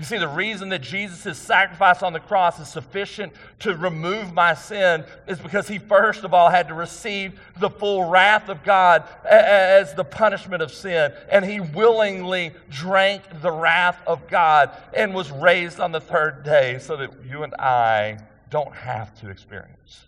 You 0.00 0.06
see, 0.06 0.16
the 0.16 0.28
reason 0.28 0.70
that 0.70 0.80
Jesus' 0.80 1.36
sacrifice 1.36 2.02
on 2.02 2.14
the 2.14 2.20
cross 2.20 2.58
is 2.58 2.68
sufficient 2.68 3.34
to 3.58 3.76
remove 3.76 4.32
my 4.32 4.54
sin 4.54 5.04
is 5.28 5.38
because 5.38 5.68
he 5.68 5.76
first 5.76 6.24
of 6.24 6.32
all 6.32 6.48
had 6.48 6.68
to 6.68 6.74
receive 6.74 7.38
the 7.58 7.68
full 7.68 8.08
wrath 8.08 8.48
of 8.48 8.64
God 8.64 9.04
as 9.28 9.92
the 9.92 10.02
punishment 10.02 10.62
of 10.62 10.72
sin. 10.72 11.12
And 11.30 11.44
he 11.44 11.60
willingly 11.60 12.52
drank 12.70 13.24
the 13.42 13.52
wrath 13.52 14.00
of 14.06 14.26
God 14.26 14.70
and 14.94 15.14
was 15.14 15.30
raised 15.30 15.80
on 15.80 15.92
the 15.92 16.00
third 16.00 16.44
day 16.44 16.78
so 16.78 16.96
that 16.96 17.10
you 17.28 17.42
and 17.42 17.52
I 17.56 18.20
don't 18.48 18.74
have 18.74 19.20
to 19.20 19.28
experience 19.28 20.06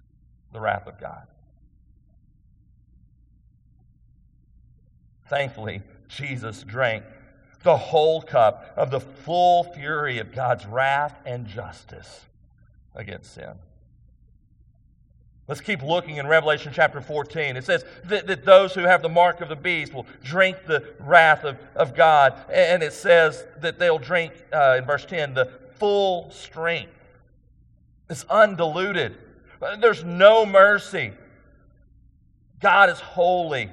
the 0.54 0.60
wrath 0.60 0.86
of 0.86 0.98
God. 0.98 1.26
Thankfully, 5.28 5.82
Jesus 6.08 6.62
drank 6.62 7.04
the 7.62 7.76
whole 7.76 8.22
cup 8.22 8.72
of 8.76 8.90
the 8.90 9.00
full 9.00 9.64
fury 9.64 10.18
of 10.18 10.34
God's 10.34 10.66
wrath 10.66 11.18
and 11.24 11.46
justice 11.46 12.20
against 12.94 13.34
sin. 13.34 13.54
Let's 15.48 15.60
keep 15.60 15.82
looking 15.82 16.16
in 16.16 16.26
Revelation 16.26 16.72
chapter 16.74 17.00
14. 17.00 17.56
It 17.56 17.64
says 17.64 17.84
that, 18.04 18.26
that, 18.26 18.44
those 18.44 18.74
who 18.74 18.82
have 18.82 19.02
the 19.02 19.08
mark 19.08 19.40
of 19.40 19.48
the 19.48 19.56
beast 19.56 19.92
will 19.92 20.06
drink 20.22 20.56
the 20.66 20.94
wrath 21.00 21.44
of, 21.44 21.58
of 21.74 21.96
God. 21.96 22.34
And 22.50 22.82
it 22.82 22.92
says 22.92 23.44
that 23.60 23.78
they'll 23.78 23.98
drink, 23.98 24.32
uh, 24.52 24.76
in 24.78 24.84
verse 24.84 25.04
10, 25.04 25.34
the 25.34 25.50
full 25.78 26.30
strength. 26.30 26.92
It's 28.08 28.24
undiluted. 28.30 29.16
There's 29.80 30.04
no 30.04 30.46
mercy. 30.46 31.12
God 32.60 32.90
is 32.90 33.00
holy. 33.00 33.68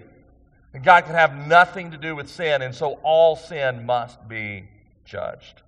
And 0.74 0.84
God 0.84 1.05
can 1.05 1.15
have 1.15 1.36
nothing 1.47 1.91
to 1.91 1.97
do 1.97 2.15
with 2.15 2.30
sin, 2.30 2.61
and 2.61 2.76
so 2.76 2.99
all 3.03 3.36
sin 3.36 3.86
must 3.86 4.28
be 4.28 4.65
judged. 5.03 5.61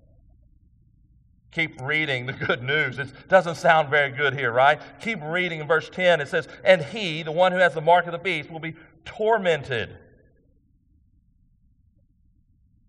Keep 1.50 1.82
reading 1.82 2.26
the 2.26 2.32
good 2.32 2.62
news. 2.62 2.98
It 2.98 3.28
doesn't 3.28 3.56
sound 3.56 3.90
very 3.90 4.10
good 4.10 4.32
here, 4.34 4.50
right? 4.50 4.80
Keep 5.00 5.22
reading 5.22 5.60
in 5.60 5.66
verse 5.66 5.90
10. 5.90 6.20
It 6.20 6.28
says, 6.28 6.48
And 6.64 6.82
he, 6.82 7.22
the 7.22 7.32
one 7.32 7.52
who 7.52 7.58
has 7.58 7.74
the 7.74 7.80
mark 7.80 8.06
of 8.06 8.12
the 8.12 8.18
beast, 8.18 8.50
will 8.50 8.60
be 8.60 8.74
tormented. 9.04 9.90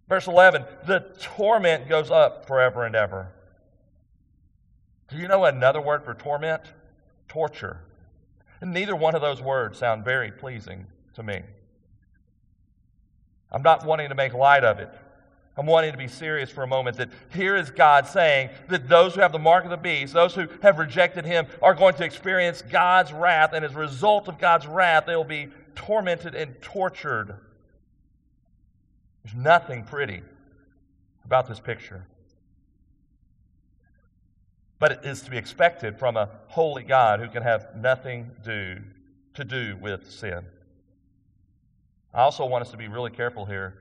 Verse 0.08 0.28
11, 0.28 0.64
the 0.86 1.00
torment 1.20 1.90
goes 1.90 2.12
up 2.12 2.48
forever 2.48 2.86
and 2.86 2.96
ever. 2.96 3.30
Do 5.10 5.18
you 5.18 5.28
know 5.28 5.46
another 5.46 5.82
word 5.82 6.04
for 6.04 6.14
torment? 6.14 6.62
Torture. 7.28 7.82
And 8.62 8.72
neither 8.72 8.96
one 8.96 9.16
of 9.16 9.22
those 9.22 9.42
words 9.42 9.80
sound 9.80 10.06
very 10.06 10.32
pleasing 10.32 10.86
to 11.16 11.24
me. 11.24 11.42
I'm 13.54 13.62
not 13.62 13.86
wanting 13.86 14.10
to 14.10 14.16
make 14.16 14.34
light 14.34 14.64
of 14.64 14.80
it. 14.80 14.90
I'm 15.56 15.68
wanting 15.68 15.92
to 15.92 15.98
be 15.98 16.08
serious 16.08 16.50
for 16.50 16.64
a 16.64 16.68
moment 16.68 16.98
that 16.98 17.10
here 17.32 17.56
is 17.56 17.70
God 17.70 18.08
saying 18.08 18.50
that 18.70 18.90
those 18.90 19.14
who 19.14 19.22
have 19.22 19.32
the 19.32 19.40
mark 19.40 19.64
of 19.64 19.70
the 19.70 19.78
beast, 19.78 20.14
those 20.14 20.34
who 20.34 20.48
have 20.64 20.80
rejected 20.80 21.26
him, 21.26 21.46
are 21.62 21.76
going 21.76 21.94
to 21.96 22.04
experience 22.04 22.64
God's 22.64 23.14
wrath, 23.14 23.54
and 23.54 23.64
as 23.64 23.76
a 23.76 23.78
result 23.78 24.28
of 24.28 24.40
God's 24.40 24.66
wrath, 24.66 25.06
they 25.06 25.16
will 25.16 25.24
be 25.24 25.50
tormented 25.76 26.34
and 26.34 26.60
tortured. 26.62 27.36
There's 29.24 29.36
nothing 29.36 29.84
pretty 29.84 30.24
about 31.24 31.48
this 31.48 31.60
picture. 31.60 32.08
But 34.80 34.92
it 34.92 35.00
is 35.04 35.22
to 35.22 35.32
be 35.32 35.38
expected 35.38 36.00
from 36.00 36.18
a 36.18 36.30
holy 36.48 36.84
God 36.84 37.20
who 37.20 37.30
can 37.30 37.44
have 37.44 37.76
nothing 37.76 38.32
do, 38.44 38.80
to 39.36 39.44
do 39.44 39.78
with 39.80 40.12
sin. 40.12 40.44
I 42.14 42.22
also 42.22 42.46
want 42.46 42.64
us 42.64 42.72
to 42.72 42.78
be 42.78 42.88
really 42.88 43.12
careful 43.12 43.46
here. 43.46 43.76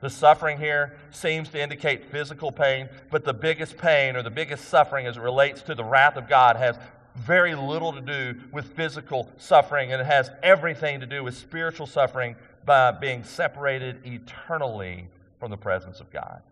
The 0.00 0.10
suffering 0.10 0.58
here 0.58 0.96
seems 1.10 1.48
to 1.50 1.60
indicate 1.60 2.10
physical 2.10 2.52
pain, 2.52 2.88
but 3.10 3.24
the 3.24 3.34
biggest 3.34 3.76
pain 3.78 4.14
or 4.14 4.22
the 4.22 4.30
biggest 4.30 4.68
suffering 4.68 5.06
as 5.06 5.16
it 5.16 5.20
relates 5.20 5.62
to 5.62 5.74
the 5.74 5.82
wrath 5.82 6.16
of 6.16 6.28
God 6.28 6.56
has 6.56 6.76
very 7.16 7.54
little 7.56 7.92
to 7.92 8.00
do 8.00 8.38
with 8.52 8.76
physical 8.76 9.28
suffering, 9.38 9.92
and 9.92 10.00
it 10.00 10.06
has 10.06 10.30
everything 10.42 11.00
to 11.00 11.06
do 11.06 11.24
with 11.24 11.36
spiritual 11.36 11.86
suffering 11.86 12.36
by 12.64 12.92
being 12.92 13.24
separated 13.24 14.06
eternally 14.06 15.08
from 15.40 15.50
the 15.50 15.56
presence 15.56 15.98
of 15.98 16.10
God. 16.12 16.42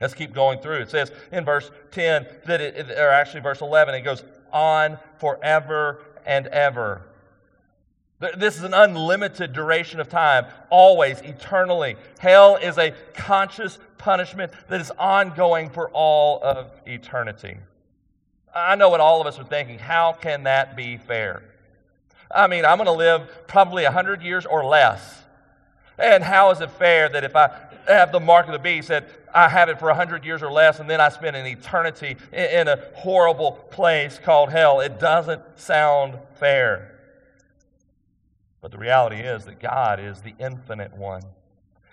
Let's 0.00 0.14
keep 0.14 0.34
going 0.34 0.58
through. 0.58 0.78
It 0.78 0.90
says 0.90 1.12
in 1.30 1.44
verse 1.44 1.70
10 1.92 2.26
that 2.46 2.60
it, 2.60 2.90
or 2.90 3.10
actually 3.10 3.40
verse 3.40 3.60
11, 3.60 3.94
it 3.94 4.00
goes 4.00 4.24
on 4.52 4.98
forever 5.18 6.00
and 6.26 6.48
ever. 6.48 7.02
This 8.36 8.56
is 8.56 8.62
an 8.62 8.74
unlimited 8.74 9.52
duration 9.52 9.98
of 9.98 10.08
time, 10.08 10.46
always, 10.70 11.20
eternally. 11.22 11.96
Hell 12.18 12.56
is 12.56 12.78
a 12.78 12.94
conscious 13.14 13.78
punishment 13.98 14.52
that 14.68 14.80
is 14.80 14.92
ongoing 14.98 15.70
for 15.70 15.90
all 15.90 16.40
of 16.42 16.70
eternity. 16.86 17.56
I 18.54 18.76
know 18.76 18.90
what 18.90 19.00
all 19.00 19.20
of 19.20 19.26
us 19.26 19.38
are 19.38 19.44
thinking. 19.44 19.78
How 19.78 20.12
can 20.12 20.44
that 20.44 20.76
be 20.76 20.98
fair? 20.98 21.42
I 22.30 22.46
mean, 22.46 22.64
I'm 22.64 22.78
going 22.78 22.86
to 22.86 22.92
live 22.92 23.28
probably 23.48 23.82
100 23.84 24.22
years 24.22 24.46
or 24.46 24.64
less. 24.64 25.22
And 25.98 26.22
how 26.22 26.50
is 26.50 26.60
it 26.60 26.70
fair 26.70 27.08
that 27.08 27.24
if 27.24 27.34
I 27.34 27.50
have 27.88 28.12
the 28.12 28.20
mark 28.20 28.46
of 28.46 28.52
the 28.52 28.58
beast, 28.58 28.88
that 28.88 29.08
I 29.34 29.48
have 29.48 29.68
it 29.68 29.78
for 29.78 29.86
100 29.86 30.24
years 30.24 30.42
or 30.42 30.52
less, 30.52 30.78
and 30.78 30.88
then 30.88 31.00
I 31.00 31.08
spend 31.08 31.34
an 31.34 31.46
eternity 31.46 32.16
in 32.32 32.68
a 32.68 32.78
horrible 32.94 33.52
place 33.70 34.20
called 34.22 34.50
hell? 34.50 34.80
It 34.80 35.00
doesn't 35.00 35.42
sound 35.56 36.18
fair. 36.34 36.91
But 38.62 38.70
the 38.70 38.78
reality 38.78 39.16
is 39.16 39.44
that 39.44 39.60
God 39.60 40.00
is 40.00 40.22
the 40.22 40.34
infinite 40.38 40.96
one. 40.96 41.22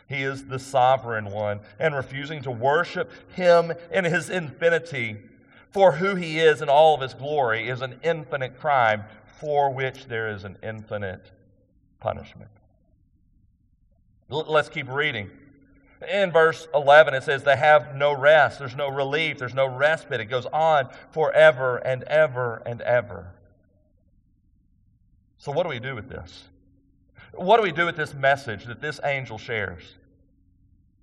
He 0.07 0.23
is 0.23 0.45
the 0.45 0.59
sovereign 0.59 1.25
one. 1.25 1.59
And 1.79 1.93
refusing 1.93 2.41
to 2.43 2.51
worship 2.51 3.11
Him 3.33 3.73
in 3.91 4.05
His 4.05 4.29
infinity 4.29 5.17
for 5.71 5.93
who 5.93 6.15
He 6.15 6.39
is 6.39 6.61
in 6.61 6.69
all 6.69 6.95
of 6.95 7.01
His 7.01 7.15
glory 7.15 7.67
is 7.67 7.81
an 7.81 7.99
infinite 8.03 8.59
crime 8.59 9.03
for 9.39 9.73
which 9.73 10.05
there 10.05 10.29
is 10.29 10.43
an 10.43 10.57
infinite 10.63 11.31
punishment. 11.99 12.51
Let's 14.29 14.69
keep 14.69 14.89
reading. 14.89 15.31
In 16.07 16.31
verse 16.31 16.67
11, 16.73 17.15
it 17.15 17.23
says, 17.23 17.43
They 17.43 17.57
have 17.57 17.95
no 17.95 18.13
rest. 18.13 18.59
There's 18.59 18.75
no 18.75 18.89
relief. 18.89 19.39
There's 19.39 19.55
no 19.55 19.65
respite. 19.65 20.21
It 20.21 20.25
goes 20.25 20.45
on 20.45 20.89
forever 21.11 21.77
and 21.77 22.03
ever 22.03 22.61
and 22.65 22.81
ever. 22.81 23.33
So, 25.39 25.51
what 25.51 25.63
do 25.63 25.69
we 25.69 25.79
do 25.79 25.95
with 25.95 26.09
this? 26.09 26.43
What 27.33 27.57
do 27.57 27.63
we 27.63 27.71
do 27.71 27.85
with 27.85 27.95
this 27.95 28.13
message 28.13 28.65
that 28.65 28.81
this 28.81 28.99
angel 29.03 29.37
shares? 29.37 29.83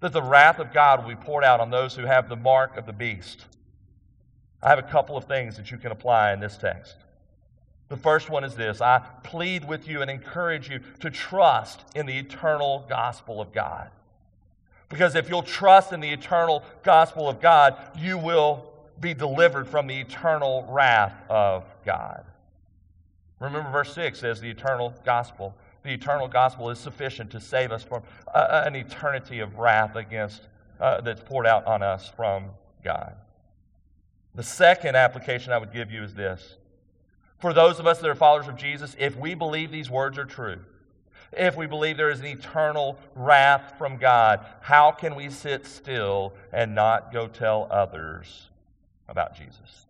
That 0.00 0.12
the 0.12 0.22
wrath 0.22 0.58
of 0.58 0.72
God 0.72 1.02
will 1.02 1.10
be 1.10 1.16
poured 1.16 1.44
out 1.44 1.60
on 1.60 1.70
those 1.70 1.94
who 1.94 2.04
have 2.04 2.28
the 2.28 2.36
mark 2.36 2.76
of 2.76 2.86
the 2.86 2.92
beast. 2.92 3.46
I 4.62 4.70
have 4.70 4.78
a 4.78 4.82
couple 4.82 5.16
of 5.16 5.24
things 5.24 5.56
that 5.56 5.70
you 5.70 5.78
can 5.78 5.92
apply 5.92 6.32
in 6.32 6.40
this 6.40 6.56
text. 6.56 6.96
The 7.88 7.96
first 7.96 8.28
one 8.28 8.42
is 8.42 8.54
this 8.56 8.80
I 8.80 9.00
plead 9.22 9.66
with 9.66 9.88
you 9.88 10.02
and 10.02 10.10
encourage 10.10 10.68
you 10.68 10.80
to 11.00 11.10
trust 11.10 11.84
in 11.94 12.06
the 12.06 12.18
eternal 12.18 12.84
gospel 12.88 13.40
of 13.40 13.52
God. 13.52 13.90
Because 14.88 15.14
if 15.14 15.28
you'll 15.28 15.42
trust 15.42 15.92
in 15.92 16.00
the 16.00 16.10
eternal 16.10 16.62
gospel 16.82 17.28
of 17.28 17.40
God, 17.40 17.76
you 17.96 18.18
will 18.18 18.72
be 19.00 19.14
delivered 19.14 19.68
from 19.68 19.86
the 19.86 19.98
eternal 20.00 20.66
wrath 20.68 21.14
of 21.28 21.64
God. 21.84 22.24
Remember, 23.40 23.70
verse 23.70 23.92
6 23.94 24.18
says 24.18 24.40
the 24.40 24.50
eternal 24.50 24.94
gospel 25.04 25.54
the 25.86 25.94
eternal 25.94 26.28
gospel 26.28 26.68
is 26.70 26.78
sufficient 26.78 27.30
to 27.30 27.40
save 27.40 27.72
us 27.72 27.82
from 27.82 28.02
uh, 28.34 28.64
an 28.66 28.74
eternity 28.74 29.40
of 29.40 29.56
wrath 29.58 29.96
against 29.96 30.42
uh, 30.80 31.00
that's 31.00 31.22
poured 31.22 31.46
out 31.46 31.66
on 31.66 31.82
us 31.82 32.10
from 32.16 32.50
God. 32.84 33.14
The 34.34 34.42
second 34.42 34.96
application 34.96 35.52
I 35.52 35.58
would 35.58 35.72
give 35.72 35.90
you 35.90 36.02
is 36.02 36.14
this. 36.14 36.56
For 37.38 37.52
those 37.52 37.78
of 37.78 37.86
us 37.86 37.98
that 38.00 38.08
are 38.08 38.14
followers 38.14 38.48
of 38.48 38.56
Jesus, 38.56 38.96
if 38.98 39.16
we 39.16 39.34
believe 39.34 39.70
these 39.70 39.90
words 39.90 40.18
are 40.18 40.24
true, 40.24 40.58
if 41.32 41.56
we 41.56 41.66
believe 41.66 41.96
there 41.96 42.10
is 42.10 42.20
an 42.20 42.26
eternal 42.26 42.98
wrath 43.14 43.74
from 43.78 43.96
God, 43.96 44.44
how 44.60 44.90
can 44.90 45.14
we 45.14 45.30
sit 45.30 45.66
still 45.66 46.32
and 46.52 46.74
not 46.74 47.12
go 47.12 47.28
tell 47.28 47.68
others 47.70 48.48
about 49.08 49.36
Jesus? 49.36 49.86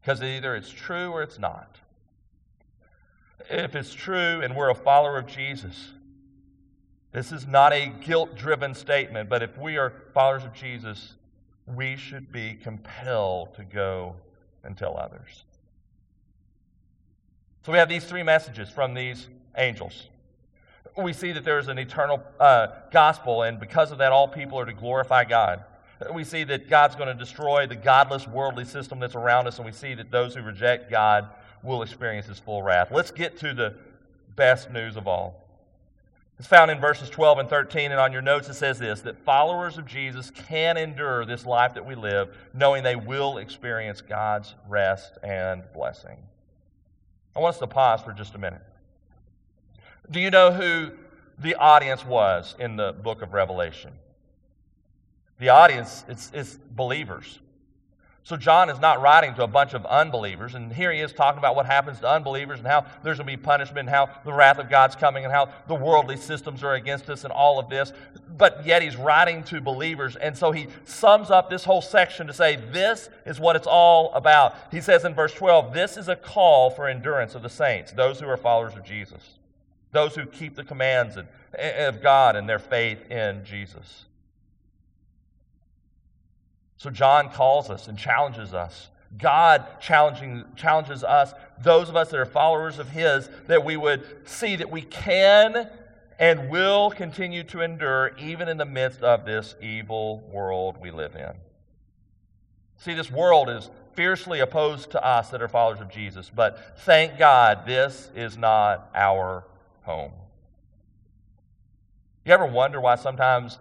Because 0.00 0.22
either 0.22 0.54
it's 0.54 0.70
true 0.70 1.10
or 1.10 1.22
it's 1.22 1.38
not 1.38 1.80
if 3.50 3.74
it's 3.74 3.92
true 3.92 4.40
and 4.42 4.56
we're 4.56 4.70
a 4.70 4.74
follower 4.74 5.18
of 5.18 5.26
Jesus, 5.26 5.90
this 7.12 7.32
is 7.32 7.46
not 7.46 7.72
a 7.72 7.86
guilt 7.86 8.36
driven 8.36 8.74
statement, 8.74 9.28
but 9.28 9.42
if 9.42 9.56
we 9.56 9.78
are 9.78 9.92
followers 10.12 10.44
of 10.44 10.52
Jesus, 10.52 11.14
we 11.66 11.96
should 11.96 12.30
be 12.30 12.54
compelled 12.54 13.54
to 13.54 13.64
go 13.64 14.16
and 14.62 14.76
tell 14.76 14.98
others. 14.98 15.44
So 17.64 17.72
we 17.72 17.78
have 17.78 17.88
these 17.88 18.04
three 18.04 18.22
messages 18.22 18.68
from 18.68 18.94
these 18.94 19.28
angels. 19.56 20.08
We 20.96 21.12
see 21.12 21.32
that 21.32 21.44
there 21.44 21.58
is 21.58 21.68
an 21.68 21.78
eternal 21.78 22.22
uh, 22.38 22.68
gospel, 22.92 23.42
and 23.42 23.58
because 23.58 23.90
of 23.90 23.98
that, 23.98 24.12
all 24.12 24.28
people 24.28 24.58
are 24.58 24.64
to 24.64 24.72
glorify 24.72 25.24
God. 25.24 25.64
We 26.12 26.24
see 26.24 26.44
that 26.44 26.68
God's 26.68 26.94
going 26.94 27.08
to 27.08 27.14
destroy 27.14 27.66
the 27.66 27.76
godless 27.76 28.28
worldly 28.28 28.66
system 28.66 29.00
that's 29.00 29.14
around 29.14 29.46
us, 29.46 29.56
and 29.56 29.66
we 29.66 29.72
see 29.72 29.94
that 29.94 30.10
those 30.10 30.34
who 30.34 30.42
reject 30.42 30.90
God 30.90 31.28
will 31.62 31.82
experience 31.82 32.26
his 32.26 32.38
full 32.38 32.62
wrath. 32.62 32.90
Let's 32.90 33.10
get 33.10 33.38
to 33.40 33.54
the 33.54 33.74
best 34.36 34.70
news 34.70 34.96
of 34.96 35.06
all. 35.06 35.42
It's 36.38 36.48
found 36.48 36.70
in 36.70 36.78
verses 36.78 37.08
12 37.08 37.38
and 37.38 37.48
13, 37.48 37.92
and 37.92 38.00
on 38.00 38.12
your 38.12 38.20
notes 38.20 38.48
it 38.48 38.54
says 38.54 38.78
this 38.78 39.00
that 39.02 39.18
followers 39.24 39.78
of 39.78 39.86
Jesus 39.86 40.30
can 40.30 40.76
endure 40.76 41.24
this 41.24 41.46
life 41.46 41.74
that 41.74 41.86
we 41.86 41.94
live, 41.94 42.36
knowing 42.52 42.82
they 42.82 42.96
will 42.96 43.38
experience 43.38 44.02
God's 44.02 44.54
rest 44.68 45.16
and 45.22 45.62
blessing. 45.72 46.18
I 47.34 47.40
want 47.40 47.54
us 47.54 47.58
to 47.60 47.66
pause 47.66 48.02
for 48.02 48.12
just 48.12 48.34
a 48.34 48.38
minute. 48.38 48.62
Do 50.10 50.20
you 50.20 50.30
know 50.30 50.52
who 50.52 50.92
the 51.38 51.54
audience 51.54 52.04
was 52.04 52.54
in 52.58 52.76
the 52.76 52.92
book 52.92 53.22
of 53.22 53.32
Revelation? 53.32 53.92
The 55.38 55.50
audience 55.50 56.04
is, 56.08 56.30
is 56.34 56.58
believers. 56.70 57.40
So 58.26 58.36
John 58.36 58.70
is 58.70 58.80
not 58.80 59.00
writing 59.00 59.34
to 59.34 59.44
a 59.44 59.46
bunch 59.46 59.72
of 59.72 59.86
unbelievers, 59.86 60.56
and 60.56 60.72
here 60.72 60.90
he 60.90 60.98
is 60.98 61.12
talking 61.12 61.38
about 61.38 61.54
what 61.54 61.64
happens 61.64 62.00
to 62.00 62.10
unbelievers 62.10 62.58
and 62.58 62.66
how 62.66 62.84
there's 63.04 63.18
going 63.18 63.30
to 63.30 63.36
be 63.36 63.40
punishment 63.40 63.78
and 63.78 63.88
how 63.88 64.10
the 64.24 64.32
wrath 64.32 64.58
of 64.58 64.68
God's 64.68 64.96
coming 64.96 65.22
and 65.22 65.32
how 65.32 65.50
the 65.68 65.76
worldly 65.76 66.16
systems 66.16 66.64
are 66.64 66.74
against 66.74 67.08
us 67.08 67.22
and 67.22 67.32
all 67.32 67.60
of 67.60 67.68
this. 67.68 67.92
But 68.36 68.66
yet 68.66 68.82
he's 68.82 68.96
writing 68.96 69.44
to 69.44 69.60
believers, 69.60 70.16
and 70.16 70.36
so 70.36 70.50
he 70.50 70.66
sums 70.84 71.30
up 71.30 71.48
this 71.48 71.62
whole 71.62 71.80
section 71.80 72.26
to 72.26 72.32
say, 72.32 72.56
This 72.56 73.10
is 73.26 73.38
what 73.38 73.54
it's 73.54 73.68
all 73.68 74.12
about. 74.12 74.56
He 74.72 74.80
says 74.80 75.04
in 75.04 75.14
verse 75.14 75.32
12, 75.32 75.72
This 75.72 75.96
is 75.96 76.08
a 76.08 76.16
call 76.16 76.70
for 76.70 76.88
endurance 76.88 77.36
of 77.36 77.42
the 77.42 77.48
saints, 77.48 77.92
those 77.92 78.18
who 78.18 78.26
are 78.26 78.36
followers 78.36 78.74
of 78.74 78.82
Jesus, 78.82 79.38
those 79.92 80.16
who 80.16 80.26
keep 80.26 80.56
the 80.56 80.64
commands 80.64 81.16
eh, 81.56 81.86
of 81.86 82.02
God 82.02 82.34
and 82.34 82.48
their 82.48 82.58
faith 82.58 83.08
in 83.08 83.44
Jesus. 83.44 84.06
So 86.76 86.90
John 86.90 87.30
calls 87.30 87.70
us 87.70 87.88
and 87.88 87.98
challenges 87.98 88.52
us. 88.54 88.88
God 89.18 89.64
challenging, 89.80 90.44
challenges 90.56 91.02
us, 91.02 91.32
those 91.62 91.88
of 91.88 91.96
us 91.96 92.10
that 92.10 92.20
are 92.20 92.26
followers 92.26 92.78
of 92.78 92.90
His, 92.90 93.30
that 93.46 93.64
we 93.64 93.76
would 93.76 94.04
see 94.28 94.56
that 94.56 94.70
we 94.70 94.82
can 94.82 95.68
and 96.18 96.50
will 96.50 96.90
continue 96.90 97.42
to 97.44 97.60
endure 97.60 98.12
even 98.18 98.48
in 98.48 98.56
the 98.56 98.64
midst 98.64 99.02
of 99.02 99.24
this 99.24 99.54
evil 99.62 100.20
world 100.32 100.76
we 100.80 100.90
live 100.90 101.14
in. 101.14 101.32
See, 102.78 102.94
this 102.94 103.10
world 103.10 103.48
is 103.48 103.70
fiercely 103.94 104.40
opposed 104.40 104.90
to 104.90 105.02
us 105.04 105.30
that 105.30 105.40
are 105.40 105.48
followers 105.48 105.80
of 105.80 105.88
Jesus, 105.88 106.30
but 106.34 106.78
thank 106.80 107.18
God 107.18 107.66
this 107.66 108.10
is 108.14 108.36
not 108.36 108.90
our 108.94 109.44
home. 109.82 110.12
You 112.24 112.32
ever 112.32 112.46
wonder 112.46 112.80
why 112.80 112.96
sometimes 112.96 113.58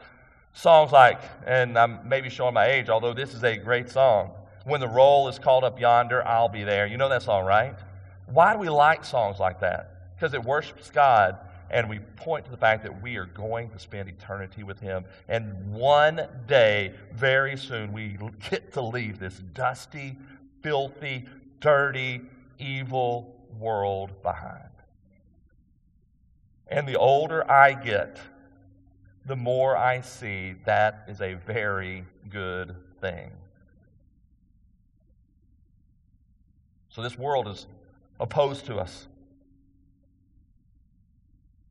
Songs 0.55 0.93
like, 0.93 1.19
and 1.45 1.77
I'm 1.77 2.07
maybe 2.07 2.29
showing 2.29 2.53
my 2.53 2.65
age, 2.65 2.87
although 2.87 3.13
this 3.13 3.33
is 3.33 3.43
a 3.43 3.57
great 3.57 3.89
song. 3.89 4.31
When 4.63 4.79
the 4.79 4.87
roll 4.87 5.27
is 5.27 5.37
called 5.37 5.65
up 5.65 5.79
yonder, 5.81 6.25
I'll 6.25 6.47
be 6.47 6.63
there. 6.63 6.87
You 6.87 6.95
know 6.95 7.09
that 7.09 7.23
song, 7.23 7.45
right? 7.45 7.75
Why 8.27 8.53
do 8.53 8.59
we 8.59 8.69
like 8.69 9.03
songs 9.03 9.37
like 9.37 9.59
that? 9.59 10.15
Because 10.15 10.33
it 10.33 10.41
worships 10.41 10.89
God 10.89 11.37
and 11.69 11.89
we 11.89 11.99
point 11.99 12.45
to 12.45 12.51
the 12.51 12.57
fact 12.57 12.83
that 12.83 13.01
we 13.01 13.17
are 13.17 13.25
going 13.25 13.69
to 13.71 13.79
spend 13.79 14.07
eternity 14.07 14.63
with 14.63 14.79
Him. 14.79 15.03
And 15.27 15.73
one 15.73 16.25
day, 16.47 16.93
very 17.11 17.57
soon, 17.57 17.91
we 17.91 18.17
get 18.49 18.71
to 18.73 18.81
leave 18.81 19.19
this 19.19 19.37
dusty, 19.53 20.15
filthy, 20.61 21.25
dirty, 21.59 22.21
evil 22.59 23.35
world 23.59 24.23
behind. 24.23 24.69
And 26.69 26.87
the 26.87 26.95
older 26.95 27.49
I 27.51 27.73
get, 27.73 28.19
the 29.25 29.35
more 29.35 29.75
I 29.75 30.01
see 30.01 30.55
that 30.65 31.05
is 31.07 31.21
a 31.21 31.33
very 31.33 32.05
good 32.29 32.75
thing. 33.01 33.31
So 36.89 37.01
this 37.01 37.17
world 37.17 37.47
is 37.47 37.65
opposed 38.19 38.67
to 38.67 38.77
us, 38.77 39.07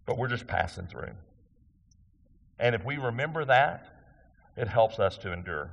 but 0.05 0.19
we're 0.19 0.29
just 0.29 0.47
passing 0.47 0.87
through. 0.87 1.13
And 2.59 2.75
if 2.75 2.85
we 2.85 2.99
remember 2.99 3.45
that, 3.45 3.89
it 4.57 4.69
helps 4.69 4.99
us 4.99 5.17
to 5.19 5.33
endure. 5.33 5.71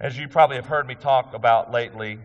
As 0.00 0.18
you 0.18 0.26
probably 0.26 0.56
have 0.56 0.66
heard 0.66 0.86
me 0.86 0.94
talk 0.94 1.34
about 1.34 1.70
lately, 1.70 2.18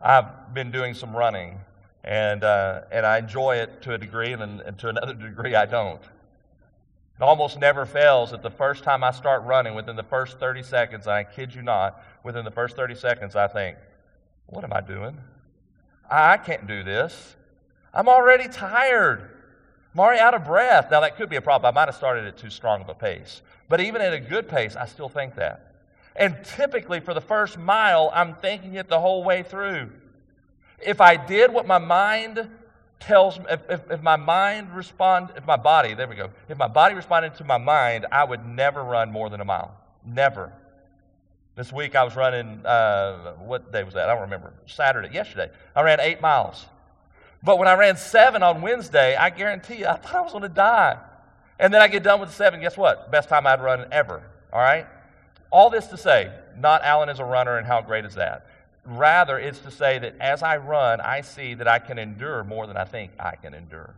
I've 0.00 0.52
been 0.52 0.70
doing 0.70 0.92
some 0.92 1.16
running, 1.16 1.58
and, 2.04 2.44
uh, 2.44 2.82
and 2.90 3.06
I 3.06 3.18
enjoy 3.18 3.56
it 3.56 3.80
to 3.82 3.94
a 3.94 3.98
degree, 3.98 4.32
and, 4.32 4.60
and 4.60 4.78
to 4.80 4.88
another 4.88 5.14
degree, 5.14 5.54
I 5.54 5.66
don't. 5.66 6.02
It 7.22 7.26
almost 7.26 7.60
never 7.60 7.86
fails 7.86 8.32
that 8.32 8.42
the 8.42 8.50
first 8.50 8.82
time 8.82 9.04
I 9.04 9.12
start 9.12 9.44
running, 9.44 9.76
within 9.76 9.94
the 9.94 10.02
first 10.02 10.40
30 10.40 10.64
seconds, 10.64 11.06
I 11.06 11.22
kid 11.22 11.54
you 11.54 11.62
not, 11.62 12.02
within 12.24 12.44
the 12.44 12.50
first 12.50 12.74
30 12.74 12.96
seconds, 12.96 13.36
I 13.36 13.46
think, 13.46 13.76
what 14.46 14.64
am 14.64 14.72
I 14.72 14.80
doing? 14.80 15.16
I 16.10 16.36
can't 16.36 16.66
do 16.66 16.82
this. 16.82 17.36
I'm 17.94 18.08
already 18.08 18.48
tired. 18.48 19.30
I'm 19.94 20.00
already 20.00 20.18
out 20.18 20.34
of 20.34 20.44
breath. 20.44 20.90
Now, 20.90 20.98
that 20.98 21.16
could 21.16 21.28
be 21.28 21.36
a 21.36 21.40
problem. 21.40 21.72
I 21.72 21.80
might 21.80 21.86
have 21.86 21.94
started 21.94 22.24
at 22.24 22.38
too 22.38 22.50
strong 22.50 22.80
of 22.80 22.88
a 22.88 22.94
pace. 22.94 23.42
But 23.68 23.80
even 23.80 24.02
at 24.02 24.12
a 24.12 24.18
good 24.18 24.48
pace, 24.48 24.74
I 24.74 24.86
still 24.86 25.08
think 25.08 25.36
that. 25.36 25.76
And 26.16 26.36
typically, 26.42 26.98
for 26.98 27.14
the 27.14 27.20
first 27.20 27.56
mile, 27.56 28.10
I'm 28.12 28.34
thinking 28.34 28.74
it 28.74 28.88
the 28.88 28.98
whole 28.98 29.22
way 29.22 29.44
through. 29.44 29.92
If 30.84 31.00
I 31.00 31.24
did 31.24 31.52
what 31.52 31.68
my 31.68 31.78
mind 31.78 32.50
tells 33.06 33.38
if, 33.50 33.60
if, 33.68 33.90
if, 33.90 34.02
my 34.02 34.16
mind 34.16 34.74
respond, 34.74 35.30
if 35.36 35.46
my 35.46 35.56
body, 35.56 35.94
there 35.94 36.08
we 36.08 36.16
go, 36.16 36.30
if 36.48 36.58
my 36.58 36.68
body 36.68 36.94
responded 36.94 37.34
to 37.36 37.44
my 37.44 37.58
mind, 37.58 38.06
I 38.10 38.24
would 38.24 38.46
never 38.46 38.82
run 38.82 39.12
more 39.12 39.30
than 39.30 39.40
a 39.40 39.44
mile. 39.44 39.76
Never. 40.04 40.52
This 41.54 41.72
week 41.72 41.94
I 41.94 42.04
was 42.04 42.16
running, 42.16 42.64
uh, 42.64 43.34
what 43.34 43.72
day 43.72 43.84
was 43.84 43.94
that? 43.94 44.08
I 44.08 44.12
don't 44.12 44.22
remember. 44.22 44.52
Saturday, 44.66 45.12
yesterday. 45.12 45.50
I 45.76 45.82
ran 45.82 46.00
eight 46.00 46.20
miles. 46.20 46.64
But 47.42 47.58
when 47.58 47.68
I 47.68 47.74
ran 47.74 47.96
seven 47.96 48.42
on 48.42 48.62
Wednesday, 48.62 49.16
I 49.16 49.30
guarantee 49.30 49.76
you, 49.76 49.86
I 49.86 49.96
thought 49.96 50.14
I 50.14 50.20
was 50.20 50.32
going 50.32 50.42
to 50.42 50.48
die. 50.48 50.98
And 51.58 51.72
then 51.72 51.82
I 51.82 51.88
get 51.88 52.02
done 52.02 52.20
with 52.20 52.32
seven, 52.32 52.60
guess 52.60 52.76
what? 52.76 53.10
Best 53.10 53.28
time 53.28 53.46
I'd 53.46 53.62
run 53.62 53.86
ever. 53.92 54.22
All 54.52 54.60
right? 54.60 54.86
All 55.50 55.68
this 55.68 55.86
to 55.88 55.96
say, 55.96 56.32
not 56.58 56.82
Alan 56.82 57.08
is 57.08 57.18
a 57.18 57.24
runner, 57.24 57.58
and 57.58 57.66
how 57.66 57.82
great 57.82 58.04
is 58.04 58.14
that? 58.14 58.46
Rather, 58.84 59.38
it's 59.38 59.60
to 59.60 59.70
say 59.70 59.98
that 59.98 60.16
as 60.20 60.42
I 60.42 60.56
run, 60.56 61.00
I 61.00 61.20
see 61.20 61.54
that 61.54 61.68
I 61.68 61.78
can 61.78 61.98
endure 61.98 62.42
more 62.42 62.66
than 62.66 62.76
I 62.76 62.84
think 62.84 63.12
I 63.18 63.36
can 63.36 63.54
endure. 63.54 63.94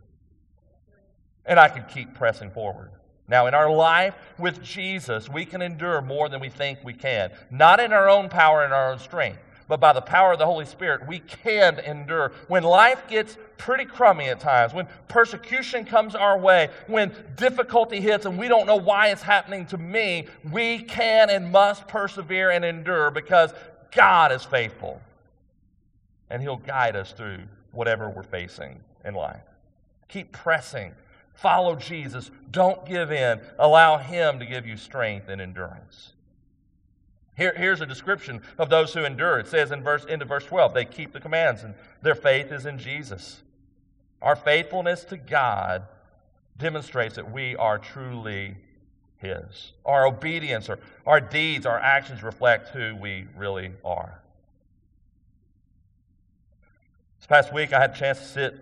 And 1.45 1.59
I 1.59 1.69
can 1.69 1.85
keep 1.85 2.13
pressing 2.13 2.51
forward. 2.51 2.91
Now, 3.27 3.47
in 3.47 3.55
our 3.55 3.71
life 3.71 4.15
with 4.37 4.61
Jesus, 4.61 5.27
we 5.27 5.45
can 5.45 5.61
endure 5.61 6.01
more 6.01 6.29
than 6.29 6.39
we 6.39 6.49
think 6.49 6.79
we 6.83 6.93
can. 6.93 7.31
Not 7.49 7.79
in 7.79 7.91
our 7.91 8.07
own 8.07 8.29
power 8.29 8.63
and 8.63 8.71
our 8.71 8.91
own 8.91 8.99
strength, 8.99 9.39
but 9.67 9.79
by 9.79 9.93
the 9.93 10.01
power 10.01 10.33
of 10.33 10.39
the 10.39 10.45
Holy 10.45 10.65
Spirit, 10.65 11.07
we 11.07 11.19
can 11.19 11.79
endure. 11.79 12.33
When 12.47 12.61
life 12.61 13.07
gets 13.07 13.35
pretty 13.57 13.85
crummy 13.85 14.25
at 14.25 14.39
times, 14.39 14.75
when 14.75 14.87
persecution 15.07 15.85
comes 15.85 16.13
our 16.13 16.37
way, 16.37 16.69
when 16.85 17.11
difficulty 17.35 17.99
hits 17.99 18.27
and 18.27 18.37
we 18.37 18.47
don't 18.47 18.67
know 18.67 18.75
why 18.75 19.07
it's 19.07 19.23
happening 19.23 19.65
to 19.67 19.77
me, 19.79 20.27
we 20.51 20.79
can 20.83 21.31
and 21.31 21.51
must 21.51 21.87
persevere 21.87 22.51
and 22.51 22.63
endure 22.63 23.09
because 23.09 23.53
God 23.95 24.31
is 24.31 24.43
faithful. 24.43 25.01
And 26.29 26.41
He'll 26.41 26.57
guide 26.57 26.95
us 26.95 27.11
through 27.11 27.39
whatever 27.71 28.09
we're 28.09 28.23
facing 28.23 28.79
in 29.03 29.13
life. 29.15 29.41
Keep 30.07 30.31
pressing. 30.31 30.93
Follow 31.33 31.75
Jesus. 31.75 32.29
Don't 32.51 32.85
give 32.85 33.11
in. 33.11 33.41
Allow 33.57 33.97
Him 33.97 34.39
to 34.39 34.45
give 34.45 34.67
you 34.67 34.77
strength 34.77 35.29
and 35.29 35.41
endurance. 35.41 36.13
Here, 37.37 37.53
here's 37.55 37.81
a 37.81 37.85
description 37.85 38.41
of 38.57 38.69
those 38.69 38.93
who 38.93 39.03
endure. 39.03 39.39
It 39.39 39.47
says 39.47 39.71
in 39.71 39.83
verse 39.83 40.05
into 40.05 40.25
verse 40.25 40.45
12, 40.45 40.73
they 40.73 40.85
keep 40.85 41.11
the 41.11 41.19
commands, 41.19 41.63
and 41.63 41.73
their 42.01 42.15
faith 42.15 42.51
is 42.51 42.65
in 42.65 42.77
Jesus. 42.77 43.41
Our 44.21 44.37
faithfulness 44.37 45.03
to 45.05 45.17
God 45.17 45.83
demonstrates 46.57 47.15
that 47.15 47.31
we 47.31 47.55
are 47.57 47.77
truly 47.77 48.55
his. 49.17 49.73
Our 49.85 50.05
obedience, 50.07 50.69
or 50.69 50.79
our 51.05 51.19
deeds, 51.19 51.65
our 51.65 51.79
actions 51.79 52.23
reflect 52.23 52.69
who 52.69 52.95
we 52.95 53.25
really 53.35 53.71
are. 53.83 54.19
This 57.19 57.27
past 57.27 57.53
week, 57.53 57.73
I 57.73 57.79
had 57.79 57.91
a 57.91 57.95
chance 57.95 58.19
to 58.19 58.25
sit 58.25 58.59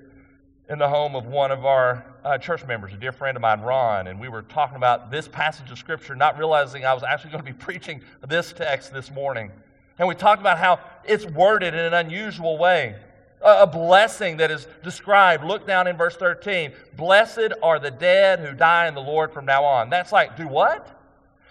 in 0.69 0.79
the 0.79 0.87
home 0.87 1.15
of 1.15 1.25
one 1.25 1.51
of 1.51 1.65
our 1.65 2.05
uh, 2.23 2.37
church 2.37 2.65
members, 2.65 2.93
a 2.93 2.97
dear 2.97 3.11
friend 3.11 3.35
of 3.35 3.41
mine, 3.41 3.61
Ron, 3.61 4.07
and 4.07 4.19
we 4.19 4.29
were 4.29 4.41
talking 4.41 4.77
about 4.77 5.11
this 5.11 5.27
passage 5.27 5.69
of 5.69 5.77
Scripture, 5.77 6.15
not 6.15 6.37
realizing 6.37 6.85
I 6.85 6.93
was 6.93 7.03
actually 7.03 7.31
going 7.31 7.43
to 7.43 7.51
be 7.51 7.57
preaching 7.57 8.01
this 8.27 8.53
text 8.53 8.93
this 8.93 9.11
morning. 9.11 9.51
And 9.99 10.07
we 10.07 10.15
talked 10.15 10.39
about 10.41 10.57
how 10.57 10.79
it's 11.03 11.25
worded 11.25 11.73
in 11.73 11.79
an 11.79 11.93
unusual 11.93 12.57
way 12.57 12.95
a 13.43 13.67
blessing 13.67 14.37
that 14.37 14.51
is 14.51 14.67
described. 14.83 15.43
Look 15.43 15.67
down 15.67 15.87
in 15.87 15.97
verse 15.97 16.15
13. 16.15 16.73
Blessed 16.95 17.53
are 17.61 17.79
the 17.79 17.91
dead 17.91 18.39
who 18.39 18.53
die 18.53 18.87
in 18.87 18.93
the 18.93 19.01
Lord 19.01 19.33
from 19.33 19.45
now 19.45 19.63
on. 19.63 19.89
That's 19.89 20.11
like, 20.11 20.37
do 20.37 20.47
what? 20.47 20.99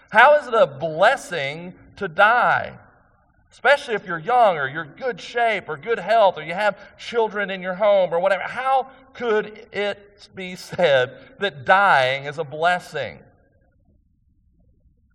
How 0.09 0.35
is 0.35 0.47
it 0.47 0.53
a 0.53 0.67
blessing 0.67 1.73
to 1.97 2.07
die? 2.07 2.77
Especially 3.51 3.93
if 3.93 4.05
you're 4.07 4.19
young 4.19 4.57
or 4.57 4.67
you're 4.67 4.85
good 4.85 5.21
shape 5.21 5.69
or 5.69 5.77
good 5.77 5.99
health 5.99 6.37
or 6.37 6.43
you 6.43 6.55
have 6.55 6.77
children 6.97 7.51
in 7.51 7.61
your 7.61 7.75
home 7.75 8.11
or 8.11 8.19
whatever. 8.19 8.43
How 8.43 8.89
could 9.13 9.67
it 9.71 10.29
be 10.33 10.55
said 10.55 11.17
that 11.39 11.63
dying 11.63 12.25
is 12.25 12.39
a 12.39 12.43
blessing? 12.43 13.19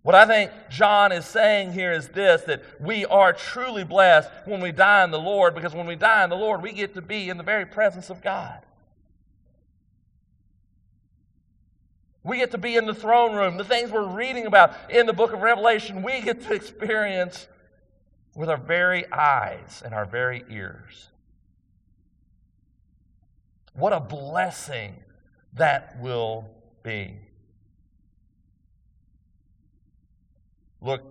What 0.09 0.15
I 0.15 0.25
think 0.25 0.51
John 0.71 1.11
is 1.11 1.23
saying 1.23 1.73
here 1.73 1.91
is 1.91 2.07
this 2.07 2.41
that 2.45 2.63
we 2.81 3.05
are 3.05 3.31
truly 3.31 3.83
blessed 3.83 4.31
when 4.45 4.59
we 4.59 4.71
die 4.71 5.03
in 5.03 5.11
the 5.11 5.19
Lord, 5.19 5.53
because 5.53 5.75
when 5.75 5.85
we 5.85 5.95
die 5.95 6.23
in 6.23 6.31
the 6.31 6.35
Lord, 6.35 6.63
we 6.63 6.71
get 6.71 6.95
to 6.95 7.01
be 7.03 7.29
in 7.29 7.37
the 7.37 7.43
very 7.43 7.67
presence 7.67 8.09
of 8.09 8.19
God. 8.23 8.65
We 12.23 12.37
get 12.37 12.49
to 12.49 12.57
be 12.57 12.75
in 12.75 12.87
the 12.87 12.95
throne 12.95 13.35
room. 13.35 13.57
The 13.57 13.63
things 13.63 13.91
we're 13.91 14.07
reading 14.07 14.47
about 14.47 14.73
in 14.89 15.05
the 15.05 15.13
book 15.13 15.31
of 15.31 15.41
Revelation, 15.41 16.01
we 16.01 16.21
get 16.21 16.41
to 16.41 16.55
experience 16.55 17.47
with 18.35 18.49
our 18.49 18.57
very 18.57 19.05
eyes 19.11 19.83
and 19.85 19.93
our 19.93 20.07
very 20.07 20.43
ears. 20.49 21.09
What 23.75 23.93
a 23.93 23.99
blessing 23.99 24.95
that 25.53 26.01
will 26.01 26.49
be. 26.81 27.28
Look 30.81 31.03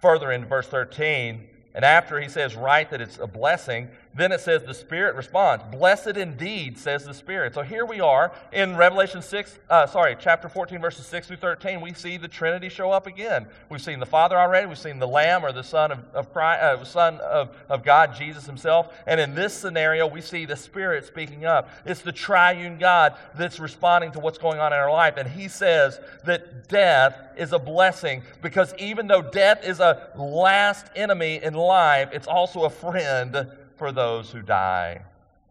further 0.00 0.32
in 0.32 0.44
verse 0.44 0.66
13, 0.66 1.48
and 1.74 1.84
after 1.84 2.20
he 2.20 2.28
says, 2.28 2.54
right, 2.54 2.88
that 2.90 3.00
it's 3.00 3.18
a 3.18 3.26
blessing, 3.26 3.88
then 4.14 4.30
it 4.30 4.40
says 4.40 4.62
the 4.62 4.74
Spirit 4.74 5.16
responds, 5.16 5.64
Blessed 5.70 6.18
indeed, 6.18 6.76
says 6.76 7.04
the 7.04 7.14
Spirit. 7.14 7.54
So 7.54 7.62
here 7.62 7.86
we 7.86 8.00
are 8.00 8.32
in 8.52 8.76
Revelation 8.76 9.22
6, 9.22 9.58
uh, 9.70 9.86
sorry, 9.86 10.16
chapter 10.20 10.50
14, 10.50 10.80
verses 10.80 11.06
6 11.06 11.28
through 11.28 11.38
13. 11.38 11.80
We 11.80 11.94
see 11.94 12.18
the 12.18 12.28
Trinity 12.28 12.68
show 12.68 12.90
up 12.90 13.06
again. 13.06 13.46
We've 13.70 13.80
seen 13.80 14.00
the 14.00 14.06
Father 14.06 14.38
already. 14.38 14.66
We've 14.66 14.78
seen 14.78 14.98
the 14.98 15.08
Lamb 15.08 15.44
or 15.44 15.52
the 15.52 15.62
Son 15.62 15.92
of, 15.92 16.00
of, 16.12 16.32
Christ, 16.32 16.62
uh, 16.62 16.84
Son 16.84 17.20
of, 17.20 17.56
of 17.70 17.84
God, 17.84 18.14
Jesus 18.14 18.44
himself. 18.44 18.94
And 19.06 19.18
in 19.18 19.34
this 19.34 19.54
scenario, 19.54 20.06
we 20.06 20.20
see 20.20 20.44
the 20.44 20.56
Spirit 20.56 21.06
speaking 21.06 21.46
up. 21.46 21.70
It's 21.86 22.02
the 22.02 22.12
triune 22.12 22.76
God 22.78 23.16
that's 23.34 23.58
responding 23.58 24.12
to 24.12 24.18
what's 24.18 24.38
going 24.38 24.58
on 24.58 24.74
in 24.74 24.78
our 24.78 24.92
life. 24.92 25.14
And 25.16 25.26
he 25.28 25.48
says 25.48 25.98
that 26.24 26.68
death 26.68 27.18
is 27.38 27.52
a 27.52 27.58
blessing 27.58 28.22
because 28.42 28.74
even 28.78 29.06
though 29.06 29.22
death 29.22 29.64
is 29.64 29.80
a 29.80 30.10
last 30.16 30.86
enemy 30.94 31.40
in 31.42 31.54
life, 31.54 32.10
it's 32.12 32.26
also 32.26 32.64
a 32.64 32.70
friend 32.70 33.48
for 33.76 33.92
those 33.92 34.30
who 34.30 34.42
die 34.42 35.02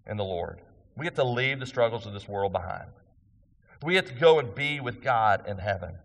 in 0.08 0.18
the 0.18 0.24
Lord. 0.24 0.60
We 0.98 1.06
get 1.06 1.16
to 1.16 1.24
leave 1.24 1.60
the 1.60 1.66
struggles 1.66 2.06
of 2.06 2.14
this 2.14 2.28
world 2.28 2.52
behind. 2.52 2.90
We 3.84 3.94
get 3.94 4.08
to 4.08 4.14
go 4.14 4.40
and 4.40 4.54
be 4.54 4.80
with 4.80 5.02
God 5.02 5.48
in 5.48 5.58
heaven. 5.58 5.96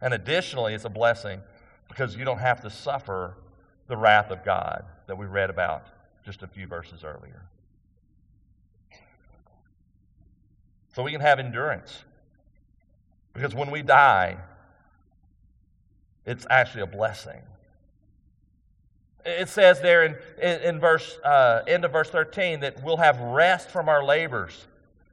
And 0.00 0.14
additionally, 0.14 0.74
it's 0.74 0.84
a 0.84 0.90
blessing 0.90 1.40
because 1.88 2.16
you 2.16 2.24
don't 2.24 2.38
have 2.38 2.62
to 2.62 2.70
suffer 2.70 3.36
the 3.86 3.96
wrath 3.96 4.30
of 4.30 4.44
God 4.44 4.84
that 5.06 5.16
we 5.16 5.26
read 5.26 5.50
about 5.50 5.86
just 6.24 6.42
a 6.42 6.46
few 6.46 6.66
verses 6.66 7.04
earlier. 7.04 7.42
So 10.94 11.02
we 11.02 11.12
can 11.12 11.20
have 11.20 11.38
endurance. 11.38 12.04
Because 13.32 13.54
when 13.54 13.70
we 13.70 13.82
die, 13.82 14.36
it's 16.26 16.46
actually 16.50 16.82
a 16.82 16.86
blessing. 16.86 17.40
It 19.24 19.48
says 19.48 19.80
there 19.80 20.04
in, 20.04 20.16
in, 20.40 20.80
verse, 20.80 21.18
uh, 21.24 21.62
end 21.66 21.84
of 21.84 21.92
verse 21.92 22.10
13 22.10 22.60
that 22.60 22.82
we'll 22.82 22.96
have 22.96 23.20
rest 23.20 23.70
from 23.70 23.88
our 23.88 24.04
labors. 24.04 24.66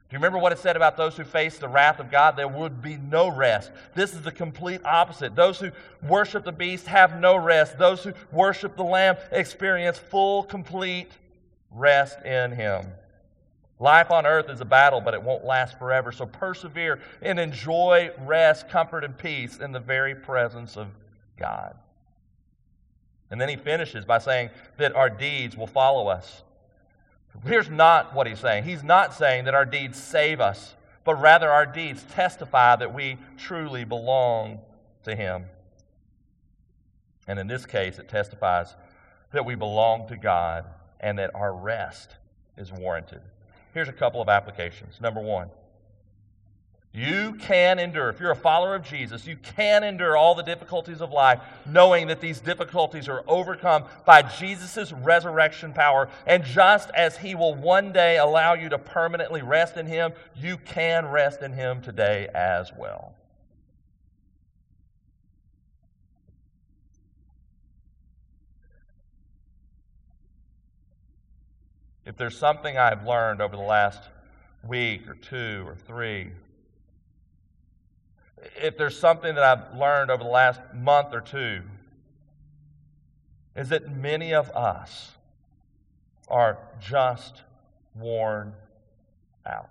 Do 0.10 0.16
you 0.16 0.18
remember 0.18 0.40
what 0.40 0.52
it 0.52 0.58
said 0.58 0.76
about 0.76 0.98
those 0.98 1.16
who 1.16 1.24
face 1.24 1.60
the 1.60 1.68
wrath 1.68 2.00
of 2.00 2.10
God? 2.10 2.36
There 2.36 2.48
would 2.48 2.82
be 2.82 2.98
no 2.98 3.28
rest. 3.28 3.72
This 3.94 4.16
is 4.16 4.24
the 4.24 4.32
complete 4.32 4.82
opposite. 4.84 5.36
Those 5.36 5.60
who 5.60 5.70
worship 6.02 6.44
the 6.44 6.52
beast 6.52 6.88
have 6.88 7.20
no 7.20 7.36
rest. 7.36 7.78
Those 7.78 8.04
who 8.04 8.14
worship 8.32 8.76
the 8.76 8.84
Lamb 8.84 9.18
experience 9.32 10.00
full, 10.00 10.42
complete 10.42 11.12
rest 11.70 12.26
in 12.26 12.52
Him. 12.52 12.88
Life 13.78 14.10
on 14.10 14.26
earth 14.26 14.50
is 14.50 14.62
a 14.62 14.66
battle, 14.66 15.00
but 15.00 15.14
it 15.14 15.22
won't 15.22 15.46
last 15.46 15.78
forever. 15.78 16.12
So 16.12 16.26
persevere 16.26 17.00
and 17.22 17.40
enjoy 17.40 18.10
rest, 18.26 18.68
comfort, 18.68 19.04
and 19.04 19.16
peace 19.16 19.60
in 19.60 19.72
the 19.72 19.80
very 19.80 20.16
presence 20.16 20.76
of 20.76 20.88
God. 21.38 21.76
And 23.32 23.40
then 23.40 23.50
he 23.50 23.56
finishes 23.56 24.06
by 24.06 24.18
saying 24.18 24.50
that 24.78 24.96
our 24.96 25.10
deeds 25.10 25.56
will 25.56 25.68
follow 25.68 26.08
us. 26.08 26.44
Here's 27.46 27.70
not 27.70 28.14
what 28.14 28.28
he's 28.28 28.40
saying. 28.40 28.64
He's 28.64 28.84
not 28.84 29.14
saying 29.14 29.46
that 29.46 29.54
our 29.54 29.66
deeds 29.66 30.02
save 30.02 30.42
us, 30.42 30.76
but 31.04 31.16
rather 31.22 31.50
our 31.50 31.66
deeds 31.66 32.04
testify 32.12 32.76
that 32.76 32.94
we 32.94 33.18
truly 33.38 33.84
belong 33.84 34.60
to 35.04 35.16
him. 35.16 35.46
And 37.28 37.38
in 37.38 37.48
this 37.48 37.66
case, 37.66 38.00
it 38.00 38.10
testifies 38.10 38.76
that 39.32 39.46
we 39.46 39.56
belong 39.56 40.08
to 40.08 40.18
God 40.18 40.66
and 41.00 41.18
that 41.20 41.34
our 41.36 41.54
rest 41.54 42.16
is 42.58 42.72
warranted. 42.72 43.22
Here's 43.74 43.88
a 43.88 43.94
couple 43.94 44.22
of 44.22 44.28
applications. 44.28 45.00
Number 45.00 45.22
one, 45.22 45.50
you 46.92 47.34
can 47.40 47.78
endure. 47.78 48.10
If 48.10 48.20
you're 48.20 48.32
a 48.32 48.36
follower 48.36 48.74
of 48.74 48.84
Jesus, 48.84 49.28
you 49.28 49.36
can 49.36 49.84
endure 49.84 50.18
all 50.18 50.34
the 50.34 50.42
difficulties 50.42 51.02
of 51.02 51.12
life, 51.12 51.40
knowing 51.68 52.08
that 52.08 52.20
these 52.20 52.40
difficulties 52.40 53.08
are 53.08 53.24
overcome 53.28 53.86
by 54.06 54.24
Jesus' 54.24 54.92
resurrection 54.92 55.72
power. 55.72 56.10
And 56.26 56.44
just 56.44 56.90
as 56.96 57.16
He 57.16 57.36
will 57.36 57.54
one 57.54 57.94
day 57.94 58.18
allow 58.18 58.56
you 58.56 58.70
to 58.70 58.80
permanently 58.80 59.44
rest 59.44 59.78
in 59.78 59.86
Him, 59.86 60.14
you 60.36 60.58
can 60.58 61.06
rest 61.06 61.42
in 61.44 61.54
Him 61.54 61.82
today 61.84 62.28
as 62.34 62.72
well. 62.76 63.14
If 72.04 72.18
there's 72.18 72.36
something 72.36 72.76
I've 72.76 73.06
learned 73.06 73.40
over 73.40 73.56
the 73.56 73.62
last 73.62 74.02
week 74.68 75.08
or 75.08 75.14
two 75.14 75.64
or 75.68 75.76
three 75.76 76.32
if 78.62 78.78
there's 78.78 78.98
something 78.98 79.36
that 79.36 79.44
I've 79.44 79.78
learned 79.78 80.12
over 80.12 80.24
the 80.24 80.30
last 80.30 80.62
month 80.74 81.14
or 81.14 81.22
two, 81.22 81.62
is 83.56 83.70
that 83.70 83.96
many 83.96 84.34
of 84.34 84.50
us 84.52 85.12
are 86.28 86.58
just 86.80 87.44
worn 87.96 88.54
out. 89.46 89.70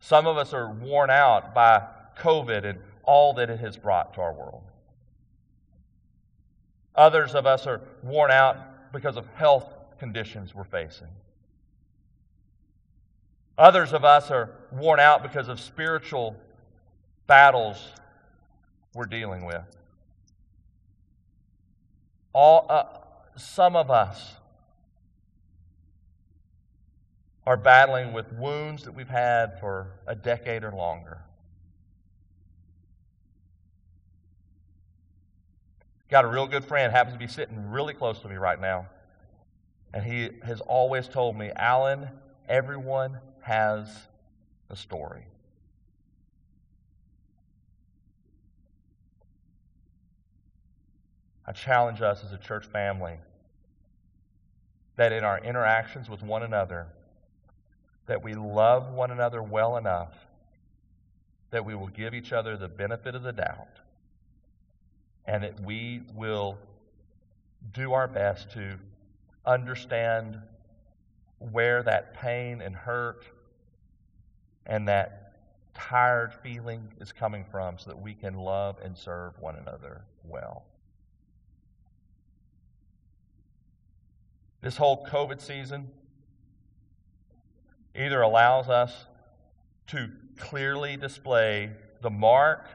Some 0.00 0.26
of 0.26 0.36
us 0.36 0.52
are 0.52 0.70
worn 0.70 1.10
out 1.10 1.54
by 1.54 1.82
COVID 2.18 2.64
and 2.64 2.78
all 3.02 3.34
that 3.34 3.50
it 3.50 3.60
has 3.60 3.76
brought 3.76 4.14
to 4.14 4.20
our 4.20 4.32
world. 4.32 4.62
Others 6.94 7.34
of 7.34 7.46
us 7.46 7.66
are 7.66 7.82
worn 8.02 8.30
out 8.30 8.92
because 8.92 9.16
of 9.16 9.26
health 9.34 9.68
conditions 9.98 10.54
we're 10.54 10.64
facing. 10.64 11.08
Others 13.58 13.92
of 13.92 14.04
us 14.04 14.30
are 14.30 14.50
worn 14.70 15.00
out 15.00 15.22
because 15.22 15.48
of 15.48 15.58
spiritual 15.60 16.36
battles 17.26 17.78
we're 18.94 19.06
dealing 19.06 19.46
with. 19.46 19.64
All, 22.32 22.66
uh, 22.68 22.84
some 23.36 23.76
of 23.76 23.90
us 23.90 24.34
are 27.46 27.56
battling 27.56 28.12
with 28.12 28.30
wounds 28.32 28.84
that 28.84 28.92
we've 28.92 29.08
had 29.08 29.58
for 29.60 29.92
a 30.06 30.14
decade 30.14 30.64
or 30.64 30.72
longer. 30.72 31.20
Got 36.10 36.24
a 36.24 36.28
real 36.28 36.46
good 36.46 36.64
friend, 36.64 36.92
happens 36.92 37.14
to 37.14 37.18
be 37.18 37.26
sitting 37.26 37.70
really 37.70 37.94
close 37.94 38.18
to 38.20 38.28
me 38.28 38.36
right 38.36 38.60
now. 38.60 38.86
And 39.94 40.04
he 40.04 40.30
has 40.42 40.60
always 40.60 41.08
told 41.08 41.36
me, 41.36 41.50
Alan, 41.56 42.08
everyone 42.48 43.18
has 43.46 43.88
a 44.70 44.74
story. 44.74 45.24
I 51.46 51.52
challenge 51.52 52.02
us 52.02 52.24
as 52.24 52.32
a 52.32 52.38
church 52.38 52.66
family 52.66 53.18
that 54.96 55.12
in 55.12 55.22
our 55.22 55.38
interactions 55.38 56.10
with 56.10 56.24
one 56.24 56.42
another, 56.42 56.88
that 58.06 58.24
we 58.24 58.34
love 58.34 58.92
one 58.92 59.12
another 59.12 59.40
well 59.40 59.76
enough 59.76 60.14
that 61.52 61.64
we 61.64 61.76
will 61.76 61.86
give 61.86 62.14
each 62.14 62.32
other 62.32 62.56
the 62.56 62.66
benefit 62.66 63.14
of 63.14 63.22
the 63.22 63.32
doubt 63.32 63.78
and 65.24 65.44
that 65.44 65.60
we 65.60 66.02
will 66.16 66.58
do 67.72 67.92
our 67.92 68.08
best 68.08 68.50
to 68.50 68.74
understand 69.44 70.36
where 71.38 71.84
that 71.84 72.12
pain 72.14 72.60
and 72.60 72.74
hurt 72.74 73.24
and 74.66 74.88
that 74.88 75.32
tired 75.74 76.32
feeling 76.42 76.92
is 77.00 77.12
coming 77.12 77.44
from 77.44 77.78
so 77.78 77.90
that 77.90 78.00
we 78.00 78.14
can 78.14 78.34
love 78.34 78.76
and 78.82 78.96
serve 78.96 79.38
one 79.38 79.56
another 79.56 80.02
well. 80.24 80.64
This 84.60 84.76
whole 84.76 85.06
COVID 85.06 85.40
season 85.40 85.90
either 87.94 88.20
allows 88.20 88.68
us 88.68 89.06
to 89.88 90.10
clearly 90.36 90.96
display 90.96 91.70
the 92.02 92.10
mark 92.10 92.66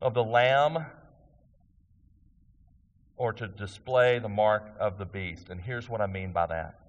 of 0.00 0.14
the 0.14 0.24
Lamb 0.24 0.84
or 3.16 3.32
to 3.32 3.46
display 3.46 4.18
the 4.18 4.28
mark 4.28 4.64
of 4.80 4.98
the 4.98 5.04
beast. 5.04 5.48
And 5.48 5.60
here's 5.60 5.88
what 5.88 6.00
I 6.00 6.06
mean 6.06 6.32
by 6.32 6.46
that 6.46 6.80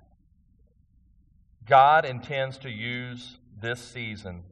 God 1.66 2.06
intends 2.06 2.58
to 2.60 2.70
use 2.70 3.38
this 3.64 3.80
season 3.80 4.44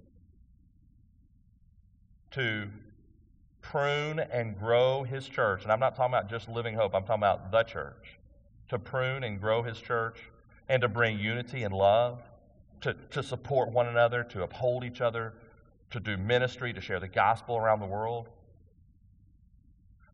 to 2.31 2.69
prune 3.61 4.19
and 4.19 4.57
grow 4.57 5.03
his 5.03 5.27
church. 5.27 5.63
And 5.63 5.71
I'm 5.71 5.81
not 5.81 5.97
talking 5.97 6.13
about 6.13 6.29
just 6.29 6.47
living 6.47 6.75
hope, 6.75 6.95
I'm 6.95 7.03
talking 7.03 7.19
about 7.19 7.51
the 7.51 7.63
church. 7.63 8.17
To 8.69 8.79
prune 8.79 9.25
and 9.25 9.39
grow 9.39 9.63
his 9.63 9.79
church 9.79 10.17
and 10.69 10.81
to 10.81 10.87
bring 10.87 11.19
unity 11.19 11.63
and 11.63 11.73
love 11.73 12.23
to, 12.79 12.95
to 13.11 13.21
support 13.21 13.69
one 13.69 13.87
another, 13.87 14.23
to 14.23 14.43
uphold 14.43 14.85
each 14.85 15.01
other, 15.01 15.33
to 15.89 15.99
do 15.99 16.15
ministry, 16.15 16.71
to 16.71 16.79
share 16.79 17.01
the 17.01 17.09
gospel 17.09 17.57
around 17.57 17.81
the 17.81 17.85
world. 17.85 18.29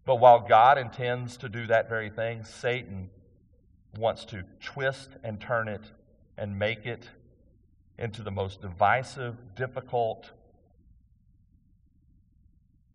But 0.06 0.16
while 0.16 0.40
God 0.40 0.80
intends 0.80 1.38
to 1.38 1.50
do 1.50 1.68
that 1.68 1.88
very 1.88 2.10
thing, 2.10 2.44
Satan 2.44 3.12
wants 3.96 4.26
to 4.26 4.44
twist 4.60 5.12
and 5.24 5.40
turn 5.40 5.68
it 5.68 5.84
and 6.36 6.58
make 6.58 6.88
it 6.88 7.08
into 7.98 8.22
the 8.22 8.32
most 8.32 8.62
divisive, 8.62 9.36
difficult, 9.56 10.32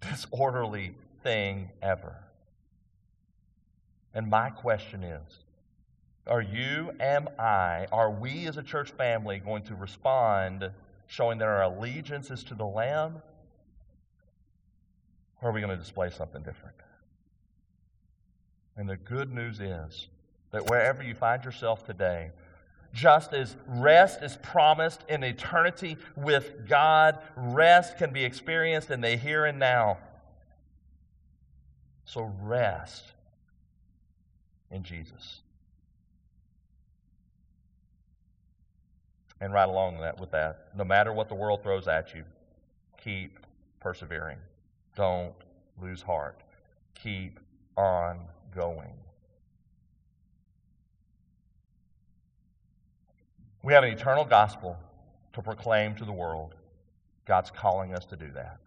disorderly 0.00 0.94
thing 1.22 1.70
ever. 1.80 2.14
And 4.14 4.28
my 4.28 4.50
question 4.50 5.02
is 5.02 5.22
are 6.26 6.42
you, 6.42 6.92
am 7.00 7.28
I, 7.38 7.86
are 7.90 8.10
we 8.10 8.46
as 8.46 8.56
a 8.56 8.62
church 8.62 8.92
family 8.92 9.38
going 9.38 9.64
to 9.64 9.74
respond 9.74 10.70
showing 11.08 11.38
that 11.38 11.48
our 11.48 11.62
allegiance 11.62 12.30
is 12.30 12.44
to 12.44 12.54
the 12.54 12.64
Lamb? 12.64 13.20
Or 15.40 15.50
are 15.50 15.52
we 15.52 15.60
going 15.60 15.76
to 15.76 15.82
display 15.82 16.10
something 16.10 16.42
different? 16.42 16.76
And 18.76 18.88
the 18.88 18.96
good 18.96 19.32
news 19.32 19.60
is 19.60 20.08
that 20.52 20.70
wherever 20.70 21.02
you 21.02 21.14
find 21.14 21.44
yourself 21.44 21.84
today, 21.84 22.30
just 22.92 23.32
as 23.32 23.56
rest 23.66 24.22
is 24.22 24.36
promised 24.42 25.04
in 25.08 25.22
eternity 25.22 25.96
with 26.16 26.68
God, 26.68 27.18
rest 27.36 27.96
can 27.96 28.12
be 28.12 28.24
experienced 28.24 28.90
in 28.90 29.00
the 29.00 29.16
here 29.16 29.46
and 29.46 29.58
now. 29.58 29.98
So 32.04 32.32
rest 32.42 33.04
in 34.70 34.82
Jesus. 34.82 35.40
And 39.40 39.52
right 39.52 39.68
along 39.68 39.98
that, 40.00 40.20
with 40.20 40.30
that, 40.32 40.68
no 40.76 40.84
matter 40.84 41.12
what 41.12 41.28
the 41.28 41.34
world 41.34 41.62
throws 41.62 41.88
at 41.88 42.14
you, 42.14 42.24
keep 43.02 43.40
persevering. 43.80 44.38
Don't 44.94 45.34
lose 45.80 46.02
heart. 46.02 46.40
Keep 46.94 47.40
on 47.76 48.20
going. 48.54 48.92
We 53.62 53.72
have 53.74 53.84
an 53.84 53.90
eternal 53.90 54.24
gospel 54.24 54.76
to 55.34 55.42
proclaim 55.42 55.94
to 55.96 56.04
the 56.04 56.12
world. 56.12 56.54
God's 57.26 57.50
calling 57.50 57.94
us 57.94 58.04
to 58.06 58.16
do 58.16 58.30
that. 58.32 58.58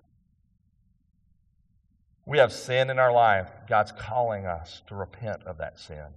We 2.26 2.38
have 2.38 2.52
sin 2.52 2.90
in 2.90 2.98
our 2.98 3.12
life. 3.12 3.50
God's 3.68 3.92
calling 3.92 4.46
us 4.46 4.82
to 4.88 4.96
repent 4.96 5.44
of 5.44 5.58
that 5.58 5.80
sin. 5.80 6.08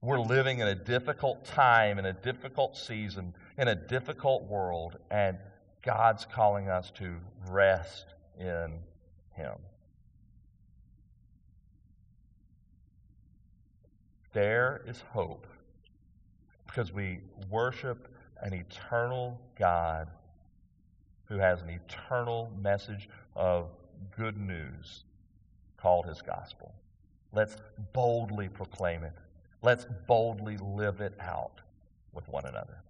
We're 0.00 0.20
living 0.20 0.60
in 0.60 0.68
a 0.68 0.74
difficult 0.74 1.44
time, 1.44 1.98
in 1.98 2.06
a 2.06 2.12
difficult 2.12 2.76
season, 2.76 3.34
in 3.58 3.66
a 3.66 3.74
difficult 3.74 4.44
world, 4.44 4.96
and 5.10 5.36
God's 5.82 6.24
calling 6.24 6.68
us 6.68 6.92
to 6.92 7.16
rest 7.50 8.06
in 8.38 8.78
Him. 9.32 9.54
There 14.32 14.82
is 14.86 15.02
hope 15.12 15.46
because 16.76 16.92
we 16.92 17.20
worship 17.48 18.06
an 18.42 18.52
eternal 18.52 19.40
God 19.58 20.08
who 21.24 21.38
has 21.38 21.62
an 21.62 21.70
eternal 21.70 22.52
message 22.60 23.08
of 23.34 23.70
good 24.14 24.36
news 24.36 25.04
called 25.78 26.04
his 26.04 26.20
gospel. 26.20 26.74
Let's 27.32 27.56
boldly 27.94 28.50
proclaim 28.50 29.04
it. 29.04 29.14
Let's 29.62 29.86
boldly 30.06 30.58
live 30.58 31.00
it 31.00 31.14
out 31.18 31.62
with 32.12 32.28
one 32.28 32.44
another. 32.44 32.82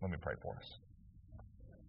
Let 0.00 0.10
me 0.10 0.16
pray 0.18 0.36
for 0.40 0.54
us. 0.54 0.78